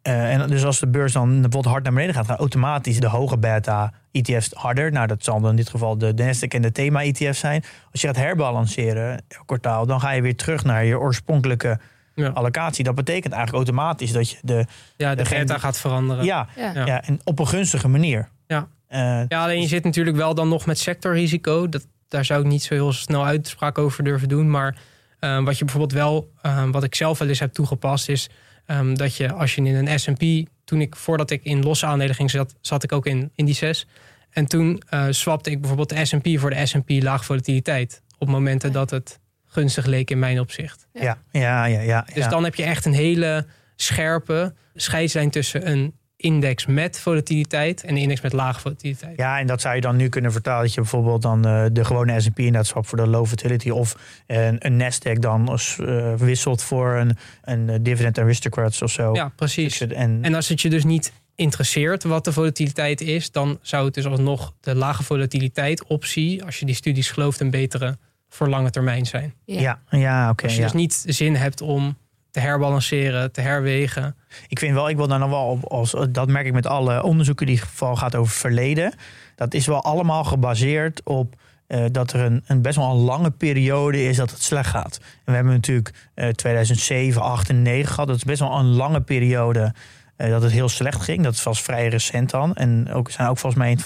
Eh, 0.02 0.34
en 0.34 0.48
dus 0.48 0.66
als 0.66 0.80
de 0.80 0.88
beurs 0.88 1.14
dan 1.14 1.30
bijvoorbeeld 1.30 1.66
hard 1.66 1.84
naar 1.84 1.94
beneden 1.94 2.16
gaat, 2.16 2.26
gaan 2.26 2.38
automatisch 2.38 3.00
de 3.00 3.08
hoge 3.08 3.38
beta 3.38 3.94
ETF's 4.12 4.50
harder. 4.54 4.92
Nou, 4.92 5.08
dat 5.08 5.24
zal 5.24 5.42
dan 5.42 5.50
in 5.50 5.56
dit 5.56 5.70
geval 5.70 5.98
de 5.98 6.14
de 6.14 6.24
Nasdaq 6.24 6.56
en 6.56 6.62
de 6.62 6.72
thema 6.72 7.04
ETF's 7.04 7.40
zijn. 7.40 7.64
Als 7.92 8.02
je 8.02 8.08
gaat 8.08 8.16
herbalanceren 8.16 9.24
kwartaal, 9.46 9.86
dan 9.86 10.00
ga 10.00 10.12
je 10.12 10.22
weer 10.22 10.36
terug 10.36 10.64
naar 10.64 10.86
je 10.86 11.00
oorspronkelijke 11.00 11.80
Ja. 12.20 12.28
allocatie. 12.28 12.84
Dat 12.84 12.96
betekent 12.96 13.34
eigenlijk 13.34 13.66
automatisch 13.66 14.12
dat 14.12 14.30
je 14.30 14.38
de 14.42 14.66
ja, 14.98 15.16
de 15.16 15.24
beta 15.30 15.58
gaat 15.58 15.78
veranderen. 15.80 16.26
ja, 16.26 16.48
ja. 16.56 17.02
En 17.04 17.20
op 17.24 17.40
een 17.40 17.48
gunstige 17.48 17.88
manier. 17.88 18.30
Ja. 18.48 18.68
Eh, 18.88 19.22
Ja, 19.28 19.44
alleen 19.44 19.62
je 19.62 19.68
zit 19.68 19.84
natuurlijk 19.84 20.18
wel 20.18 20.34
dan 20.34 20.50
nog 20.50 20.66
met 20.66 20.80
sectorrisico. 20.80 21.70
Dat, 21.70 21.88
daar 22.08 22.26
zou 22.26 22.42
ik 22.42 22.48
niet 22.48 22.64
zo 22.64 22.74
heel 22.74 22.92
snel 22.94 23.26
uitspraak 23.26 23.78
over 23.78 24.04
durven 24.04 24.28
doen. 24.28 24.50
Maar 24.50 24.76
eh, 25.20 25.44
wat 25.44 25.58
je 25.58 25.66
bijvoorbeeld 25.66 25.94
wel, 25.94 26.32
eh, 26.42 26.70
wat 26.72 26.84
ik 26.84 26.96
zelf 26.96 27.20
wel 27.20 27.28
eens 27.28 27.40
heb 27.40 27.54
toegepast, 27.54 28.10
is 28.10 28.30
ehm, 28.66 28.94
dat 28.94 29.16
je 29.16 29.34
als 29.34 29.56
je 29.56 29.62
in 29.62 29.88
een 29.88 30.00
SP, 30.04 30.24
toen 30.66 30.82
ik 30.82 30.96
voordat 30.96 31.30
ik 31.32 31.44
in 31.44 31.64
losse 31.64 31.86
aandelen 31.86 32.16
ging, 32.16 32.32
zat, 32.32 32.56
zat 32.62 32.84
ik 32.84 32.92
ook 32.92 33.06
in 33.06 33.32
indices. 33.36 33.88
En 34.30 34.46
toen 34.46 34.82
eh 34.90 35.06
swapte 35.10 35.52
ik 35.52 35.60
bijvoorbeeld 35.60 35.90
de 35.90 36.06
SP 36.10 36.28
voor 36.36 36.50
de 36.50 36.66
SP 36.72 36.90
laag 36.90 37.26
volatiliteit. 37.26 38.02
Op 38.18 38.28
momenten 38.28 38.72
dat 38.72 38.90
het 38.90 39.20
gunstig 39.50 39.86
leek 39.86 40.12
in 40.12 40.20
mijn 40.20 40.40
opzicht. 40.40 40.88
ja, 40.94 41.18
ja, 41.32 41.66
ja, 41.66 41.82
ja. 41.82 42.06
Dus 42.14 42.24
ja. 42.24 42.30
dan 42.30 42.44
heb 42.44 42.56
je 42.56 42.64
echt 42.64 42.86
een 42.86 42.94
hele 42.94 43.46
scherpe 43.76 44.54
scheidslijn 44.74 45.30
tussen 45.30 45.70
een 45.70 45.94
index 46.20 46.66
met 46.66 47.00
volatiliteit 47.00 47.84
en 47.84 47.90
een 47.90 47.98
index 48.02 48.22
met 48.22 48.34
lage 48.34 48.60
volatiliteit. 48.60 49.18
Ja, 49.18 49.40
en 49.40 49.48
dat 49.48 49.62
zou 49.62 49.76
je 49.76 49.82
dan 49.82 49.96
nu 49.96 50.10
kunnen 50.10 50.32
vertalen 50.32 50.64
dat 50.64 50.74
je 50.74 50.82
bijvoorbeeld 50.82 51.22
dan 51.22 51.46
eh, 51.46 51.66
de 51.72 51.86
gewone 51.86 52.22
S&P 52.22 52.38
inderdaad 52.38 52.68
swapt 52.68 52.88
voor 52.88 52.98
de 52.98 53.08
low 53.08 53.26
volatility 53.26 53.70
of 53.70 53.96
een, 54.28 54.66
een 54.66 54.82
Nasdaq 54.82 55.20
dan 55.20 55.48
als, 55.48 55.78
eh, 55.80 56.14
wisselt 56.14 56.64
voor 56.64 56.96
een, 56.96 57.18
een 57.42 57.70
eh, 57.70 57.76
dividend 57.82 58.20
aristocrats 58.20 58.82
of 58.82 58.92
zo. 58.92 59.14
Ja, 59.14 59.32
precies. 59.36 59.82
En, 59.82 60.20
En 60.22 60.36
als 60.36 60.48
het 60.48 60.62
je 60.62 60.70
dus 60.70 60.84
niet 60.84 61.14
interesseert 61.36 62.04
wat 62.04 62.26
de 62.26 62.34
volatiliteit 62.34 63.02
is, 63.02 63.32
dan 63.32 63.60
zou 63.62 63.86
het 63.86 63.94
dus 63.94 64.06
alsnog 64.06 64.54
de 64.60 64.76
lage 64.76 65.04
volatiliteit 65.04 65.84
optie, 65.84 66.44
als 66.44 66.60
je 66.60 66.66
die 66.66 66.76
studies 66.76 67.12
gelooft, 67.12 67.40
een 67.40 67.52
betere 67.52 67.98
voor 68.30 68.48
lange 68.48 68.70
termijn 68.70 69.06
zijn. 69.06 69.34
ja, 69.46 69.80
ja, 69.90 70.30
oké. 70.30 70.44
Als 70.44 70.54
je 70.54 70.60
ja. 70.60 70.66
dus 70.66 70.76
niet 70.76 71.04
zin 71.06 71.36
hebt 71.36 71.62
om 71.62 71.98
te 72.32 72.40
herbalanceren, 72.40 73.32
te 73.32 73.42
herwegen. 73.42 74.16
Ik 74.48 74.60
vind 74.60 74.74
wel, 74.74 74.90
ik 74.90 74.96
wil 74.96 75.08
dan 75.08 75.20
nog 75.20 75.30
wel 75.30 75.46
op, 75.46 75.66
als, 75.66 75.96
dat 76.10 76.28
merk 76.28 76.46
ik 76.46 76.54
met 76.54 76.66
alle 76.66 77.04
onderzoeken 77.04 77.46
die 77.46 77.58
geval 77.58 77.96
gaat 77.96 78.16
over 78.16 78.34
verleden. 78.34 78.94
Dat 79.36 79.54
is 79.54 79.68
wel 79.68 79.84
allemaal 79.84 80.24
gebaseerd 80.24 81.04
op 81.04 81.36
eh, 81.68 81.84
dat 81.92 82.14
er 82.14 82.20
een, 82.20 82.44
een 82.48 82.62
best 82.62 82.76
wel 82.76 82.92
een 82.92 82.98
lange 82.98 83.32
periode 83.32 84.04
is 84.04 84.18
dat 84.18 84.32
het 84.32 84.42
slecht 84.42 84.70
gaat. 84.70 84.98
En 85.02 85.08
we 85.26 85.32
hebben 85.32 85.54
natuurlijk 85.54 85.94
eh, 86.14 86.30
2007, 86.30 87.22
8 87.22 87.50
en 87.50 87.62
9 87.62 87.90
gehad. 87.90 88.08
Dat 88.08 88.16
is 88.16 88.24
best 88.24 88.40
wel 88.40 88.60
een 88.60 88.66
lange 88.76 89.02
periode 89.02 89.74
eh, 90.16 90.30
dat 90.30 90.42
het 90.42 90.52
heel 90.52 90.70
slecht 90.70 91.02
ging. 91.02 91.24
Dat 91.24 91.44
was 91.44 91.62
vrij 91.62 91.88
recent 91.88 92.30
dan. 92.30 92.56
En 92.56 92.94
ook 92.94 93.12
zijn 93.12 93.28
ook 93.28 93.38
volgens 93.38 93.62
mij 93.62 93.72
in 93.72 93.80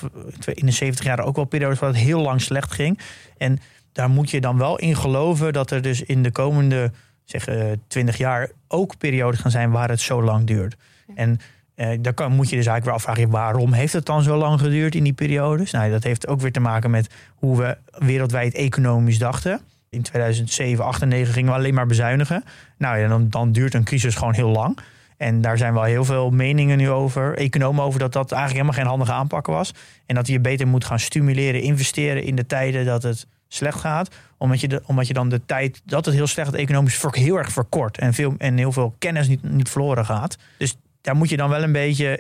in 0.54 0.66
de 0.66 0.72
70 0.72 1.06
jaar 1.06 1.20
ook 1.20 1.36
wel 1.36 1.46
periodes 1.46 1.80
waar 1.80 1.90
het 1.90 1.98
heel 1.98 2.22
lang 2.22 2.42
slecht 2.42 2.72
ging. 2.72 3.00
En 3.38 3.60
daar 3.94 4.10
moet 4.10 4.30
je 4.30 4.42
dan 4.42 4.58
wel 4.58 4.78
in 4.78 4.96
geloven 4.96 5.54
dat 5.54 5.72
er 5.72 5.82
dus 5.82 6.02
in 6.02 6.24
de 6.24 6.32
komende 6.32 6.92
zeg, 7.26 7.48
eh 7.48 7.72
20 7.88 8.18
jaar 8.18 8.50
ook 8.68 8.98
periodes 8.98 9.40
gaan 9.40 9.52
zijn 9.52 9.72
waar 9.72 9.90
het 9.90 10.02
zo 10.02 10.24
lang 10.24 10.48
duurt. 10.48 10.76
En 11.16 11.40
eh, 11.76 11.98
daar 12.02 12.14
kan, 12.14 12.32
moet 12.32 12.50
je 12.50 12.56
dus 12.56 12.66
eigenlijk 12.66 12.86
wel 12.86 12.94
afvragen, 12.94 13.30
waarom 13.30 13.74
heeft 13.74 13.94
het 13.94 14.06
dan 14.06 14.24
zo 14.24 14.38
lang 14.38 14.60
geduurd 14.60 14.96
in 14.96 15.04
die 15.04 15.14
periodes? 15.14 15.72
Nou, 15.72 15.92
dat 15.92 16.04
heeft 16.04 16.28
ook 16.28 16.42
weer 16.42 16.52
te 16.52 16.60
maken 16.60 16.92
met 16.92 17.10
hoe 17.36 17.58
we 17.58 17.78
wereldwijd 17.98 18.54
economisch 18.54 19.18
dachten. 19.18 19.62
In 19.90 20.02
2007, 20.02 20.86
8 20.86 21.02
en 21.02 21.08
9 21.08 21.34
gingen 21.34 21.52
we 21.52 21.58
alleen 21.58 21.74
maar 21.74 21.86
bezuinigen. 21.86 22.44
Nou 22.78 22.98
ja, 22.98 23.08
dan, 23.08 23.30
dan 23.30 23.52
duurt 23.52 23.74
een 23.74 23.84
crisis 23.84 24.16
gewoon 24.16 24.34
heel 24.34 24.50
lang. 24.50 24.78
En 25.18 25.42
daar 25.42 25.58
zijn 25.58 25.74
wel 25.74 25.84
heel 25.84 26.06
veel 26.06 26.30
meningen 26.30 26.78
nu 26.78 26.90
over, 26.90 27.38
economen 27.38 27.84
over, 27.84 28.00
dat 28.00 28.14
dat 28.14 28.32
eigenlijk 28.32 28.62
helemaal 28.62 28.84
geen 28.84 28.92
handige 28.92 29.20
aanpak 29.20 29.46
was. 29.48 29.74
En 30.06 30.16
dat 30.16 30.28
je 30.28 30.40
beter 30.40 30.68
moet 30.68 30.86
gaan 30.86 31.00
stimuleren, 31.00 31.62
investeren 31.62 32.24
in 32.24 32.36
de 32.36 32.46
tijden 32.46 32.86
dat 32.86 33.04
het 33.04 33.28
slecht 33.54 33.80
gaat. 33.80 34.16
Omdat 34.38 34.62
je, 34.62 34.68
de, 34.68 34.82
omdat 34.86 35.08
je 35.08 35.14
dan 35.14 35.30
de 35.30 35.46
tijd 35.46 35.82
dat 35.86 36.06
het 36.06 36.16
heel 36.16 36.28
slecht 36.28 36.54
economisch 36.54 36.96
ver- 36.98 37.16
heel 37.16 37.38
erg 37.38 37.52
verkort. 37.52 37.98
En, 37.98 38.14
veel, 38.14 38.36
en 38.38 38.58
heel 38.58 38.72
veel 38.72 38.96
kennis 39.00 39.28
niet, 39.28 39.44
niet 39.44 39.70
verloren 39.70 40.06
gaat. 40.06 40.38
Dus 40.58 40.76
daar 41.02 41.16
moet 41.16 41.30
je 41.30 41.38
dan 41.38 41.50
wel 41.50 41.64
een 41.64 41.72
beetje. 41.72 42.20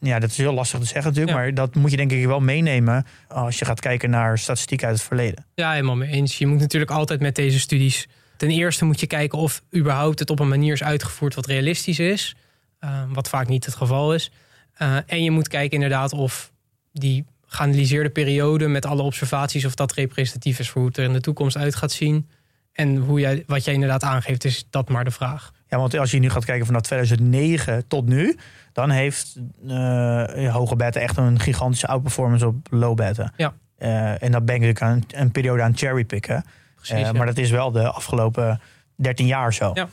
Ja, 0.00 0.18
dat 0.18 0.30
is 0.30 0.36
heel 0.36 0.52
lastig 0.52 0.78
te 0.80 0.86
zeggen 0.86 1.04
natuurlijk. 1.10 1.36
Ja. 1.36 1.42
Maar 1.42 1.54
dat 1.54 1.74
moet 1.74 1.90
je 1.90 1.96
denk 1.96 2.12
ik 2.12 2.26
wel 2.26 2.40
meenemen 2.40 3.06
als 3.28 3.58
je 3.58 3.64
gaat 3.64 3.80
kijken 3.80 4.10
naar 4.10 4.38
statistiek 4.38 4.84
uit 4.84 4.92
het 4.94 5.02
verleden. 5.02 5.46
Ja, 5.54 5.70
helemaal 5.72 5.96
mee 5.96 6.10
eens. 6.10 6.38
Je 6.38 6.46
moet 6.46 6.60
natuurlijk 6.60 6.90
altijd 6.90 7.20
met 7.20 7.34
deze 7.34 7.58
studies. 7.58 8.08
Ten 8.36 8.50
eerste 8.50 8.84
moet 8.84 9.00
je 9.00 9.06
kijken 9.06 9.38
of 9.38 9.62
überhaupt 9.76 10.18
het 10.18 10.30
op 10.30 10.40
een 10.40 10.48
manier 10.48 10.72
is 10.72 10.82
uitgevoerd 10.82 11.34
wat 11.34 11.46
realistisch 11.46 11.98
is. 11.98 12.36
eh, 12.78 13.02
wat 13.08 13.28
vaak 13.28 13.48
niet 13.48 13.64
het 13.64 13.74
geval 13.74 14.14
is. 14.14 14.30
Eh, 14.74 14.96
en 15.06 15.22
je 15.24 15.30
moet 15.30 15.48
kijken 15.48 15.74
inderdaad 15.74 16.12
of 16.12 16.52
die 16.92 17.24
geanalyseerde 17.48 18.10
periode 18.10 18.68
met 18.68 18.86
alle 18.86 19.02
observaties, 19.02 19.64
of 19.64 19.74
dat 19.74 19.92
representatief 19.92 20.58
is 20.58 20.70
voor 20.70 20.80
hoe 20.80 20.90
het 20.90 20.98
er 20.98 21.04
in 21.04 21.12
de 21.12 21.20
toekomst 21.20 21.56
uit 21.56 21.74
gaat 21.74 21.92
zien. 21.92 22.28
En 22.72 22.96
hoe 22.96 23.20
jij, 23.20 23.44
wat 23.46 23.64
jij 23.64 23.74
inderdaad 23.74 24.02
aangeeft, 24.02 24.44
is 24.44 24.66
dat 24.70 24.88
maar 24.88 25.04
de 25.04 25.10
vraag. 25.10 25.52
Ja, 25.68 25.78
want 25.78 25.96
als 25.96 26.10
je 26.10 26.18
nu 26.18 26.30
gaat 26.30 26.44
kijken 26.44 26.66
vanaf 26.66 26.82
2009 26.82 27.88
tot 27.88 28.06
nu, 28.06 28.36
dan 28.72 28.90
heeft 28.90 29.36
eh 29.68 30.54
hoge 30.54 30.76
beta 30.76 31.00
echt 31.00 31.16
een 31.16 31.40
gigantische 31.40 31.86
outperformance 31.86 32.46
op 32.46 32.66
low 32.70 32.96
beta. 32.96 33.32
Ja. 33.36 33.54
Eh, 33.76 34.22
en 34.22 34.32
dat 34.32 34.44
ben 34.44 34.54
ik 34.54 34.60
natuurlijk 34.60 34.82
aan 34.82 35.20
een 35.22 35.30
periode 35.32 35.62
aan 35.62 35.76
cherrypicken. 35.76 36.44
Precies, 36.74 36.94
Eh, 36.94 37.00
ja. 37.00 37.12
Maar 37.12 37.26
dat 37.26 37.38
is 37.38 37.50
wel 37.50 37.70
de 37.70 37.90
afgelopen 37.90 38.60
13 38.96 39.26
jaar 39.26 39.54
zo. 39.54 39.70
Ja. 39.74 39.88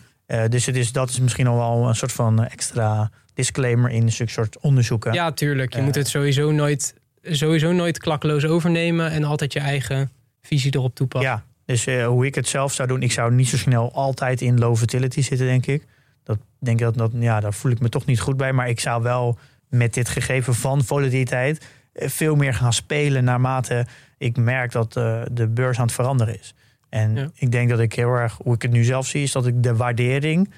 Dus 0.48 0.66
het 0.66 0.76
is, 0.76 0.92
dat 0.92 1.10
is 1.10 1.20
misschien 1.20 1.48
al 1.48 1.58
wel 1.58 1.88
een 1.88 1.96
soort 1.96 2.12
van 2.12 2.46
extra 2.46 3.12
disclaimer 3.34 3.90
in 3.92 4.12
zulke 4.12 4.32
soort 4.32 4.60
onderzoeken. 4.60 5.14
Ja, 5.14 5.32
tuurlijk. 5.32 5.76
Je 5.76 5.82
moet 5.82 5.96
het 5.96 6.08
sowieso 6.08 6.52
nooit, 6.52 6.94
sowieso 7.26 7.72
nooit 7.72 7.98
klakkeloos 7.98 8.46
overnemen 8.46 9.12
en 9.12 9.24
altijd 9.24 9.54
je 9.54 9.60
eigen 9.60 10.12
visie 10.42 10.76
erop 10.76 10.96
toepassen. 10.96 11.32
Ja, 11.32 11.44
dus 11.66 11.86
eh, 11.86 12.08
hoe 12.08 12.26
ik 12.26 12.36
het 12.36 12.48
zelf 12.48 12.74
zou 12.74 12.88
doen, 12.88 13.02
ik 13.02 13.12
zou 13.12 13.34
niet 13.34 13.48
zo 13.48 13.58
snel 13.58 13.94
altijd 13.94 14.42
in 14.42 14.60
low 14.60 14.76
fertility 14.76 15.22
zitten, 15.22 15.48
denk 15.48 15.66
ik. 15.66 15.86
Dat 16.24 16.38
denk 16.60 16.80
ik 16.80 16.86
dat, 16.86 16.98
dat 16.98 17.12
ja, 17.14 17.40
daar 17.40 17.54
voel 17.54 17.72
ik 17.72 17.80
me 17.80 17.90
toch 17.90 18.06
niet 18.06 18.20
goed 18.20 18.38
bij. 18.38 18.54
Maar 18.54 18.70
ik 18.70 18.80
zou 18.80 19.04
wel 19.04 19.38
met 19.70 19.94
dit 19.94 20.10
gegeven 20.10 20.56
van 20.56 20.84
volatiliteit 20.84 21.66
eh, 21.94 22.10
veel 22.10 22.36
meer 22.36 22.54
gaan 22.54 22.74
spelen 22.74 23.24
naarmate 23.24 23.86
ik 24.18 24.38
merk 24.38 24.72
dat 24.72 24.98
eh, 24.98 25.22
de 25.32 25.48
beurs 25.48 25.78
aan 25.78 25.86
het 25.86 25.94
veranderen 25.94 26.40
is. 26.40 26.54
En 26.90 27.16
Ja. 27.16 27.30
ik 27.34 27.52
denk 27.52 27.70
dat 27.70 27.80
ik 27.80 27.94
heel 27.94 28.10
erg, 28.10 28.38
hoe 28.44 28.56
ik 28.56 28.62
het 28.62 28.72
nu 28.72 28.84
zelf 28.84 29.08
zie, 29.08 29.24
is 29.24 29.32
dat 29.32 29.48
ik 29.48 29.64
de 29.64 29.76
waardering, 29.76 30.52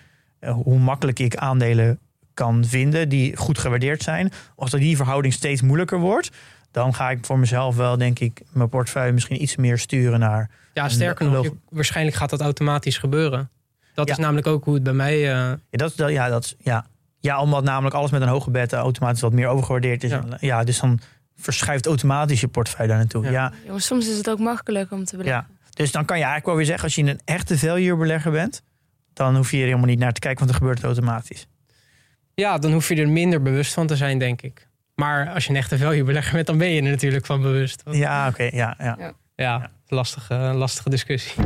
hoe 0.46 0.80
makkelijk 0.80 1.20
ik 1.20 1.36
aandelen 1.36 2.00
kan 2.34 2.66
vinden 2.66 3.10
die 3.10 3.36
goed 3.36 3.58
gewaardeerd 3.58 4.04
zijn, 4.04 4.32
als 4.56 4.72
dat 4.72 4.80
die 4.80 4.96
verhouding 4.96 5.34
steeds 5.34 5.62
moeilijker 5.62 6.00
wordt, 6.00 6.32
dan 6.78 6.94
ga 6.94 7.10
ik 7.10 7.26
voor 7.26 7.40
mezelf 7.40 7.76
wel, 7.76 7.98
denk 7.98 8.20
ik, 8.20 8.42
mijn 8.52 8.70
portefeuille 8.70 9.12
misschien 9.14 9.42
iets 9.42 9.56
meer 9.56 9.78
sturen 9.78 10.20
naar 10.20 10.50
Ja, 10.74 10.90
sterker 10.90 11.30
nog, 11.30 11.50
waarschijnlijk 11.70 12.16
gaat 12.18 12.30
dat 12.30 12.42
automatisch 12.42 12.98
gebeuren. 12.98 13.50
Dat 13.94 14.08
Ja. 14.08 14.14
is 14.14 14.20
namelijk 14.20 14.48
ook 14.48 14.64
hoe 14.66 14.74
het 14.74 14.84
bij 14.84 14.94
mij. 14.94 15.14
eh, 15.16 15.52
Ja, 15.70 15.78
dat, 15.78 15.94
ja, 15.96 16.30
dat, 16.30 16.56
ja. 16.60 16.86
ja, 17.20 17.42
omdat 17.42 17.64
namelijk 17.64 17.96
alles 17.96 18.12
met 18.12 18.22
een 18.22 18.28
hoge 18.28 18.52
beta 18.52 18.78
automatisch 18.78 19.22
wat 19.22 19.34
meer 19.34 19.48
overgewaardeerd 19.48 20.04
is. 20.04 20.10
Ja. 20.12 20.24
Ja. 20.40 20.64
dus 20.64 20.80
dan 20.80 21.00
verschuift 21.36 21.86
automatisch 21.86 22.42
je 22.42 22.48
portefeuille 22.48 22.92
daar 22.92 23.00
naartoe. 23.02 23.24
Ja. 23.24 23.52
Ja. 23.66 23.80
Soms 23.80 24.10
is 24.10 24.18
het 24.18 24.30
ook 24.30 24.40
makkelijk 24.40 24.92
om 24.92 25.04
te 25.06 25.18
beleggen. 25.18 25.48
Dus 25.74 25.92
dan 25.92 26.06
kan 26.06 26.18
je 26.18 26.24
eigenlijk 26.24 26.46
wel 26.46 26.56
weer 26.56 26.66
zeggen, 26.66 26.84
als 26.84 26.96
je 26.96 27.04
een 27.04 27.20
echte 27.26 27.58
value 27.58 27.96
belegger 27.96 28.32
bent, 28.32 28.62
dan 29.14 29.36
hoef 29.36 29.52
je 29.52 29.58
er 29.58 29.64
helemaal 29.64 29.86
niet 29.86 30.00
naar 30.00 30.14
te 30.14 30.20
kijken, 30.20 30.40
want 30.40 30.52
dan 30.52 30.60
gebeurt 30.60 30.78
het 30.78 30.86
automatisch. 30.88 31.48
ja, 32.34 32.58
dan 32.58 32.72
hoef 32.72 32.90
je 32.90 32.96
er 32.96 33.10
minder 33.10 33.42
bewust 33.42 33.74
van 33.74 33.88
te 33.88 33.96
zijn, 33.96 34.20
denk 34.20 34.42
ik. 34.42 34.67
Maar 35.02 35.30
als 35.30 35.44
je 35.44 35.50
een 35.50 35.56
echte 35.56 35.78
value 35.78 36.04
belegger 36.04 36.34
bent, 36.34 36.48
dan 36.48 36.58
ben 36.58 36.70
je 36.70 36.82
er 36.82 36.90
natuurlijk 36.90 37.26
van 37.26 37.42
bewust. 37.42 37.82
Want- 37.84 37.98
Ja, 37.98 38.28
oké, 38.28 38.44
ja, 38.44 38.76
ja. 38.78 39.14
Ja, 39.36 39.70
lastige, 39.88 40.34
lastige 40.34 40.90
discussie. 40.90 41.44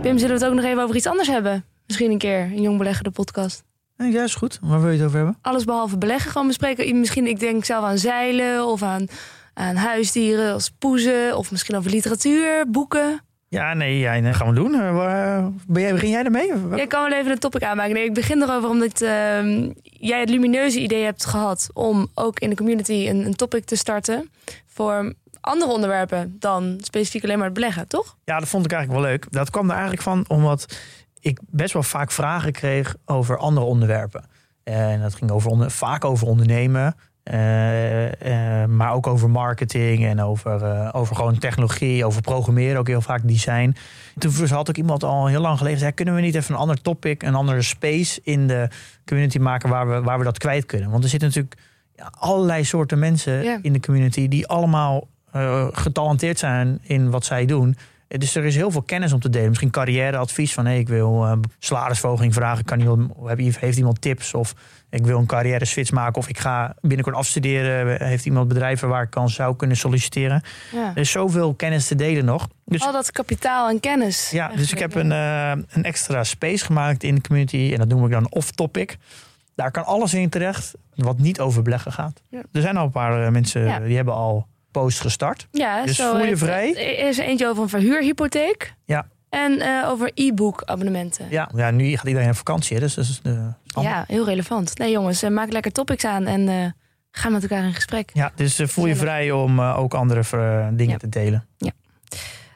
Pim, 0.00 0.18
zullen 0.18 0.38
we 0.38 0.44
het 0.44 0.44
ook 0.44 0.54
nog 0.54 0.64
even 0.64 0.82
over 0.82 0.96
iets 0.96 1.06
anders 1.06 1.28
hebben? 1.28 1.64
Misschien 1.86 2.10
een 2.10 2.18
keer, 2.18 2.40
een 2.40 2.60
jong 2.62 2.78
belegger 2.78 3.04
de 3.04 3.10
podcast. 3.10 3.64
Ja, 3.96 4.22
is 4.22 4.34
goed. 4.34 4.58
Waar 4.62 4.80
wil 4.80 4.90
je 4.90 4.96
het 4.96 5.04
over 5.06 5.16
hebben? 5.16 5.38
Alles 5.42 5.64
behalve 5.64 5.98
beleggen 5.98 6.30
gewoon 6.30 6.46
bespreken. 6.46 7.00
Misschien, 7.00 7.26
ik 7.26 7.40
denk 7.40 7.64
zelf 7.64 7.84
aan 7.84 7.98
zeilen 7.98 8.66
of 8.66 8.82
aan, 8.82 9.06
aan 9.54 9.76
huisdieren 9.76 10.52
als 10.52 10.70
poezen. 10.78 11.36
Of 11.36 11.50
misschien 11.50 11.76
over 11.76 11.90
literatuur, 11.90 12.64
boeken. 12.70 13.20
Ja, 13.48 13.74
nee, 13.74 13.98
ja, 13.98 14.18
nee, 14.18 14.32
gaan 14.32 14.48
we 14.48 14.54
doen. 14.54 14.74
Eh, 14.74 15.46
ben 15.66 15.82
jij, 15.82 15.92
begin 15.92 16.10
jij 16.10 16.24
ermee? 16.24 16.52
Jij 16.76 16.86
kan 16.86 17.08
wel 17.08 17.18
even 17.18 17.32
een 17.32 17.38
topic 17.38 17.62
aanmaken. 17.62 17.94
Nee, 17.94 18.04
ik 18.04 18.14
begin 18.14 18.42
erover 18.42 18.68
omdat 18.68 19.00
ehm, 19.00 19.70
jij 19.82 20.20
het 20.20 20.28
lumineuze 20.28 20.80
idee 20.80 21.04
hebt 21.04 21.24
gehad... 21.24 21.68
om 21.72 22.08
ook 22.14 22.38
in 22.38 22.50
de 22.50 22.56
community 22.56 23.06
een, 23.08 23.26
een 23.26 23.36
topic 23.36 23.64
te 23.64 23.76
starten... 23.76 24.30
voor 24.66 25.14
andere 25.40 25.72
onderwerpen 25.72 26.36
dan 26.38 26.78
specifiek 26.80 27.22
alleen 27.22 27.36
maar 27.36 27.46
het 27.46 27.54
beleggen, 27.54 27.88
toch? 27.88 28.16
Ja, 28.24 28.38
dat 28.38 28.48
vond 28.48 28.64
ik 28.64 28.72
eigenlijk 28.72 29.02
wel 29.02 29.10
leuk. 29.10 29.26
Dat 29.30 29.50
kwam 29.50 29.64
er 29.64 29.72
eigenlijk 29.72 30.02
van 30.02 30.24
omdat 30.28 30.78
ik 31.20 31.40
best 31.46 31.72
wel 31.72 31.82
vaak 31.82 32.10
vragen 32.10 32.52
kreeg 32.52 32.96
over 33.04 33.38
andere 33.38 33.66
onderwerpen. 33.66 34.24
En 34.64 35.00
dat 35.00 35.14
ging 35.14 35.30
over 35.30 35.50
onder, 35.50 35.70
vaak 35.70 36.04
over 36.04 36.26
ondernemen, 36.26 36.94
maar 38.66 38.92
ook 38.92 39.06
over 39.06 39.30
marketing 39.30 40.06
en 40.06 40.20
over, 40.20 40.62
eh, 40.62 40.88
over 40.92 41.16
gewoon 41.16 41.38
technologie, 41.38 42.04
over 42.04 42.20
programmeren, 42.20 42.78
ook 42.78 42.86
heel 42.86 43.00
vaak 43.00 43.28
design. 43.28 43.76
Toen 44.18 44.32
had 44.48 44.68
ook 44.68 44.76
iemand 44.76 45.04
al 45.04 45.26
heel 45.26 45.40
lang 45.40 45.56
geleden 45.58 45.78
gezegd: 45.78 45.96
kunnen 45.96 46.14
we 46.14 46.20
niet 46.20 46.34
even 46.34 46.54
een 46.54 46.60
ander 46.60 46.82
topic, 46.82 47.22
een 47.22 47.34
andere 47.34 47.62
space 47.62 48.20
in 48.22 48.46
de 48.46 48.68
community 49.04 49.38
maken 49.38 49.68
waar 49.68 49.88
we, 49.88 50.00
waar 50.00 50.18
we 50.18 50.24
dat 50.24 50.38
kwijt 50.38 50.66
kunnen? 50.66 50.90
Want 50.90 51.04
er 51.04 51.10
zitten 51.10 51.28
natuurlijk 51.28 51.56
allerlei 52.10 52.64
soorten 52.64 52.98
mensen 52.98 53.62
in 53.62 53.72
de 53.72 53.80
community 53.80 54.28
die 54.28 54.46
allemaal 54.46 55.08
eh, 55.32 55.66
getalenteerd 55.72 56.38
zijn 56.38 56.78
in 56.82 57.10
wat 57.10 57.24
zij 57.24 57.46
doen. 57.46 57.76
Dus 58.08 58.34
er 58.34 58.44
is 58.44 58.54
heel 58.56 58.70
veel 58.70 58.82
kennis 58.82 59.12
om 59.12 59.20
te 59.20 59.30
delen. 59.30 59.48
Misschien 59.48 59.70
carrièreadvies 59.70 60.52
van 60.54 60.66
hey, 60.66 60.78
ik 60.78 60.88
wil 60.88 61.24
eh, 61.24 61.32
salarisverhoging 61.58 62.34
vragen. 62.34 62.64
Kan 62.64 62.80
iemand, 62.80 63.12
heb- 63.24 63.38
heeft 63.38 63.78
iemand 63.78 64.00
tips? 64.00 64.34
Of 64.34 64.54
ik 64.90 65.06
wil 65.06 65.18
een 65.18 65.26
carrière 65.26 65.64
switch 65.64 65.92
maken. 65.92 66.14
Of 66.16 66.28
ik 66.28 66.38
ga 66.38 66.74
binnenkort 66.80 67.16
afstuderen. 67.16 68.06
Heeft 68.06 68.26
iemand 68.26 68.48
bedrijven 68.48 68.88
waar 68.88 69.02
ik 69.02 69.10
kan 69.10 69.28
zou 69.30 69.56
kunnen 69.56 69.76
solliciteren? 69.76 70.42
Ja. 70.72 70.90
Er 70.94 70.98
is 71.00 71.10
zoveel 71.10 71.54
kennis 71.54 71.86
te 71.86 71.94
delen 71.94 72.24
nog. 72.24 72.48
Dus 72.64 72.82
Al 72.82 72.92
dat 72.92 73.10
kapitaal 73.12 73.68
en 73.68 73.80
kennis. 73.80 74.30
ja, 74.30 74.48
dus 74.48 74.72
ik 74.72 74.78
heb 74.78 74.94
een, 74.94 75.12
eh, 75.12 75.50
een 75.50 75.82
extra 75.84 76.24
space 76.24 76.64
gemaakt 76.64 77.02
in 77.02 77.14
de 77.14 77.20
community. 77.20 77.70
En 77.72 77.78
dat 77.78 77.88
noem 77.88 78.04
ik 78.04 78.10
dan 78.10 78.30
off-topic. 78.32 78.96
Daar 79.54 79.70
kan 79.70 79.84
alles 79.84 80.14
in 80.14 80.28
terecht 80.28 80.74
wat 80.94 81.18
niet 81.18 81.40
over 81.40 81.62
beleggen 81.62 81.92
gaat. 81.92 82.20
Ja. 82.28 82.42
Er 82.52 82.60
zijn 82.60 82.76
al 82.76 82.84
een 82.84 82.90
paar 82.90 83.24
eh, 83.24 83.30
mensen 83.30 83.64
Ja. 83.64 83.78
die 83.78 83.96
hebben 83.96 84.14
al 84.14 84.46
posts 84.80 85.00
gestart. 85.00 85.48
Ja, 85.50 85.84
Dus 85.84 85.96
zo 85.96 86.16
voel 86.16 86.24
je 86.26 86.36
vrij? 86.36 86.74
Er 86.98 87.08
is 87.08 87.18
eentje 87.18 87.46
over 87.48 87.62
een 87.62 87.68
verhuurhypotheek. 87.68 88.74
Ja. 88.84 89.06
En 89.28 89.60
eh, 89.60 89.88
over 89.90 90.10
e-book 90.14 90.62
abonnementen. 90.64 91.26
Ja, 91.30 91.50
ja, 91.54 91.70
nu 91.70 91.96
gaat 91.96 92.06
iedereen 92.06 92.28
op 92.28 92.36
vakantie. 92.36 92.80
Dus 92.80 92.94
dat 92.94 93.04
is 93.04 93.20
de 93.22 93.52
Ja, 93.80 94.04
heel 94.06 94.24
relevant. 94.24 94.78
Nee 94.78 94.90
jongens, 94.90 95.22
eh, 95.22 95.30
maak 95.30 95.52
lekker 95.52 95.72
topics 95.72 96.04
aan 96.04 96.26
en 96.26 96.48
eh 96.48 96.64
ga 97.10 97.28
met 97.28 97.42
elkaar 97.42 97.64
in 97.64 97.74
gesprek. 97.74 98.10
Ja, 98.14 98.32
dus 98.34 98.58
eh, 98.58 98.66
voel 98.66 98.86
je 98.86 98.96
vrij 98.96 99.30
om 99.30 99.58
eh, 99.58 99.78
ook 99.78 99.94
andere 99.94 100.20
eh, 100.20 100.68
dingen 100.72 100.92
Ja. 100.92 100.96
te 100.98 101.08
delen. 101.08 101.46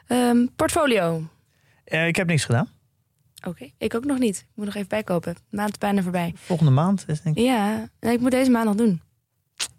Ehm, 0.07 0.45
portfolio. 0.55 1.23
Eh, 1.83 2.07
ik 2.07 2.15
heb 2.15 2.27
niks 2.27 2.45
gedaan. 2.45 2.69
Oké, 3.47 3.69
ik 3.77 3.95
ook 3.95 4.05
nog 4.05 4.19
niet. 4.19 4.37
Ik 4.37 4.45
moet 4.55 4.65
nog 4.65 4.75
even 4.75 4.87
bijkopen. 4.87 5.33
De 5.49 5.55
maand 5.57 5.71
is 5.71 5.77
bijna 5.77 6.01
voorbij. 6.01 6.33
Volgende 6.37 6.71
maand 6.71 7.03
is 7.07 7.21
denk 7.21 7.37
ik. 7.37 7.43
Ja, 7.43 7.89
nee, 7.99 8.13
ik 8.13 8.19
moet 8.19 8.31
deze 8.31 8.51
maand 8.51 8.65
nog 8.65 8.75
doen. 8.75 9.01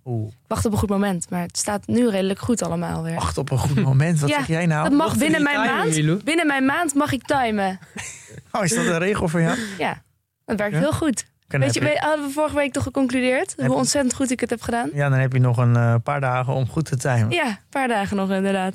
Oeh, 0.05 0.29
Ik 0.29 0.35
wacht 0.47 0.65
op 0.65 0.73
een 0.73 0.79
goed 0.79 0.89
moment, 0.89 1.31
maar 1.31 1.41
het 1.41 1.59
staat 1.59 1.87
nu 1.87 2.09
redelijk 2.11 2.39
goed 2.41 2.63
allemaal 2.63 3.03
weer. 3.03 3.15
wacht 3.15 3.39
op 3.39 3.51
een 3.51 3.59
goed 3.59 3.83
moment. 3.83 4.21
Wat 4.21 4.29
Ja, 4.31 4.37
zeg 4.37 4.47
jij 4.47 4.67
nou? 4.67 4.89
dat 4.89 4.99
mag 4.99 5.17
binnen 5.19 5.43
mijn 5.43 5.61
timen, 5.63 6.07
maand. 6.07 6.25
Binnen 6.25 6.47
mijn 6.47 6.65
maand 6.65 6.95
mag 6.95 7.13
ik 7.13 7.23
timen. 7.27 7.79
Oh, 8.53 8.65
is 8.65 8.75
dat 8.75 8.87
een 8.87 8.99
regel 8.99 9.29
voor 9.29 9.41
jou? 9.41 9.59
Ja, 9.79 10.03
dat 10.45 10.59
werkt 10.59 10.75
Ja? 10.75 10.81
heel 10.81 10.93
goed. 10.93 11.27
Weet 11.49 11.75
je, 11.75 11.97
hadden 12.01 12.27
we 12.27 12.33
vorige 12.33 12.55
week 12.55 12.73
toch 12.73 12.83
geconcludeerd 12.83 13.55
Heb- 13.57 13.67
hoe 13.67 13.77
ontzettend 13.77 14.15
goed 14.15 14.31
ik 14.31 14.41
het 14.41 14.51
heb 14.51 14.63
gedaan? 14.63 14.91
Ja, 14.95 15.09
dan 15.09 15.19
heb 15.19 15.33
je 15.33 15.39
nog 15.39 15.57
een 15.57 15.77
eh, 15.77 15.95
paar 16.03 16.21
dagen 16.21 16.53
om 16.53 16.69
goed 16.69 16.85
te 16.85 16.97
timen. 16.97 17.31
Ja, 17.31 17.47
een 17.47 17.57
paar 17.71 17.89
dagen 17.89 18.17
nog 18.17 18.31
inderdaad. 18.31 18.75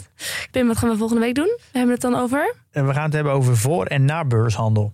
Pim, 0.52 0.68
wat 0.68 0.78
gaan 0.78 0.90
we 0.90 0.98
volgende 0.98 1.22
week 1.22 1.36
doen? 1.36 1.58
We 1.58 1.78
hebben 1.78 1.92
het 1.92 2.02
dan 2.02 2.16
over? 2.16 2.56
En 2.72 2.88
we 2.88 2.94
gaan 2.94 3.04
het 3.04 3.14
hebben 3.14 3.34
over 3.34 3.58
voor- 3.58 3.86
en 3.86 4.06
na 4.06 4.26
beurshandel. 4.26 4.94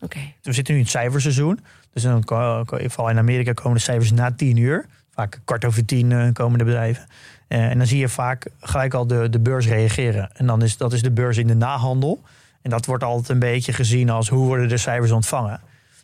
Oké. 0.00 0.18
We 0.42 0.52
zitten 0.52 0.74
nu 0.74 0.80
in 0.80 0.84
het 0.86 0.94
cijferseizoen. 0.94 1.60
Dus 1.92 2.02
dan 2.02 2.22
vooral 2.26 3.08
in 3.10 3.18
Amerika 3.18 3.52
komen 3.52 3.74
de 3.76 3.82
cijfers 3.82 4.12
na 4.12 4.32
tien 4.32 4.56
uur. 4.56 4.86
Vaak 5.18 5.40
kwart 5.44 5.64
over 5.64 5.84
tien 5.84 6.12
eh, 6.12 6.32
komen 6.32 6.58
de 6.58 6.64
bedrijven. 6.64 7.06
Eh, 7.48 7.70
en 7.70 7.78
dan 7.78 7.86
zie 7.86 7.98
je 7.98 8.08
vaak 8.08 8.46
gelijk 8.60 8.94
al 8.94 9.06
de, 9.06 9.28
de 9.28 9.40
beurs 9.40 9.66
reageren. 9.66 10.30
En 10.36 10.46
dan 10.46 10.62
is 10.62 10.76
dat 10.76 10.92
is 10.92 11.02
de 11.02 11.10
beurs 11.10 11.36
in 11.36 11.46
de 11.46 11.54
nahandel. 11.54 12.22
En 12.62 12.70
dat 12.70 12.86
wordt 12.86 13.04
altijd 13.04 13.28
een 13.28 13.38
beetje 13.38 13.72
gezien 13.72 14.10
als 14.10 14.28
hoe 14.28 14.46
worden 14.46 14.68
de 14.68 14.76
cijfers 14.76 15.10
ontvangen. 15.10 15.60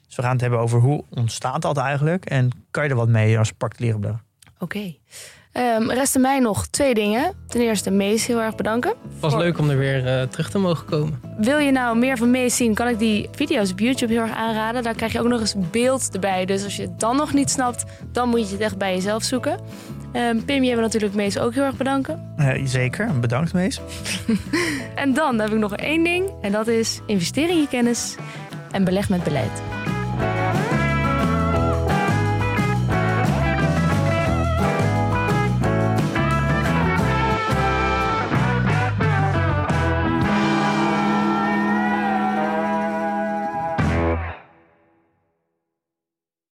Dus 0.07 0.17
we 0.17 0.23
gaan 0.23 0.33
het 0.33 0.41
hebben 0.41 0.59
over 0.59 0.81
hoe 0.81 1.05
ontstaat 1.11 1.62
dat 1.62 1.77
eigenlijk. 1.77 2.25
En 2.25 2.51
kan 2.71 2.85
je 2.85 2.91
er 2.91 2.97
wat 2.97 3.09
mee 3.09 3.39
als 3.39 3.53
particuliere 3.53 3.99
belegger. 3.99 4.23
Oké. 4.59 4.95
Ehm, 5.55 5.91
resten 5.91 6.21
mij 6.21 6.39
nog 6.39 6.67
twee 6.67 6.95
dingen. 6.95 7.33
Ten 7.49 7.61
eerste, 7.61 7.91
Mees 7.91 8.27
heel 8.27 8.41
erg 8.41 8.55
bedanken. 8.55 8.93
was 9.21 9.33
Voor- 9.33 9.43
leuk 9.43 9.59
om 9.59 9.71
er 9.71 9.79
weer 9.79 10.07
eh, 10.07 10.23
terug 10.23 10.51
te 10.51 10.59
mogen 10.59 10.87
komen. 10.87 11.21
Wil 11.39 11.59
je 11.59 11.71
nou 11.71 11.99
meer 11.99 12.17
van 12.17 12.31
Mees 12.31 12.57
zien, 12.57 12.75
kan 12.75 12.89
ik 12.89 12.99
die 12.99 13.29
video's 13.33 13.71
op 13.71 13.79
YouTube 13.79 14.13
heel 14.13 14.23
erg 14.23 14.35
aanraden. 14.35 14.83
Daar 14.83 14.95
krijg 14.95 15.13
je 15.13 15.21
ook 15.21 15.29
nog 15.29 15.41
eens 15.41 15.55
beeld 15.71 16.09
erbij. 16.13 16.45
Dus 16.45 16.65
als 16.65 16.77
je 16.77 16.83
het 16.83 17.01
dan 17.01 17.17
nog 17.17 17.33
niet 17.33 17.51
snapt, 17.51 17.85
dan 18.13 18.29
moet 18.29 18.47
je 18.47 18.53
het 18.53 18.61
echt 18.65 18.79
bij 18.79 18.95
jezelf 18.95 19.23
zoeken. 19.23 19.59
Ehm, 20.13 20.39
Pim, 20.45 20.63
je 20.63 20.73
wil 20.73 20.81
natuurlijk 20.83 21.15
Mees 21.15 21.39
ook 21.39 21.55
heel 21.55 21.65
erg 21.65 21.77
bedanken. 21.77 22.33
Eh, 22.37 22.67
zeker, 22.67 23.21
bedankt 23.21 23.53
Mees. 23.53 23.81
En 24.95 25.15
dan 25.15 25.39
heb 25.39 25.51
ik 25.51 25.59
nog 25.59 25.77
één 25.77 26.05
ding. 26.05 26.31
En 26.41 26.53
dat 26.53 26.67
is 26.67 27.01
investeer 27.07 27.49
in 27.49 27.57
je 27.61 27.69
kennis 27.69 28.15
en 28.71 28.85
beleg 28.85 29.09
met 29.09 29.25
beleid. 29.25 29.63